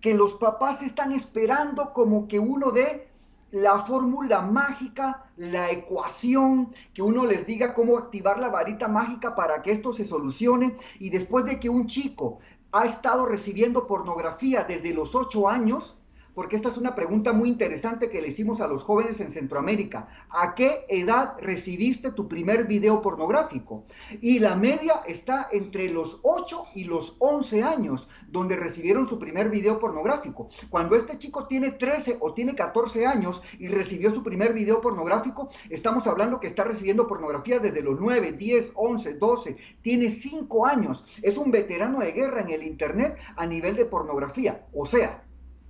que 0.00 0.14
los 0.14 0.34
papás 0.34 0.82
están 0.82 1.12
esperando 1.12 1.92
como 1.92 2.28
que 2.28 2.38
uno 2.38 2.70
dé 2.70 3.08
la 3.50 3.78
fórmula 3.78 4.42
mágica, 4.42 5.30
la 5.36 5.70
ecuación, 5.70 6.74
que 6.92 7.02
uno 7.02 7.24
les 7.24 7.46
diga 7.46 7.74
cómo 7.74 7.96
activar 7.96 8.38
la 8.38 8.50
varita 8.50 8.88
mágica 8.88 9.34
para 9.34 9.62
que 9.62 9.72
esto 9.72 9.92
se 9.92 10.04
solucione. 10.04 10.76
Y 10.98 11.10
después 11.10 11.44
de 11.44 11.58
que 11.58 11.68
un 11.68 11.86
chico 11.86 12.38
ha 12.72 12.84
estado 12.84 13.26
recibiendo 13.26 13.86
pornografía 13.86 14.64
desde 14.64 14.92
los 14.92 15.14
ocho 15.14 15.48
años, 15.48 15.96
porque 16.36 16.56
esta 16.56 16.68
es 16.68 16.76
una 16.76 16.94
pregunta 16.94 17.32
muy 17.32 17.48
interesante 17.48 18.10
que 18.10 18.20
le 18.20 18.28
hicimos 18.28 18.60
a 18.60 18.66
los 18.66 18.82
jóvenes 18.84 19.20
en 19.20 19.30
Centroamérica. 19.30 20.26
¿A 20.28 20.54
qué 20.54 20.84
edad 20.90 21.34
recibiste 21.40 22.12
tu 22.12 22.28
primer 22.28 22.66
video 22.66 23.00
pornográfico? 23.00 23.86
Y 24.20 24.38
la 24.38 24.54
media 24.54 25.00
está 25.06 25.48
entre 25.50 25.88
los 25.88 26.18
8 26.20 26.64
y 26.74 26.84
los 26.84 27.16
11 27.20 27.62
años, 27.62 28.06
donde 28.28 28.54
recibieron 28.54 29.08
su 29.08 29.18
primer 29.18 29.48
video 29.48 29.78
pornográfico. 29.78 30.50
Cuando 30.68 30.94
este 30.94 31.16
chico 31.16 31.46
tiene 31.46 31.70
13 31.70 32.18
o 32.20 32.34
tiene 32.34 32.54
14 32.54 33.06
años 33.06 33.40
y 33.58 33.68
recibió 33.68 34.10
su 34.10 34.22
primer 34.22 34.52
video 34.52 34.82
pornográfico, 34.82 35.48
estamos 35.70 36.06
hablando 36.06 36.38
que 36.38 36.48
está 36.48 36.64
recibiendo 36.64 37.06
pornografía 37.06 37.60
desde 37.60 37.80
los 37.80 37.98
9, 37.98 38.32
10, 38.32 38.72
11, 38.74 39.14
12, 39.14 39.56
tiene 39.80 40.10
5 40.10 40.66
años. 40.66 41.02
Es 41.22 41.38
un 41.38 41.50
veterano 41.50 42.00
de 42.00 42.12
guerra 42.12 42.42
en 42.42 42.50
el 42.50 42.62
Internet 42.62 43.16
a 43.36 43.46
nivel 43.46 43.74
de 43.74 43.86
pornografía. 43.86 44.66
O 44.74 44.84
sea, 44.84 45.22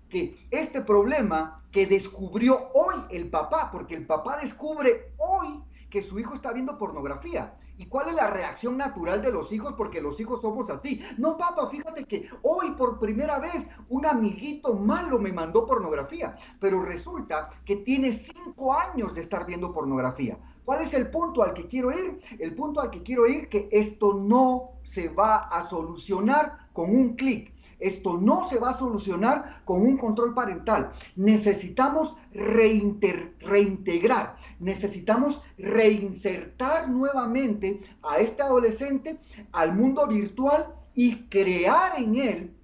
que 0.08 0.46
este 0.50 0.80
problema 0.82 1.62
que 1.72 1.86
descubrió 1.86 2.70
hoy 2.74 2.94
el 3.10 3.28
papá, 3.28 3.70
porque 3.70 3.94
el 3.94 4.06
papá 4.06 4.38
descubre 4.40 5.12
hoy 5.18 5.62
que 5.90 6.02
su 6.02 6.18
hijo 6.18 6.34
está 6.34 6.52
viendo 6.52 6.78
pornografía. 6.78 7.54
¿Y 7.78 7.86
cuál 7.86 8.08
es 8.08 8.14
la 8.14 8.28
reacción 8.28 8.78
natural 8.78 9.20
de 9.20 9.30
los 9.30 9.52
hijos? 9.52 9.74
Porque 9.76 10.00
los 10.00 10.18
hijos 10.18 10.40
somos 10.40 10.70
así. 10.70 11.02
No, 11.18 11.36
papá, 11.36 11.68
fíjate 11.68 12.04
que 12.04 12.28
hoy 12.42 12.70
por 12.70 12.98
primera 12.98 13.38
vez 13.38 13.68
un 13.90 14.06
amiguito 14.06 14.74
malo 14.74 15.18
me 15.18 15.32
mandó 15.32 15.66
pornografía, 15.66 16.36
pero 16.58 16.82
resulta 16.82 17.50
que 17.66 17.76
tiene 17.76 18.12
cinco 18.12 18.72
años 18.72 19.14
de 19.14 19.20
estar 19.22 19.44
viendo 19.44 19.74
pornografía. 19.74 20.38
¿Cuál 20.64 20.82
es 20.82 20.94
el 20.94 21.10
punto 21.10 21.42
al 21.42 21.52
que 21.52 21.66
quiero 21.66 21.92
ir? 21.92 22.18
El 22.38 22.54
punto 22.54 22.80
al 22.80 22.90
que 22.90 23.02
quiero 23.02 23.26
ir 23.26 23.48
que 23.48 23.68
esto 23.70 24.14
no 24.14 24.70
se 24.82 25.08
va 25.10 25.48
a 25.48 25.62
solucionar 25.64 26.70
con 26.72 26.90
un 26.90 27.14
clic. 27.14 27.52
Esto 27.78 28.18
no 28.18 28.48
se 28.48 28.58
va 28.58 28.70
a 28.70 28.78
solucionar 28.78 29.62
con 29.64 29.82
un 29.82 29.96
control 29.96 30.34
parental. 30.34 30.92
Necesitamos 31.14 32.16
reintegrar, 32.32 34.36
necesitamos 34.58 35.42
reinsertar 35.58 36.88
nuevamente 36.88 37.80
a 38.02 38.18
este 38.18 38.42
adolescente 38.42 39.20
al 39.52 39.74
mundo 39.74 40.06
virtual 40.06 40.74
y 40.94 41.28
crear 41.28 42.00
en 42.00 42.16
él 42.16 42.56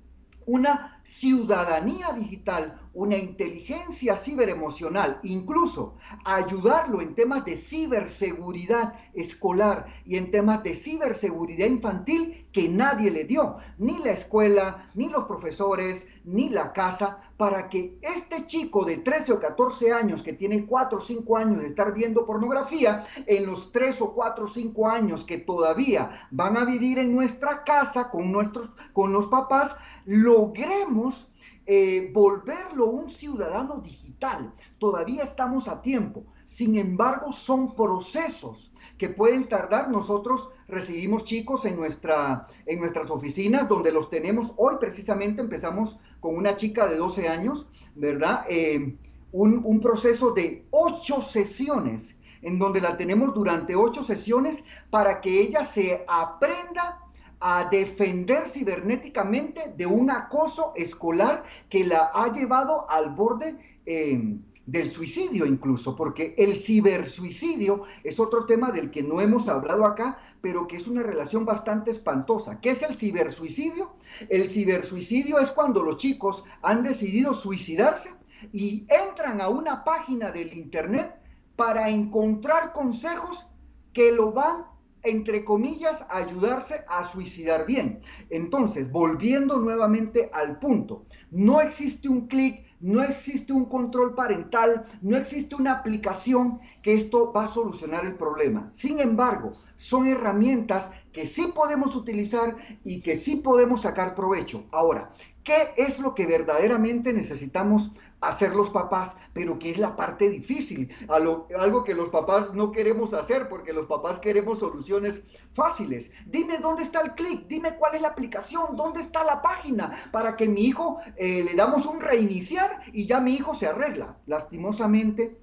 una 0.47 1.03
ciudadanía 1.05 2.13
digital, 2.13 2.81
una 2.95 3.17
inteligencia 3.17 4.17
ciberemocional, 4.17 5.19
incluso 5.23 5.95
ayudarlo 6.25 7.01
en 7.01 7.15
temas 7.15 7.45
de 7.45 7.57
ciberseguridad 7.57 8.95
escolar 9.15 9.87
y 10.05 10.17
en 10.17 10.31
temas 10.31 10.63
de 10.63 10.75
ciberseguridad 10.75 11.67
infantil 11.67 12.47
que 12.53 12.69
nadie 12.69 13.11
le 13.11 13.25
dio, 13.25 13.57
ni 13.79 13.99
la 13.99 14.13
escuela, 14.13 14.91
ni 14.95 15.09
los 15.09 15.25
profesores, 15.25 16.07
ni 16.25 16.51
la 16.51 16.73
casa, 16.73 17.19
para 17.37 17.69
que 17.69 17.99
este 18.03 18.47
chico 18.47 18.85
de 18.85 18.99
13 18.99 19.33
o 19.33 19.41
14 19.41 19.93
años 19.93 20.23
que 20.23 20.35
tiene 20.35 20.67
4 20.67 20.99
o 20.99 21.01
5 21.01 21.37
años 21.37 21.61
de 21.61 21.69
estar 21.69 21.93
viendo 21.95 22.27
pornografía, 22.27 23.07
en 23.27 23.47
los 23.47 23.73
3 23.73 24.01
o 24.03 24.13
4 24.13 24.45
o 24.45 24.49
5 24.49 24.89
años 24.89 25.25
que 25.25 25.39
todavía 25.39 26.29
van 26.31 26.57
a 26.57 26.65
vivir 26.65 26.99
en 26.99 27.15
nuestra 27.15 27.65
casa 27.65 28.11
con, 28.11 28.31
nuestros, 28.31 28.71
con 28.93 29.13
los 29.13 29.27
papás, 29.27 29.75
logremos 30.05 31.32
eh, 31.67 32.11
volverlo 32.13 32.87
un 32.87 33.11
ciudadano 33.11 33.81
digital. 33.81 34.53
Todavía 34.79 35.25
estamos 35.25 35.69
a 35.69 35.81
tiempo. 35.83 36.25
Sin 36.47 36.77
embargo, 36.77 37.33
son 37.33 37.75
procesos 37.75 38.73
que 38.99 39.09
pueden 39.09 39.49
tardar. 39.49 39.91
Nosotros 39.91 40.49
recibimos 40.69 41.25
chicos 41.25 41.65
en, 41.65 41.77
nuestra, 41.77 42.47
en 42.67 42.81
nuestras 42.81 43.11
oficinas 43.11 43.69
donde 43.69 43.93
los 43.93 44.11
tenemos. 44.11 44.53
Hoy 44.57 44.77
precisamente 44.81 45.41
empezamos 45.41 45.99
con 46.21 46.37
una 46.37 46.57
chica 46.57 46.87
de 46.87 46.97
12 46.97 47.29
años, 47.29 47.67
¿verdad? 47.95 48.45
Eh, 48.49 48.97
un, 49.33 49.63
un 49.65 49.81
proceso 49.81 50.33
de 50.33 50.67
ocho 50.71 51.23
sesiones 51.23 52.17
en 52.43 52.59
donde 52.59 52.81
la 52.81 52.97
tenemos 52.97 53.33
durante 53.35 53.75
ocho 53.75 54.03
sesiones 54.03 54.63
para 54.91 55.21
que 55.21 55.41
ella 55.41 55.65
se 55.65 56.05
aprenda 56.09 57.02
a 57.45 57.69
defender 57.69 58.49
cibernéticamente 58.49 59.75
de 59.77 59.85
un 59.85 60.11
acoso 60.11 60.73
escolar 60.77 61.43
que 61.69 61.85
la 61.85 62.13
ha 62.15 62.33
llevado 62.33 62.89
al 62.89 63.11
borde 63.11 63.81
eh, 63.85 64.39
del 64.65 64.93
suicidio 64.93 65.45
incluso, 65.45 65.97
porque 65.97 66.37
el 66.39 66.57
cibersuicidio 66.57 67.83
es 68.05 68.21
otro 68.21 68.47
tema 68.47 68.71
del 68.71 68.93
que 68.93 69.03
no 69.03 69.21
hemos 69.21 69.49
hablado 69.49 69.85
acá, 69.85 70.19
pero 70.41 70.69
que 70.69 70.77
es 70.77 70.87
una 70.87 71.03
relación 71.03 71.45
bastante 71.45 71.91
espantosa. 71.91 72.61
¿Qué 72.61 72.71
es 72.71 72.83
el 72.83 72.95
cibersuicidio? 72.95 73.91
El 74.29 74.49
cibersuicidio 74.49 75.41
es 75.41 75.51
cuando 75.51 75.83
los 75.83 75.97
chicos 75.97 76.45
han 76.63 76.85
decidido 76.85 77.35
suicidarse 77.35 78.11
y 78.53 78.87
entran 78.89 79.41
a 79.41 79.49
una 79.49 79.83
página 79.83 80.31
del 80.31 80.53
Internet 80.53 81.17
para 81.57 81.89
encontrar 81.89 82.73
consejos 82.73 83.47
que 83.93 84.13
lo 84.13 84.31
van 84.31 84.72
entre 85.03 85.45
comillas, 85.45 86.05
ayudarse 86.09 86.85
a 86.89 87.05
suicidar 87.05 87.67
bien. 87.67 88.01
Entonces, 88.31 88.91
volviendo 88.91 89.59
nuevamente 89.59 90.31
al 90.33 90.59
punto, 90.59 91.07
no 91.31 91.61
existe 91.61 92.09
un 92.09 92.27
clic, 92.29 92.65
no 92.81 93.03
existe 93.03 93.53
un 93.53 93.67
control 93.67 94.15
parental, 94.15 94.85
no 95.03 95.17
existe 95.17 95.55
una 95.55 95.73
aplicación 95.73 96.61
que 96.83 96.95
esto 96.95 97.33
va 97.33 97.45
a 97.45 97.49
solucionar 97.49 98.05
el 98.05 98.17
problema. 98.17 98.71
Sin 98.73 98.99
embargo, 98.99 99.53
son 99.77 100.07
herramientas 100.07 100.91
que 101.13 101.27
sí 101.27 101.53
podemos 101.55 101.95
utilizar 101.95 102.57
y 102.85 103.01
que 103.01 103.15
sí 103.15 103.37
podemos 103.37 103.83
sacar 103.83 104.15
provecho. 104.15 104.65
Ahora, 104.73 105.13
¿qué 105.45 105.69
es 105.77 106.01
lo 106.01 106.15
que 106.15 106.27
verdaderamente 106.27 107.13
necesitamos 107.13 107.93
hacer 108.23 108.55
los 108.55 108.71
papás, 108.71 109.15
pero 109.33 109.59
que 109.59 109.71
es 109.71 109.79
la 109.79 109.97
parte 109.97 110.31
difícil, 110.31 110.89
algo 111.09 111.85
que 111.85 111.95
los 111.95 112.09
papás 112.09 112.55
no 112.55 112.71
queremos 112.71 113.13
hacer 113.13 113.49
porque 113.49 113.73
los 113.73 113.87
papás 113.87 114.21
queremos 114.21 114.61
soluciones 114.61 115.23
fáciles. 115.53 116.11
Dime 116.27 116.59
dónde 116.59 116.85
está 116.85 117.01
el 117.01 117.15
clic, 117.15 117.47
dime 117.49 117.77
cuál 117.77 117.97
es 117.97 118.03
la 118.03 118.09
aplicación, 118.09 118.77
dónde 118.77 119.01
está 119.01 119.25
la 119.25 119.43
página, 119.43 120.09
para 120.13 120.37
que 120.37 120.49
mi 120.49 120.63
hijo 120.63 120.99
eh, 121.17 121.43
le 121.45 121.55
damos 121.55 121.85
un 121.85 122.01
reiniciar 122.01 122.81
y 122.93 123.07
ya 123.07 123.21
mi 123.21 123.35
hijo 123.35 123.55
se 123.55 123.67
arregla. 123.67 124.17
Lastimosamente, 124.27 125.39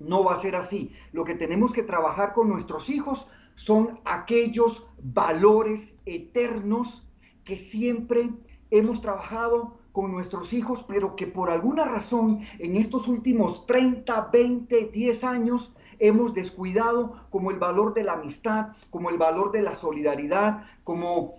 no 0.00 0.24
va 0.24 0.34
a 0.34 0.40
ser 0.40 0.56
así. 0.56 0.92
Lo 1.12 1.24
que 1.24 1.36
tenemos 1.36 1.72
que 1.72 1.84
trabajar 1.84 2.32
con 2.32 2.48
nuestros 2.48 2.90
hijos 2.90 3.28
son 3.54 4.00
aquellos 4.04 4.88
valores 4.98 5.94
eternos 6.04 7.06
que 7.44 7.56
siempre 7.56 8.30
hemos 8.70 9.00
trabajado 9.00 9.78
con 9.94 10.10
nuestros 10.10 10.52
hijos, 10.52 10.84
pero 10.88 11.14
que 11.14 11.28
por 11.28 11.50
alguna 11.50 11.84
razón 11.84 12.40
en 12.58 12.74
estos 12.74 13.06
últimos 13.06 13.64
30, 13.64 14.28
20, 14.32 14.86
10 14.92 15.22
años 15.22 15.72
hemos 16.00 16.34
descuidado 16.34 17.28
como 17.30 17.52
el 17.52 17.60
valor 17.60 17.94
de 17.94 18.02
la 18.02 18.14
amistad, 18.14 18.70
como 18.90 19.08
el 19.08 19.18
valor 19.18 19.52
de 19.52 19.62
la 19.62 19.76
solidaridad, 19.76 20.64
como, 20.82 21.36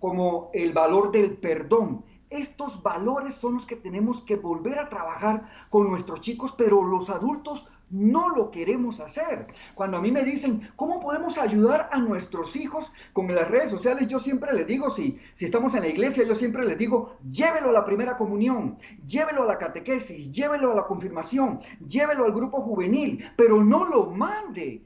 como 0.00 0.50
el 0.54 0.72
valor 0.72 1.12
del 1.12 1.36
perdón. 1.36 2.04
Estos 2.30 2.82
valores 2.82 3.36
son 3.36 3.54
los 3.54 3.64
que 3.64 3.76
tenemos 3.76 4.22
que 4.22 4.34
volver 4.34 4.80
a 4.80 4.88
trabajar 4.88 5.48
con 5.70 5.88
nuestros 5.88 6.20
chicos, 6.20 6.52
pero 6.58 6.82
los 6.82 7.10
adultos 7.10 7.68
no 7.94 8.30
lo 8.30 8.50
queremos 8.50 8.98
hacer. 8.98 9.46
Cuando 9.74 9.98
a 9.98 10.00
mí 10.00 10.10
me 10.10 10.24
dicen, 10.24 10.68
¿cómo 10.74 10.98
podemos 11.00 11.38
ayudar 11.38 11.88
a 11.92 11.98
nuestros 11.98 12.56
hijos 12.56 12.90
con 13.12 13.32
las 13.32 13.48
redes 13.48 13.70
sociales? 13.70 14.08
Yo 14.08 14.18
siempre 14.18 14.52
les 14.52 14.66
digo, 14.66 14.90
si, 14.90 15.18
si 15.34 15.44
estamos 15.44 15.74
en 15.74 15.82
la 15.82 15.88
iglesia, 15.88 16.24
yo 16.24 16.34
siempre 16.34 16.64
les 16.64 16.76
digo, 16.76 17.16
llévelo 17.30 17.70
a 17.70 17.72
la 17.72 17.84
primera 17.84 18.16
comunión, 18.16 18.78
llévelo 19.06 19.44
a 19.44 19.46
la 19.46 19.58
catequesis, 19.58 20.32
llévelo 20.32 20.72
a 20.72 20.74
la 20.74 20.86
confirmación, 20.86 21.60
llévelo 21.86 22.24
al 22.24 22.32
grupo 22.32 22.60
juvenil, 22.62 23.24
pero 23.36 23.62
no 23.62 23.84
lo 23.84 24.10
mande, 24.10 24.82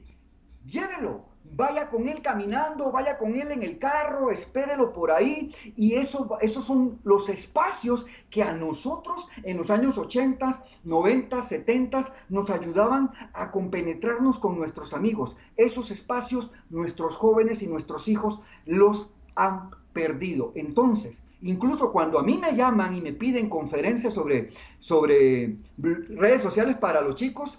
llévelo 0.65 1.28
vaya 1.55 1.89
con 1.89 2.07
él 2.07 2.21
caminando, 2.21 2.91
vaya 2.91 3.17
con 3.17 3.35
él 3.35 3.51
en 3.51 3.63
el 3.63 3.79
carro, 3.79 4.31
espérelo 4.31 4.93
por 4.93 5.11
ahí. 5.11 5.53
Y 5.75 5.95
eso, 5.95 6.37
esos 6.41 6.65
son 6.65 6.99
los 7.03 7.29
espacios 7.29 8.05
que 8.29 8.43
a 8.43 8.53
nosotros 8.53 9.27
en 9.43 9.57
los 9.57 9.69
años 9.69 9.97
80, 9.97 10.63
90, 10.83 11.41
70 11.41 12.13
nos 12.29 12.49
ayudaban 12.49 13.11
a 13.33 13.51
compenetrarnos 13.51 14.39
con 14.39 14.57
nuestros 14.57 14.93
amigos. 14.93 15.35
Esos 15.57 15.91
espacios 15.91 16.51
nuestros 16.69 17.15
jóvenes 17.15 17.61
y 17.61 17.67
nuestros 17.67 18.07
hijos 18.07 18.41
los 18.65 19.09
han 19.35 19.71
perdido. 19.93 20.51
Entonces, 20.55 21.21
incluso 21.41 21.91
cuando 21.91 22.19
a 22.19 22.23
mí 22.23 22.37
me 22.37 22.55
llaman 22.55 22.95
y 22.95 23.01
me 23.01 23.13
piden 23.13 23.49
conferencias 23.49 24.13
sobre, 24.13 24.51
sobre 24.79 25.57
redes 25.77 26.41
sociales 26.41 26.77
para 26.77 27.01
los 27.01 27.15
chicos, 27.15 27.57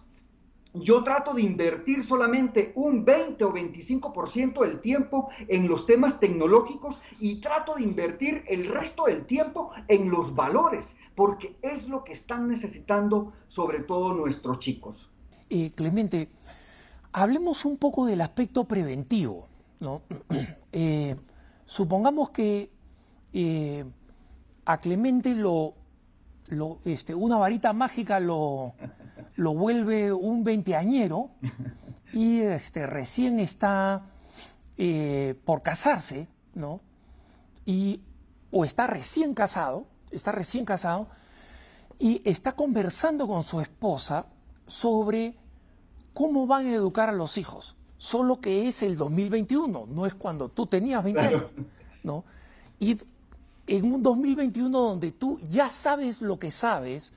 yo 0.74 1.02
trato 1.02 1.34
de 1.34 1.42
invertir 1.42 2.04
solamente 2.04 2.72
un 2.76 3.04
20 3.04 3.44
o 3.44 3.52
25% 3.52 4.64
del 4.64 4.80
tiempo 4.80 5.28
en 5.48 5.68
los 5.68 5.86
temas 5.86 6.20
tecnológicos 6.20 6.96
y 7.18 7.40
trato 7.40 7.74
de 7.74 7.82
invertir 7.82 8.44
el 8.46 8.66
resto 8.68 9.04
del 9.04 9.26
tiempo 9.26 9.70
en 9.88 10.10
los 10.10 10.34
valores, 10.34 10.96
porque 11.14 11.56
es 11.62 11.88
lo 11.88 12.04
que 12.04 12.12
están 12.12 12.48
necesitando 12.48 13.32
sobre 13.48 13.80
todo 13.80 14.14
nuestros 14.14 14.60
chicos. 14.60 15.10
Eh, 15.48 15.72
Clemente, 15.74 16.28
hablemos 17.12 17.64
un 17.64 17.76
poco 17.76 18.06
del 18.06 18.20
aspecto 18.20 18.64
preventivo. 18.64 19.48
¿no? 19.80 20.02
Eh, 20.72 21.16
supongamos 21.66 22.30
que 22.30 22.70
eh, 23.32 23.84
a 24.64 24.78
Clemente 24.78 25.34
lo, 25.34 25.74
lo 26.48 26.78
este, 26.84 27.12
una 27.12 27.38
varita 27.38 27.72
mágica 27.72 28.20
lo 28.20 28.74
lo 29.36 29.54
vuelve 29.54 30.12
un 30.12 30.44
veinteañero 30.44 31.30
y 32.12 32.40
este, 32.40 32.86
recién 32.86 33.40
está 33.40 34.06
eh, 34.76 35.34
por 35.44 35.62
casarse, 35.62 36.28
¿no? 36.54 36.80
Y, 37.66 38.02
o 38.50 38.64
está 38.64 38.86
recién 38.86 39.34
casado, 39.34 39.86
está 40.10 40.32
recién 40.32 40.64
casado, 40.64 41.08
y 41.98 42.22
está 42.24 42.52
conversando 42.52 43.28
con 43.28 43.44
su 43.44 43.60
esposa 43.60 44.26
sobre 44.66 45.34
cómo 46.14 46.46
van 46.46 46.66
a 46.66 46.74
educar 46.74 47.10
a 47.10 47.12
los 47.12 47.36
hijos. 47.36 47.76
Solo 47.98 48.40
que 48.40 48.66
es 48.66 48.82
el 48.82 48.96
2021, 48.96 49.86
no 49.86 50.06
es 50.06 50.14
cuando 50.14 50.48
tú 50.48 50.66
tenías 50.66 51.04
20 51.04 51.20
años, 51.20 51.42
¿no? 52.02 52.24
Y 52.78 52.98
en 53.66 53.92
un 53.92 54.02
2021 54.02 54.80
donde 54.80 55.12
tú 55.12 55.38
ya 55.50 55.68
sabes 55.68 56.22
lo 56.22 56.38
que 56.38 56.50
sabes, 56.50 57.12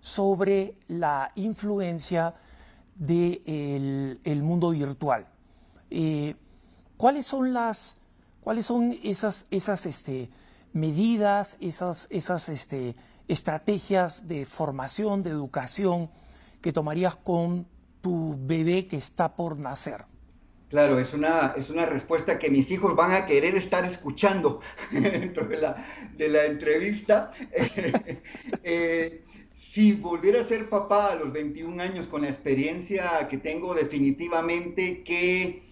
sobre 0.00 0.76
la 0.88 1.32
influencia 1.34 2.34
del 2.94 4.20
el 4.24 4.42
mundo 4.42 4.70
virtual. 4.70 5.26
Eh, 5.90 6.34
¿Cuáles 6.96 7.26
son 7.26 7.52
las, 7.52 8.00
cuáles 8.42 8.66
son 8.66 8.96
esas, 9.02 9.46
esas 9.50 9.86
este, 9.86 10.30
medidas, 10.72 11.56
esas, 11.60 12.06
esas 12.10 12.48
este, 12.48 12.94
estrategias 13.26 14.28
de 14.28 14.44
formación, 14.44 15.22
de 15.22 15.30
educación 15.30 16.10
que 16.60 16.72
tomarías 16.72 17.16
con 17.16 17.66
tu 18.00 18.36
bebé 18.38 18.86
que 18.86 18.96
está 18.96 19.34
por 19.34 19.58
nacer? 19.58 20.04
Claro, 20.68 21.00
es 21.00 21.12
una, 21.14 21.54
es 21.56 21.68
una 21.68 21.84
respuesta 21.84 22.38
que 22.38 22.48
mis 22.48 22.70
hijos 22.70 22.94
van 22.94 23.12
a 23.12 23.26
querer 23.26 23.56
estar 23.56 23.84
escuchando 23.84 24.60
dentro 24.92 25.48
de 25.48 25.56
la, 25.56 25.84
de 26.16 26.28
la 26.28 26.44
entrevista. 26.44 27.32
eh, 28.62 29.24
si 29.60 29.92
volviera 29.92 30.40
a 30.40 30.44
ser 30.44 30.68
papá 30.68 31.12
a 31.12 31.14
los 31.14 31.32
21 31.32 31.80
años 31.82 32.08
con 32.08 32.22
la 32.22 32.28
experiencia 32.28 33.28
que 33.28 33.38
tengo, 33.38 33.74
definitivamente 33.74 35.02
que 35.04 35.62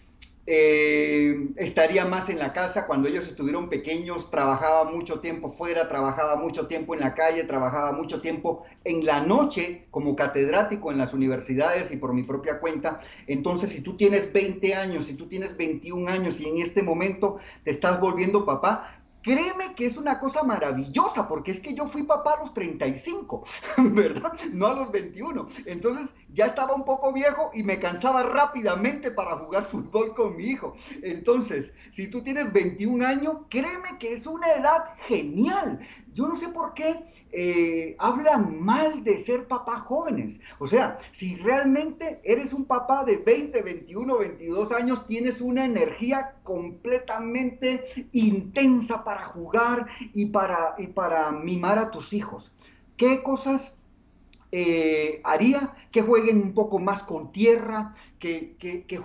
eh, 0.47 1.49
estaría 1.57 2.05
más 2.05 2.29
en 2.29 2.39
la 2.39 2.53
casa. 2.53 2.87
Cuando 2.87 3.09
ellos 3.09 3.27
estuvieron 3.27 3.69
pequeños, 3.69 4.31
trabajaba 4.31 4.85
mucho 4.85 5.21
tiempo 5.21 5.51
fuera, 5.51 5.89
trabajaba 5.89 6.37
mucho 6.37 6.67
tiempo 6.67 6.95
en 6.95 7.01
la 7.01 7.15
calle, 7.15 7.45
trabajaba 7.45 7.93
mucho 7.93 8.21
tiempo 8.21 8.65
en 8.85 9.05
la 9.05 9.21
noche 9.21 9.87
como 9.91 10.15
catedrático 10.15 10.93
en 10.93 10.99
las 10.99 11.13
universidades 11.13 11.91
y 11.91 11.97
por 11.97 12.15
mi 12.15 12.23
propia 12.23 12.61
cuenta. 12.61 13.01
Entonces, 13.27 13.71
si 13.71 13.81
tú 13.81 13.97
tienes 13.97 14.33
20 14.33 14.75
años, 14.75 15.07
si 15.07 15.15
tú 15.15 15.27
tienes 15.27 15.57
21 15.57 16.09
años 16.09 16.41
y 16.41 16.47
en 16.47 16.59
este 16.59 16.83
momento 16.83 17.39
te 17.65 17.71
estás 17.71 18.01
volviendo 18.01 18.47
papá, 18.47 18.98
Créeme 19.23 19.75
que 19.75 19.87
es 19.87 19.97
una 19.97 20.19
cosa 20.19 20.43
maravillosa, 20.43 21.27
porque 21.27 21.51
es 21.51 21.61
que 21.61 21.75
yo 21.75 21.87
fui 21.87 22.05
papá 22.05 22.35
a 22.37 22.45
los 22.45 22.55
35, 22.55 23.45
¿verdad? 23.93 24.33
No 24.53 24.69
a 24.69 24.75
los 24.75 24.91
21. 24.91 25.49
Entonces 25.67 26.09
ya 26.39 26.47
estaba 26.47 26.73
un 26.73 26.85
poco 26.85 27.13
viejo 27.13 27.51
y 27.53 27.65
me 27.65 27.81
cansaba 27.81 28.23
rápidamente 28.23 29.11
para 29.11 29.39
jugar 29.39 29.65
fútbol 29.65 30.15
con 30.15 30.37
mi 30.37 30.45
hijo. 30.45 30.77
Entonces, 31.03 31.75
si 31.91 32.07
tú 32.07 32.23
tienes 32.23 32.53
21 32.53 33.05
años, 33.05 33.39
créeme 33.49 33.99
que 33.99 34.13
es 34.13 34.25
una 34.25 34.53
edad 34.53 34.85
genial. 35.09 35.81
Yo 36.15 36.29
no 36.29 36.37
sé 36.37 36.47
por 36.51 36.75
qué 36.75 37.07
eh, 37.33 37.97
hablan 37.99 38.63
mal 38.63 39.03
de 39.03 39.19
ser 39.19 39.49
papás 39.49 39.81
jóvenes. 39.81 40.39
O 40.61 40.69
sea, 40.69 40.99
si 41.11 41.35
realmente 41.35 42.21
eres 42.23 42.53
un 42.53 42.67
papá 42.67 43.03
de 43.03 43.17
20, 43.17 43.61
21, 43.61 44.19
22 44.19 44.71
años, 44.71 45.09
tienes 45.09 45.41
una 45.41 45.65
energía 45.65 46.37
completamente 46.45 48.07
intensa 48.13 49.03
para 49.03 49.27
jugar 49.27 49.89
y 50.15 50.27
para, 50.27 50.77
y 50.79 50.87
para 50.87 51.33
mimar 51.33 51.81
a 51.81 51.91
tus 51.91 52.13
hijos. 52.13 52.53
¿Qué 52.97 53.25
cosas 53.25 53.73
eh, 54.53 55.21
haría? 55.25 55.75
Que 55.91 56.03
jueguen 56.03 56.43
un 56.43 56.55
poco 56.55 56.79
más 56.79 57.03
con 57.03 57.33
tierra, 57.33 57.95
que, 58.19 58.57
que, 58.59 58.85
que, 58.87 59.01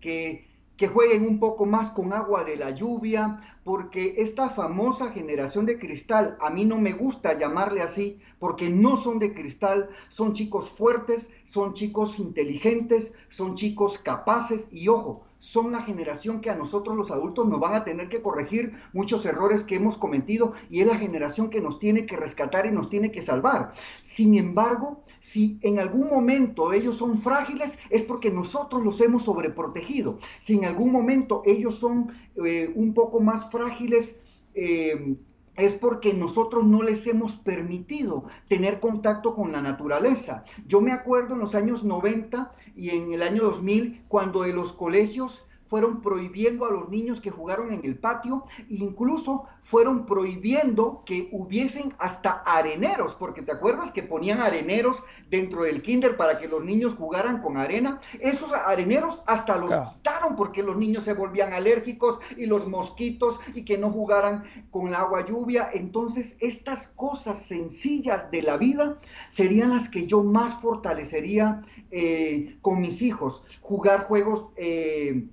que, 0.00 0.48
que 0.76 0.88
jueguen 0.88 1.26
un 1.26 1.38
poco 1.38 1.64
más 1.64 1.90
con 1.90 2.12
agua 2.12 2.44
de 2.44 2.56
la 2.56 2.70
lluvia, 2.70 3.38
porque 3.62 4.14
esta 4.18 4.50
famosa 4.50 5.12
generación 5.12 5.64
de 5.64 5.78
cristal, 5.78 6.36
a 6.40 6.50
mí 6.50 6.64
no 6.64 6.78
me 6.78 6.92
gusta 6.92 7.38
llamarle 7.38 7.82
así, 7.82 8.20
porque 8.40 8.68
no 8.68 8.96
son 8.96 9.18
de 9.20 9.32
cristal, 9.32 9.90
son 10.08 10.32
chicos 10.32 10.70
fuertes, 10.70 11.28
son 11.48 11.74
chicos 11.74 12.18
inteligentes, 12.18 13.12
son 13.28 13.54
chicos 13.54 13.98
capaces 13.98 14.68
y 14.72 14.88
ojo, 14.88 15.24
son 15.42 15.72
la 15.72 15.82
generación 15.82 16.40
que 16.40 16.50
a 16.50 16.54
nosotros 16.54 16.96
los 16.96 17.10
adultos 17.10 17.48
nos 17.48 17.58
van 17.58 17.74
a 17.74 17.82
tener 17.82 18.08
que 18.08 18.22
corregir 18.22 18.74
muchos 18.92 19.26
errores 19.26 19.64
que 19.64 19.74
hemos 19.74 19.98
cometido 19.98 20.52
y 20.70 20.80
es 20.80 20.86
la 20.86 20.96
generación 20.96 21.50
que 21.50 21.60
nos 21.60 21.80
tiene 21.80 22.06
que 22.06 22.16
rescatar 22.16 22.64
y 22.64 22.70
nos 22.70 22.88
tiene 22.88 23.10
que 23.10 23.22
salvar. 23.22 23.72
Sin 24.04 24.36
embargo, 24.36 25.02
si 25.18 25.58
en 25.62 25.80
algún 25.80 26.08
momento 26.08 26.72
ellos 26.72 26.96
son 26.96 27.18
frágiles, 27.18 27.76
es 27.90 28.02
porque 28.02 28.30
nosotros 28.30 28.84
los 28.84 29.00
hemos 29.00 29.24
sobreprotegido. 29.24 30.18
Si 30.38 30.54
en 30.54 30.64
algún 30.64 30.92
momento 30.92 31.42
ellos 31.44 31.74
son 31.74 32.12
eh, 32.36 32.72
un 32.76 32.94
poco 32.94 33.18
más 33.18 33.50
frágiles, 33.50 34.20
eh, 34.54 35.16
es 35.56 35.74
porque 35.74 36.14
nosotros 36.14 36.64
no 36.64 36.82
les 36.82 37.06
hemos 37.06 37.36
permitido 37.36 38.24
tener 38.48 38.80
contacto 38.80 39.34
con 39.34 39.52
la 39.52 39.60
naturaleza. 39.60 40.44
Yo 40.66 40.80
me 40.80 40.92
acuerdo 40.92 41.34
en 41.34 41.40
los 41.40 41.54
años 41.54 41.84
90 41.84 42.52
y 42.74 42.90
en 42.90 43.12
el 43.12 43.22
año 43.22 43.42
2000, 43.44 44.04
cuando 44.08 44.42
de 44.42 44.52
los 44.52 44.72
colegios 44.72 45.44
fueron 45.72 46.02
prohibiendo 46.02 46.66
a 46.66 46.70
los 46.70 46.90
niños 46.90 47.22
que 47.22 47.30
jugaron 47.30 47.72
en 47.72 47.80
el 47.82 47.96
patio, 47.96 48.44
incluso 48.68 49.44
fueron 49.62 50.04
prohibiendo 50.04 51.02
que 51.06 51.30
hubiesen 51.32 51.94
hasta 51.98 52.42
areneros, 52.44 53.14
porque 53.14 53.40
te 53.40 53.52
acuerdas 53.52 53.90
que 53.90 54.02
ponían 54.02 54.42
areneros 54.42 55.02
dentro 55.30 55.62
del 55.62 55.80
kinder 55.80 56.18
para 56.18 56.38
que 56.38 56.46
los 56.46 56.62
niños 56.62 56.92
jugaran 56.92 57.40
con 57.40 57.56
arena. 57.56 58.00
Esos 58.20 58.52
areneros 58.52 59.22
hasta 59.24 59.56
los 59.56 59.74
quitaron 59.94 60.36
porque 60.36 60.62
los 60.62 60.76
niños 60.76 61.04
se 61.04 61.14
volvían 61.14 61.54
alérgicos 61.54 62.18
y 62.36 62.44
los 62.44 62.68
mosquitos 62.68 63.40
y 63.54 63.64
que 63.64 63.78
no 63.78 63.88
jugaran 63.88 64.44
con 64.70 64.88
el 64.88 64.94
agua 64.94 65.24
lluvia. 65.24 65.70
Entonces, 65.72 66.36
estas 66.40 66.88
cosas 66.88 67.46
sencillas 67.46 68.30
de 68.30 68.42
la 68.42 68.58
vida 68.58 68.98
serían 69.30 69.70
las 69.70 69.88
que 69.88 70.06
yo 70.06 70.22
más 70.22 70.52
fortalecería 70.60 71.62
eh, 71.90 72.58
con 72.60 72.82
mis 72.82 73.00
hijos. 73.00 73.42
Jugar 73.62 74.04
juegos... 74.04 74.48
Eh, 74.56 75.28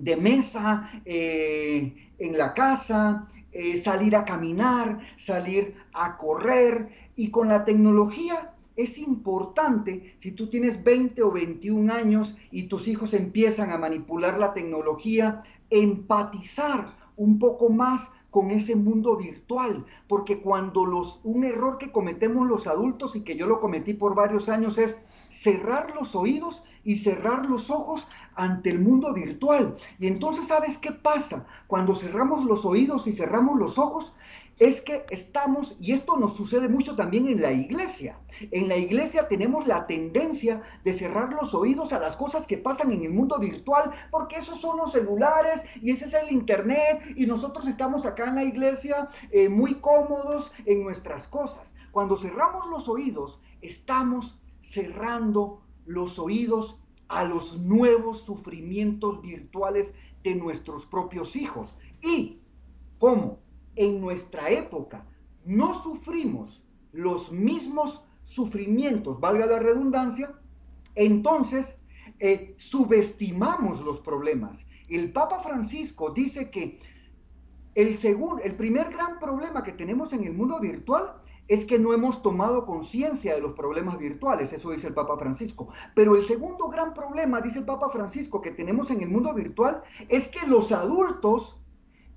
de 0.00 0.16
mesa 0.16 0.90
eh, 1.04 2.10
en 2.18 2.38
la 2.38 2.54
casa, 2.54 3.28
eh, 3.52 3.76
salir 3.76 4.16
a 4.16 4.24
caminar, 4.24 5.00
salir 5.18 5.74
a 5.92 6.16
correr. 6.16 6.88
Y 7.16 7.30
con 7.30 7.48
la 7.48 7.64
tecnología 7.64 8.54
es 8.76 8.98
importante, 8.98 10.14
si 10.18 10.32
tú 10.32 10.48
tienes 10.48 10.82
20 10.82 11.22
o 11.22 11.30
21 11.30 11.92
años 11.92 12.34
y 12.50 12.64
tus 12.64 12.88
hijos 12.88 13.12
empiezan 13.12 13.70
a 13.72 13.78
manipular 13.78 14.38
la 14.38 14.54
tecnología, 14.54 15.42
empatizar 15.68 16.96
un 17.16 17.38
poco 17.38 17.68
más 17.68 18.08
con 18.30 18.50
ese 18.50 18.76
mundo 18.76 19.16
virtual, 19.16 19.84
porque 20.08 20.40
cuando 20.40 20.86
los 20.86 21.20
un 21.24 21.44
error 21.44 21.78
que 21.78 21.90
cometemos 21.90 22.48
los 22.48 22.66
adultos 22.66 23.16
y 23.16 23.22
que 23.22 23.36
yo 23.36 23.46
lo 23.46 23.60
cometí 23.60 23.92
por 23.92 24.14
varios 24.14 24.48
años 24.48 24.78
es 24.78 24.98
cerrar 25.30 25.94
los 25.94 26.14
oídos 26.14 26.62
y 26.84 26.96
cerrar 26.96 27.46
los 27.46 27.70
ojos 27.70 28.06
ante 28.34 28.70
el 28.70 28.80
mundo 28.80 29.12
virtual. 29.12 29.76
Y 29.98 30.06
entonces, 30.06 30.46
¿sabes 30.46 30.78
qué 30.78 30.92
pasa? 30.92 31.46
Cuando 31.66 31.94
cerramos 31.94 32.44
los 32.44 32.64
oídos 32.64 33.06
y 33.06 33.12
cerramos 33.12 33.58
los 33.58 33.78
ojos, 33.78 34.12
es 34.60 34.82
que 34.82 35.06
estamos, 35.08 35.74
y 35.80 35.92
esto 35.92 36.18
nos 36.18 36.36
sucede 36.36 36.68
mucho 36.68 36.94
también 36.94 37.26
en 37.26 37.40
la 37.40 37.50
iglesia, 37.50 38.18
en 38.50 38.68
la 38.68 38.76
iglesia 38.76 39.26
tenemos 39.26 39.66
la 39.66 39.86
tendencia 39.86 40.62
de 40.84 40.92
cerrar 40.92 41.32
los 41.32 41.54
oídos 41.54 41.94
a 41.94 41.98
las 41.98 42.14
cosas 42.14 42.46
que 42.46 42.58
pasan 42.58 42.92
en 42.92 43.02
el 43.04 43.10
mundo 43.10 43.38
virtual, 43.38 43.90
porque 44.10 44.36
esos 44.36 44.60
son 44.60 44.76
los 44.76 44.92
celulares 44.92 45.62
y 45.80 45.90
ese 45.90 46.04
es 46.04 46.14
el 46.14 46.30
internet, 46.30 47.02
y 47.16 47.24
nosotros 47.24 47.66
estamos 47.68 48.04
acá 48.04 48.28
en 48.28 48.34
la 48.34 48.44
iglesia 48.44 49.08
eh, 49.30 49.48
muy 49.48 49.76
cómodos 49.76 50.52
en 50.66 50.82
nuestras 50.82 51.26
cosas. 51.28 51.72
Cuando 51.90 52.18
cerramos 52.18 52.66
los 52.66 52.86
oídos, 52.86 53.40
estamos 53.62 54.38
cerrando 54.60 55.62
los 55.90 56.18
oídos 56.18 56.76
a 57.08 57.24
los 57.24 57.58
nuevos 57.58 58.20
sufrimientos 58.20 59.20
virtuales 59.20 59.92
de 60.22 60.36
nuestros 60.36 60.86
propios 60.86 61.34
hijos. 61.34 61.74
Y 62.00 62.38
como 62.98 63.40
en 63.74 64.00
nuestra 64.00 64.50
época 64.50 65.04
no 65.44 65.82
sufrimos 65.82 66.62
los 66.92 67.32
mismos 67.32 68.02
sufrimientos, 68.22 69.18
valga 69.18 69.46
la 69.46 69.58
redundancia, 69.58 70.32
entonces 70.94 71.76
eh, 72.20 72.54
subestimamos 72.56 73.80
los 73.80 73.98
problemas. 74.00 74.64
El 74.88 75.12
Papa 75.12 75.40
Francisco 75.40 76.10
dice 76.10 76.50
que 76.50 76.78
el, 77.74 77.96
segundo, 77.98 78.42
el 78.42 78.54
primer 78.54 78.90
gran 78.90 79.18
problema 79.18 79.64
que 79.64 79.72
tenemos 79.72 80.12
en 80.12 80.24
el 80.24 80.34
mundo 80.34 80.60
virtual 80.60 81.19
es 81.50 81.64
que 81.64 81.80
no 81.80 81.92
hemos 81.92 82.22
tomado 82.22 82.64
conciencia 82.64 83.34
de 83.34 83.40
los 83.40 83.54
problemas 83.54 83.98
virtuales, 83.98 84.52
eso 84.52 84.70
dice 84.70 84.86
el 84.86 84.94
Papa 84.94 85.18
Francisco. 85.18 85.68
Pero 85.96 86.14
el 86.14 86.24
segundo 86.24 86.68
gran 86.68 86.94
problema, 86.94 87.40
dice 87.40 87.58
el 87.58 87.64
Papa 87.64 87.90
Francisco, 87.90 88.40
que 88.40 88.52
tenemos 88.52 88.88
en 88.92 89.02
el 89.02 89.08
mundo 89.08 89.34
virtual 89.34 89.82
es 90.08 90.28
que 90.28 90.46
los 90.46 90.70
adultos 90.70 91.56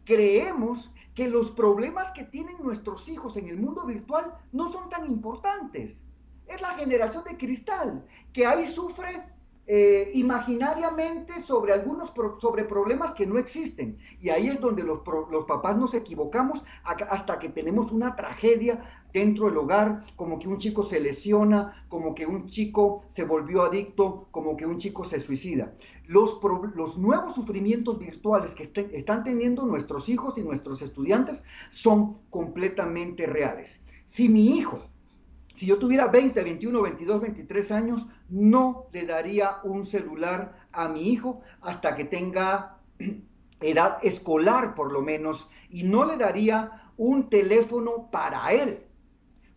creemos 0.06 0.94
que 1.16 1.28
los 1.28 1.50
problemas 1.50 2.12
que 2.12 2.26
tienen 2.26 2.58
nuestros 2.62 3.10
hijos 3.10 3.36
en 3.36 3.48
el 3.48 3.58
mundo 3.58 3.88
virtual 3.88 4.36
no 4.52 4.72
son 4.72 4.88
tan 4.90 5.08
importantes. 5.08 6.04
Es 6.46 6.62
la 6.62 6.76
generación 6.76 7.24
de 7.24 7.36
cristal, 7.36 8.06
que 8.34 8.46
ahí 8.46 8.68
sufre 8.68 9.24
eh, 9.66 10.12
imaginariamente 10.14 11.40
sobre 11.40 11.72
algunos 11.72 12.12
sobre 12.40 12.66
problemas 12.66 13.14
que 13.14 13.26
no 13.26 13.40
existen. 13.40 13.98
Y 14.22 14.30
ahí 14.30 14.50
es 14.50 14.60
donde 14.60 14.84
los, 14.84 15.00
los 15.32 15.46
papás 15.46 15.76
nos 15.76 15.96
equivocamos 15.96 16.64
hasta 16.84 17.40
que 17.40 17.50
tenemos 17.50 17.92
una 17.92 18.16
tragedia 18.16 19.03
dentro 19.14 19.46
del 19.46 19.58
hogar, 19.58 20.04
como 20.16 20.40
que 20.40 20.48
un 20.48 20.58
chico 20.58 20.84
se 20.84 21.00
lesiona, 21.00 21.86
como 21.88 22.16
que 22.16 22.26
un 22.26 22.48
chico 22.48 23.04
se 23.10 23.24
volvió 23.24 23.62
adicto, 23.62 24.28
como 24.32 24.58
que 24.58 24.66
un 24.66 24.80
chico 24.80 25.04
se 25.04 25.20
suicida. 25.20 25.74
Los, 26.08 26.40
los 26.76 26.98
nuevos 26.98 27.36
sufrimientos 27.36 28.00
virtuales 28.00 28.56
que 28.56 28.72
están 28.94 29.24
teniendo 29.24 29.66
nuestros 29.66 30.10
hijos 30.10 30.38
y 30.38 30.42
nuestros 30.42 30.82
estudiantes 30.82 31.44
son 31.70 32.18
completamente 32.30 33.26
reales. 33.28 33.80
Si 34.06 34.28
mi 34.28 34.58
hijo 34.58 34.80
si 35.56 35.68
yo 35.68 35.78
tuviera 35.78 36.08
20, 36.08 36.42
21, 36.44 36.82
22, 36.82 37.22
23 37.22 37.72
años, 37.72 38.08
no 38.30 38.88
le 38.92 39.06
daría 39.06 39.58
un 39.64 39.86
celular 39.86 40.68
a 40.72 40.88
mi 40.88 41.10
hijo 41.12 41.42
hasta 41.62 41.96
que 41.96 42.06
tenga 42.06 42.78
edad 43.62 43.98
escolar 44.02 44.74
por 44.74 44.92
lo 44.92 45.02
menos 45.02 45.48
y 45.70 45.84
no 45.84 46.06
le 46.06 46.18
daría 46.18 46.92
un 46.98 47.30
teléfono 47.30 48.10
para 48.12 48.52
él. 48.52 48.84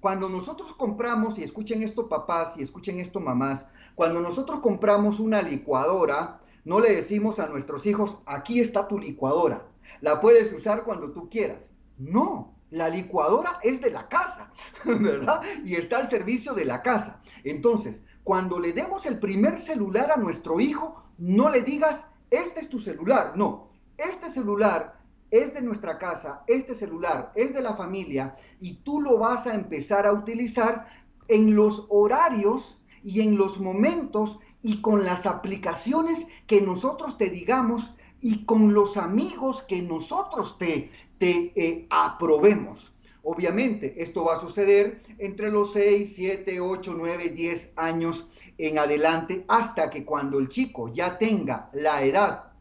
Cuando 0.00 0.28
nosotros 0.28 0.72
compramos, 0.74 1.38
y 1.38 1.42
escuchen 1.42 1.82
esto 1.82 2.08
papás 2.08 2.56
y 2.56 2.62
escuchen 2.62 3.00
esto 3.00 3.20
mamás, 3.20 3.66
cuando 3.94 4.20
nosotros 4.20 4.60
compramos 4.60 5.20
una 5.20 5.42
licuadora, 5.42 6.40
no 6.64 6.80
le 6.80 6.94
decimos 6.94 7.38
a 7.38 7.46
nuestros 7.46 7.86
hijos, 7.86 8.18
aquí 8.26 8.60
está 8.60 8.88
tu 8.88 8.98
licuadora, 8.98 9.66
la 10.00 10.20
puedes 10.20 10.52
usar 10.52 10.84
cuando 10.84 11.12
tú 11.12 11.30
quieras. 11.30 11.70
No, 11.98 12.54
la 12.70 12.88
licuadora 12.88 13.58
es 13.62 13.80
de 13.80 13.90
la 13.90 14.08
casa, 14.08 14.50
¿verdad? 14.84 15.40
Y 15.64 15.76
está 15.76 15.98
al 15.98 16.10
servicio 16.10 16.52
de 16.54 16.64
la 16.64 16.82
casa. 16.82 17.20
Entonces, 17.44 18.02
cuando 18.22 18.58
le 18.58 18.72
demos 18.72 19.06
el 19.06 19.18
primer 19.18 19.60
celular 19.60 20.10
a 20.12 20.16
nuestro 20.16 20.60
hijo, 20.60 21.04
no 21.18 21.48
le 21.48 21.62
digas, 21.62 22.04
este 22.30 22.60
es 22.60 22.68
tu 22.68 22.78
celular. 22.78 23.32
No, 23.36 23.70
este 23.96 24.30
celular 24.30 24.95
es 25.30 25.52
de 25.54 25.62
nuestra 25.62 25.98
casa, 25.98 26.42
este 26.46 26.74
celular 26.74 27.32
es 27.34 27.52
de 27.52 27.62
la 27.62 27.74
familia 27.74 28.36
y 28.60 28.74
tú 28.84 29.00
lo 29.00 29.18
vas 29.18 29.46
a 29.46 29.54
empezar 29.54 30.06
a 30.06 30.12
utilizar 30.12 30.86
en 31.28 31.54
los 31.54 31.86
horarios 31.88 32.78
y 33.02 33.20
en 33.20 33.36
los 33.36 33.60
momentos 33.60 34.38
y 34.62 34.80
con 34.80 35.04
las 35.04 35.26
aplicaciones 35.26 36.26
que 36.46 36.60
nosotros 36.60 37.18
te 37.18 37.30
digamos 37.30 37.94
y 38.20 38.44
con 38.44 38.74
los 38.74 38.96
amigos 38.96 39.62
que 39.62 39.82
nosotros 39.82 40.58
te, 40.58 40.90
te 41.18 41.52
eh, 41.54 41.86
aprobemos. 41.90 42.92
Obviamente, 43.22 44.00
esto 44.00 44.24
va 44.24 44.36
a 44.36 44.40
suceder 44.40 45.02
entre 45.18 45.50
los 45.50 45.72
6, 45.72 46.12
7, 46.14 46.60
8, 46.60 46.94
9, 46.96 47.30
10 47.30 47.72
años 47.76 48.26
en 48.58 48.78
adelante, 48.78 49.44
hasta 49.48 49.90
que 49.90 50.04
cuando 50.04 50.38
el 50.38 50.48
chico 50.48 50.92
ya 50.92 51.18
tenga 51.18 51.68
la 51.72 52.04
edad 52.04 52.52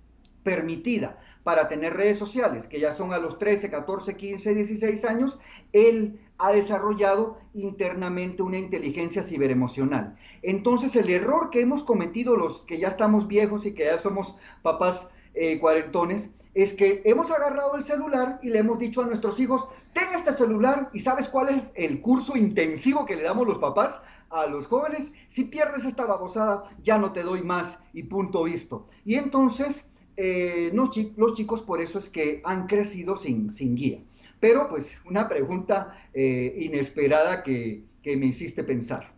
permitida 0.43 1.19
para 1.45 1.67
tener 1.67 1.93
redes 1.93 2.17
sociales, 2.17 2.65
que 2.65 2.79
ya 2.79 2.95
son 2.95 3.13
a 3.13 3.19
los 3.19 3.37
13, 3.37 3.69
14, 3.69 4.17
15, 4.17 4.55
16 4.55 5.05
años, 5.05 5.39
él 5.73 6.19
ha 6.39 6.51
desarrollado 6.51 7.37
internamente 7.53 8.41
una 8.41 8.57
inteligencia 8.57 9.21
ciberemocional. 9.21 10.17
Entonces, 10.41 10.95
el 10.95 11.07
error 11.07 11.51
que 11.51 11.61
hemos 11.61 11.83
cometido 11.83 12.35
los 12.35 12.63
que 12.63 12.79
ya 12.79 12.87
estamos 12.87 13.27
viejos 13.27 13.63
y 13.67 13.75
que 13.75 13.85
ya 13.85 13.99
somos 13.99 14.35
papás 14.63 15.07
eh, 15.35 15.59
cuarentones, 15.59 16.31
es 16.55 16.73
que 16.73 17.03
hemos 17.05 17.29
agarrado 17.29 17.75
el 17.75 17.83
celular 17.83 18.39
y 18.41 18.49
le 18.49 18.57
hemos 18.57 18.79
dicho 18.79 19.03
a 19.03 19.05
nuestros 19.05 19.39
hijos, 19.39 19.67
ten 19.93 20.07
este 20.15 20.33
celular 20.33 20.89
y 20.93 21.01
sabes 21.01 21.29
cuál 21.29 21.49
es 21.49 21.71
el 21.75 22.01
curso 22.01 22.35
intensivo 22.35 23.05
que 23.05 23.15
le 23.15 23.21
damos 23.21 23.45
los 23.45 23.59
papás 23.59 24.01
a 24.31 24.47
los 24.47 24.65
jóvenes. 24.65 25.11
Si 25.29 25.43
pierdes 25.43 25.85
esta 25.85 26.05
babosada, 26.05 26.71
ya 26.81 26.97
no 26.97 27.11
te 27.11 27.21
doy 27.21 27.43
más 27.43 27.77
y 27.93 28.01
punto 28.01 28.45
visto. 28.45 28.87
Y 29.05 29.13
entonces 29.13 29.85
eh, 30.17 30.71
los 30.73 31.33
chicos 31.33 31.61
por 31.61 31.81
eso 31.81 31.99
es 31.99 32.09
que 32.09 32.41
han 32.43 32.67
crecido 32.67 33.15
sin, 33.15 33.51
sin 33.53 33.75
guía. 33.75 33.99
Pero 34.39 34.67
pues 34.69 34.95
una 35.05 35.27
pregunta 35.27 35.97
eh, 36.13 36.55
inesperada 36.59 37.43
que, 37.43 37.83
me 38.03 38.27
hiciste 38.27 38.63
pensar. 38.63 39.11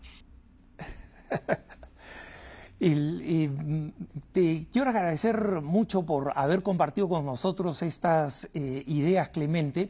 y, 2.79 3.49
te 4.31 4.67
quiero 4.71 4.89
agradecer 4.89 5.61
mucho 5.61 6.05
por 6.05 6.31
haber 6.35 6.63
compartido 6.63 7.09
con 7.09 7.25
nosotros 7.25 7.81
estas 7.81 8.49
eh, 8.53 8.83
ideas, 8.87 9.29
Clemente. 9.29 9.89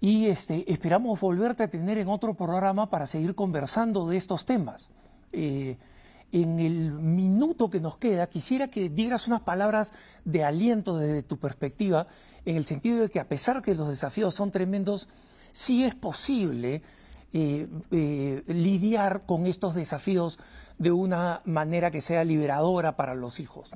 Y 0.00 0.26
este, 0.26 0.70
esperamos 0.70 1.20
volverte 1.20 1.62
a 1.62 1.68
tener 1.68 1.98
en 1.98 2.08
otro 2.08 2.34
programa 2.34 2.88
para 2.88 3.06
seguir 3.06 3.34
conversando 3.34 4.08
de 4.08 4.16
estos 4.16 4.46
temas. 4.46 4.90
Eh, 5.32 5.76
en 6.32 6.60
el 6.60 6.92
minuto 6.92 7.70
que 7.70 7.80
nos 7.80 7.98
queda, 7.98 8.28
quisiera 8.28 8.68
que 8.68 8.88
dieras 8.88 9.26
unas 9.26 9.40
palabras 9.40 9.92
de 10.24 10.44
aliento 10.44 10.98
desde 10.98 11.22
tu 11.22 11.38
perspectiva, 11.38 12.06
en 12.44 12.56
el 12.56 12.64
sentido 12.64 13.00
de 13.00 13.08
que 13.08 13.20
a 13.20 13.28
pesar 13.28 13.62
que 13.62 13.74
los 13.74 13.88
desafíos 13.88 14.34
son 14.34 14.50
tremendos, 14.50 15.08
sí 15.52 15.84
es 15.84 15.94
posible 15.94 16.82
eh, 17.32 17.66
eh, 17.90 18.42
lidiar 18.46 19.26
con 19.26 19.46
estos 19.46 19.74
desafíos 19.74 20.38
de 20.78 20.92
una 20.92 21.42
manera 21.44 21.90
que 21.90 22.00
sea 22.00 22.24
liberadora 22.24 22.96
para 22.96 23.14
los 23.14 23.40
hijos. 23.40 23.70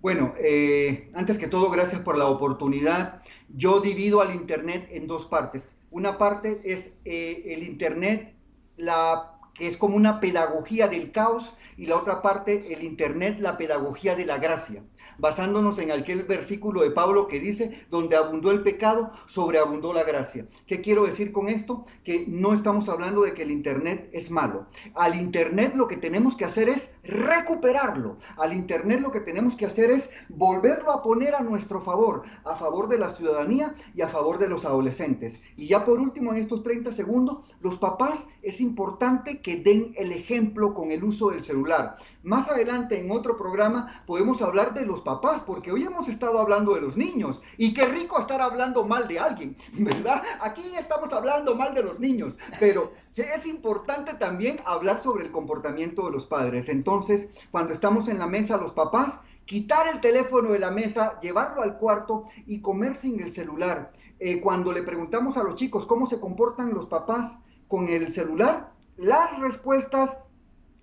Bueno, 0.00 0.34
eh, 0.38 1.10
antes 1.14 1.38
que 1.38 1.48
todo, 1.48 1.70
gracias 1.70 2.00
por 2.00 2.18
la 2.18 2.26
oportunidad. 2.26 3.22
Yo 3.48 3.80
divido 3.80 4.20
al 4.20 4.34
Internet 4.34 4.88
en 4.90 5.06
dos 5.06 5.26
partes. 5.26 5.64
Una 5.90 6.18
parte 6.18 6.60
es 6.64 6.90
el 7.04 7.62
Internet, 7.62 8.34
la 8.76 9.32
es 9.68 9.76
como 9.76 9.96
una 9.96 10.20
pedagogía 10.20 10.88
del 10.88 11.12
caos, 11.12 11.54
y 11.76 11.86
la 11.86 11.96
otra 11.96 12.20
parte, 12.20 12.72
el 12.72 12.82
Internet, 12.82 13.38
la 13.38 13.56
pedagogía 13.56 14.14
de 14.14 14.26
la 14.26 14.38
gracia 14.38 14.82
basándonos 15.22 15.78
en 15.78 15.92
aquel 15.92 16.24
versículo 16.24 16.82
de 16.82 16.90
Pablo 16.90 17.28
que 17.28 17.38
dice, 17.38 17.86
donde 17.90 18.16
abundó 18.16 18.50
el 18.50 18.64
pecado, 18.64 19.12
sobreabundó 19.28 19.92
la 19.92 20.02
gracia. 20.02 20.48
¿Qué 20.66 20.80
quiero 20.80 21.06
decir 21.06 21.30
con 21.30 21.48
esto? 21.48 21.86
Que 22.02 22.24
no 22.26 22.52
estamos 22.52 22.88
hablando 22.88 23.22
de 23.22 23.32
que 23.32 23.42
el 23.42 23.52
Internet 23.52 24.10
es 24.12 24.32
malo. 24.32 24.66
Al 24.94 25.14
Internet 25.14 25.74
lo 25.76 25.86
que 25.86 25.96
tenemos 25.96 26.36
que 26.36 26.44
hacer 26.44 26.68
es 26.68 26.90
recuperarlo. 27.04 28.18
Al 28.36 28.52
Internet 28.52 28.98
lo 29.00 29.12
que 29.12 29.20
tenemos 29.20 29.54
que 29.54 29.66
hacer 29.66 29.92
es 29.92 30.10
volverlo 30.28 30.90
a 30.90 31.04
poner 31.04 31.36
a 31.36 31.40
nuestro 31.40 31.80
favor, 31.80 32.24
a 32.44 32.56
favor 32.56 32.88
de 32.88 32.98
la 32.98 33.10
ciudadanía 33.10 33.76
y 33.94 34.02
a 34.02 34.08
favor 34.08 34.40
de 34.40 34.48
los 34.48 34.64
adolescentes. 34.64 35.40
Y 35.56 35.68
ya 35.68 35.84
por 35.84 36.00
último, 36.00 36.32
en 36.32 36.38
estos 36.38 36.64
30 36.64 36.90
segundos, 36.90 37.48
los 37.60 37.78
papás 37.78 38.26
es 38.42 38.60
importante 38.60 39.40
que 39.40 39.56
den 39.56 39.94
el 39.96 40.10
ejemplo 40.10 40.74
con 40.74 40.90
el 40.90 41.04
uso 41.04 41.30
del 41.30 41.44
celular. 41.44 41.94
Más 42.24 42.48
adelante 42.48 43.00
en 43.00 43.12
otro 43.12 43.36
programa 43.36 44.02
podemos 44.04 44.42
hablar 44.42 44.74
de 44.74 44.84
los 44.84 45.00
papás, 45.00 45.11
porque 45.20 45.72
hoy 45.72 45.84
hemos 45.84 46.08
estado 46.08 46.38
hablando 46.38 46.74
de 46.74 46.80
los 46.80 46.96
niños. 46.96 47.42
Y 47.58 47.74
qué 47.74 47.86
rico 47.86 48.18
estar 48.18 48.40
hablando 48.40 48.84
mal 48.84 49.08
de 49.08 49.18
alguien, 49.18 49.56
¿verdad? 49.72 50.22
Aquí 50.40 50.62
estamos 50.78 51.12
hablando 51.12 51.54
mal 51.54 51.74
de 51.74 51.82
los 51.82 51.98
niños, 51.98 52.36
pero 52.58 52.92
es 53.16 53.46
importante 53.46 54.14
también 54.14 54.60
hablar 54.64 55.00
sobre 55.02 55.24
el 55.24 55.32
comportamiento 55.32 56.06
de 56.06 56.12
los 56.12 56.26
padres. 56.26 56.68
Entonces, 56.68 57.28
cuando 57.50 57.72
estamos 57.72 58.08
en 58.08 58.18
la 58.18 58.26
mesa 58.26 58.56
los 58.56 58.72
papás, 58.72 59.20
quitar 59.44 59.88
el 59.88 60.00
teléfono 60.00 60.52
de 60.52 60.58
la 60.58 60.70
mesa, 60.70 61.18
llevarlo 61.20 61.62
al 61.62 61.76
cuarto 61.76 62.26
y 62.46 62.60
comer 62.60 62.96
sin 62.96 63.20
el 63.20 63.32
celular. 63.32 63.92
Eh, 64.18 64.40
cuando 64.40 64.72
le 64.72 64.82
preguntamos 64.82 65.36
a 65.36 65.42
los 65.42 65.56
chicos 65.56 65.84
cómo 65.84 66.06
se 66.06 66.20
comportan 66.20 66.72
los 66.72 66.86
papás 66.86 67.36
con 67.66 67.88
el 67.88 68.12
celular, 68.12 68.72
las 68.96 69.38
respuestas 69.40 70.16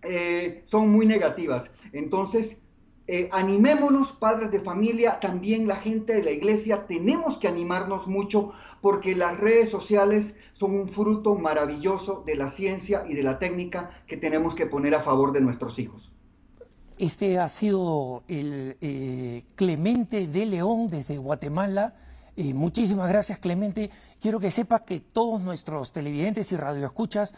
eh, 0.02 0.64
son 0.66 0.90
muy 0.90 1.06
negativas. 1.06 1.72
Entonces, 1.94 2.58
eh, 3.12 3.28
animémonos, 3.32 4.12
padres 4.12 4.52
de 4.52 4.60
familia, 4.60 5.20
también 5.20 5.68
la 5.68 5.78
gente 5.78 6.14
de 6.14 6.22
la 6.22 6.30
iglesia, 6.30 6.86
tenemos 6.86 7.40
que 7.40 7.48
animarnos 7.48 8.06
mucho 8.06 8.52
porque 8.82 9.16
las 9.16 9.36
redes 9.40 9.70
sociales 9.70 10.36
son 10.54 10.76
un 10.76 10.88
fruto 10.88 11.34
maravilloso 11.34 12.22
de 12.24 12.36
la 12.36 12.50
ciencia 12.50 13.06
y 13.10 13.16
de 13.16 13.24
la 13.24 13.40
técnica 13.40 13.90
que 14.06 14.16
tenemos 14.16 14.54
que 14.54 14.68
poner 14.68 14.94
a 14.94 15.02
favor 15.02 15.32
de 15.32 15.42
nuestros 15.42 15.80
hijos. 15.80 16.12
Este 17.00 17.40
ha 17.40 17.50
sido 17.50 18.22
el 18.28 18.78
eh, 18.80 19.42
Clemente 19.56 20.28
de 20.28 20.46
León 20.46 20.88
desde 20.88 21.18
Guatemala. 21.18 21.96
muchísimas 22.38 23.10
gracias, 23.10 23.40
Clemente. 23.40 23.90
Quiero 24.22 24.40
que 24.40 24.52
sepas 24.52 24.82
que 24.82 25.00
todos 25.00 25.42
nuestros 25.42 25.92
televidentes 25.92 26.52
y 26.52 26.58
radioescuchas 26.58 27.34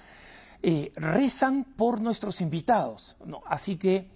eh, 0.64 0.92
rezan 0.98 1.64
por 1.64 2.02
nuestros 2.02 2.42
invitados. 2.42 3.16
Así 3.46 3.78
que 3.78 4.08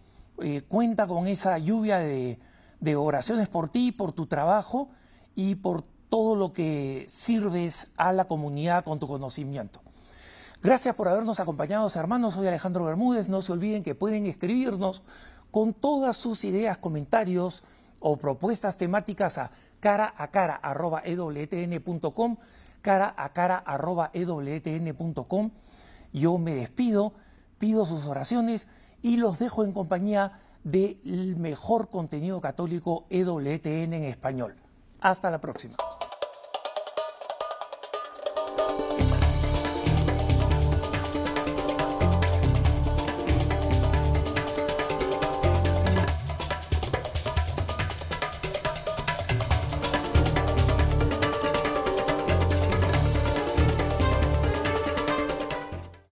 eh, 0.41 0.61
cuenta 0.67 1.07
con 1.07 1.27
esa 1.27 1.57
lluvia 1.57 1.97
de, 1.99 2.39
oraciones 2.95 3.47
por 3.47 3.69
ti, 3.69 3.91
por 3.91 4.13
tu 4.13 4.27
trabajo 4.27 4.89
y 5.36 5.55
por 5.55 5.83
todo 6.09 6.36
lo 6.36 6.53
que 6.53 7.05
sirves 7.07 7.91
a 7.97 8.13
la 8.13 8.25
comunidad 8.25 8.83
con 8.83 8.99
tu 8.99 9.07
conocimiento. 9.07 9.81
Gracias 10.61 10.95
por 10.95 11.07
habernos 11.07 11.39
acompañado, 11.39 11.89
hermanos. 11.95 12.36
Soy 12.36 12.47
Alejandro 12.47 12.86
Bermúdez. 12.86 13.27
No 13.27 13.41
se 13.41 13.51
olviden 13.51 13.83
que 13.83 13.95
pueden 13.95 14.25
escribirnos 14.25 15.03
con 15.51 15.73
todas 15.73 16.17
sus 16.17 16.43
ideas, 16.43 16.77
comentarios 16.77 17.63
o 17.99 18.17
propuestas 18.17 18.77
temáticas 18.77 19.38
a 19.38 19.51
cara 19.79 20.13
a 20.17 20.27
cara 20.27 20.59
ewtn.com, 21.05 22.38
cara 22.81 23.13
a 23.17 23.29
cara 23.29 23.63
ewtn.com 24.13 25.51
yo 26.15 26.38
me 26.38 26.55
despido, 26.55 27.13
pido 27.59 27.86
sus 27.86 28.05
oraciones 28.05 28.69
y 29.06 29.18
los 29.18 29.38
dejo 29.38 29.64
en 29.64 29.72
compañía 29.72 30.39
del 30.64 31.36
mejor 31.38 31.89
contenido 31.89 32.41
católico 32.41 33.06
EWTN 33.12 33.93
en 33.93 34.03
español. 34.06 34.56
Hasta 34.99 35.30
la 35.30 35.39
próxima. 35.39 35.76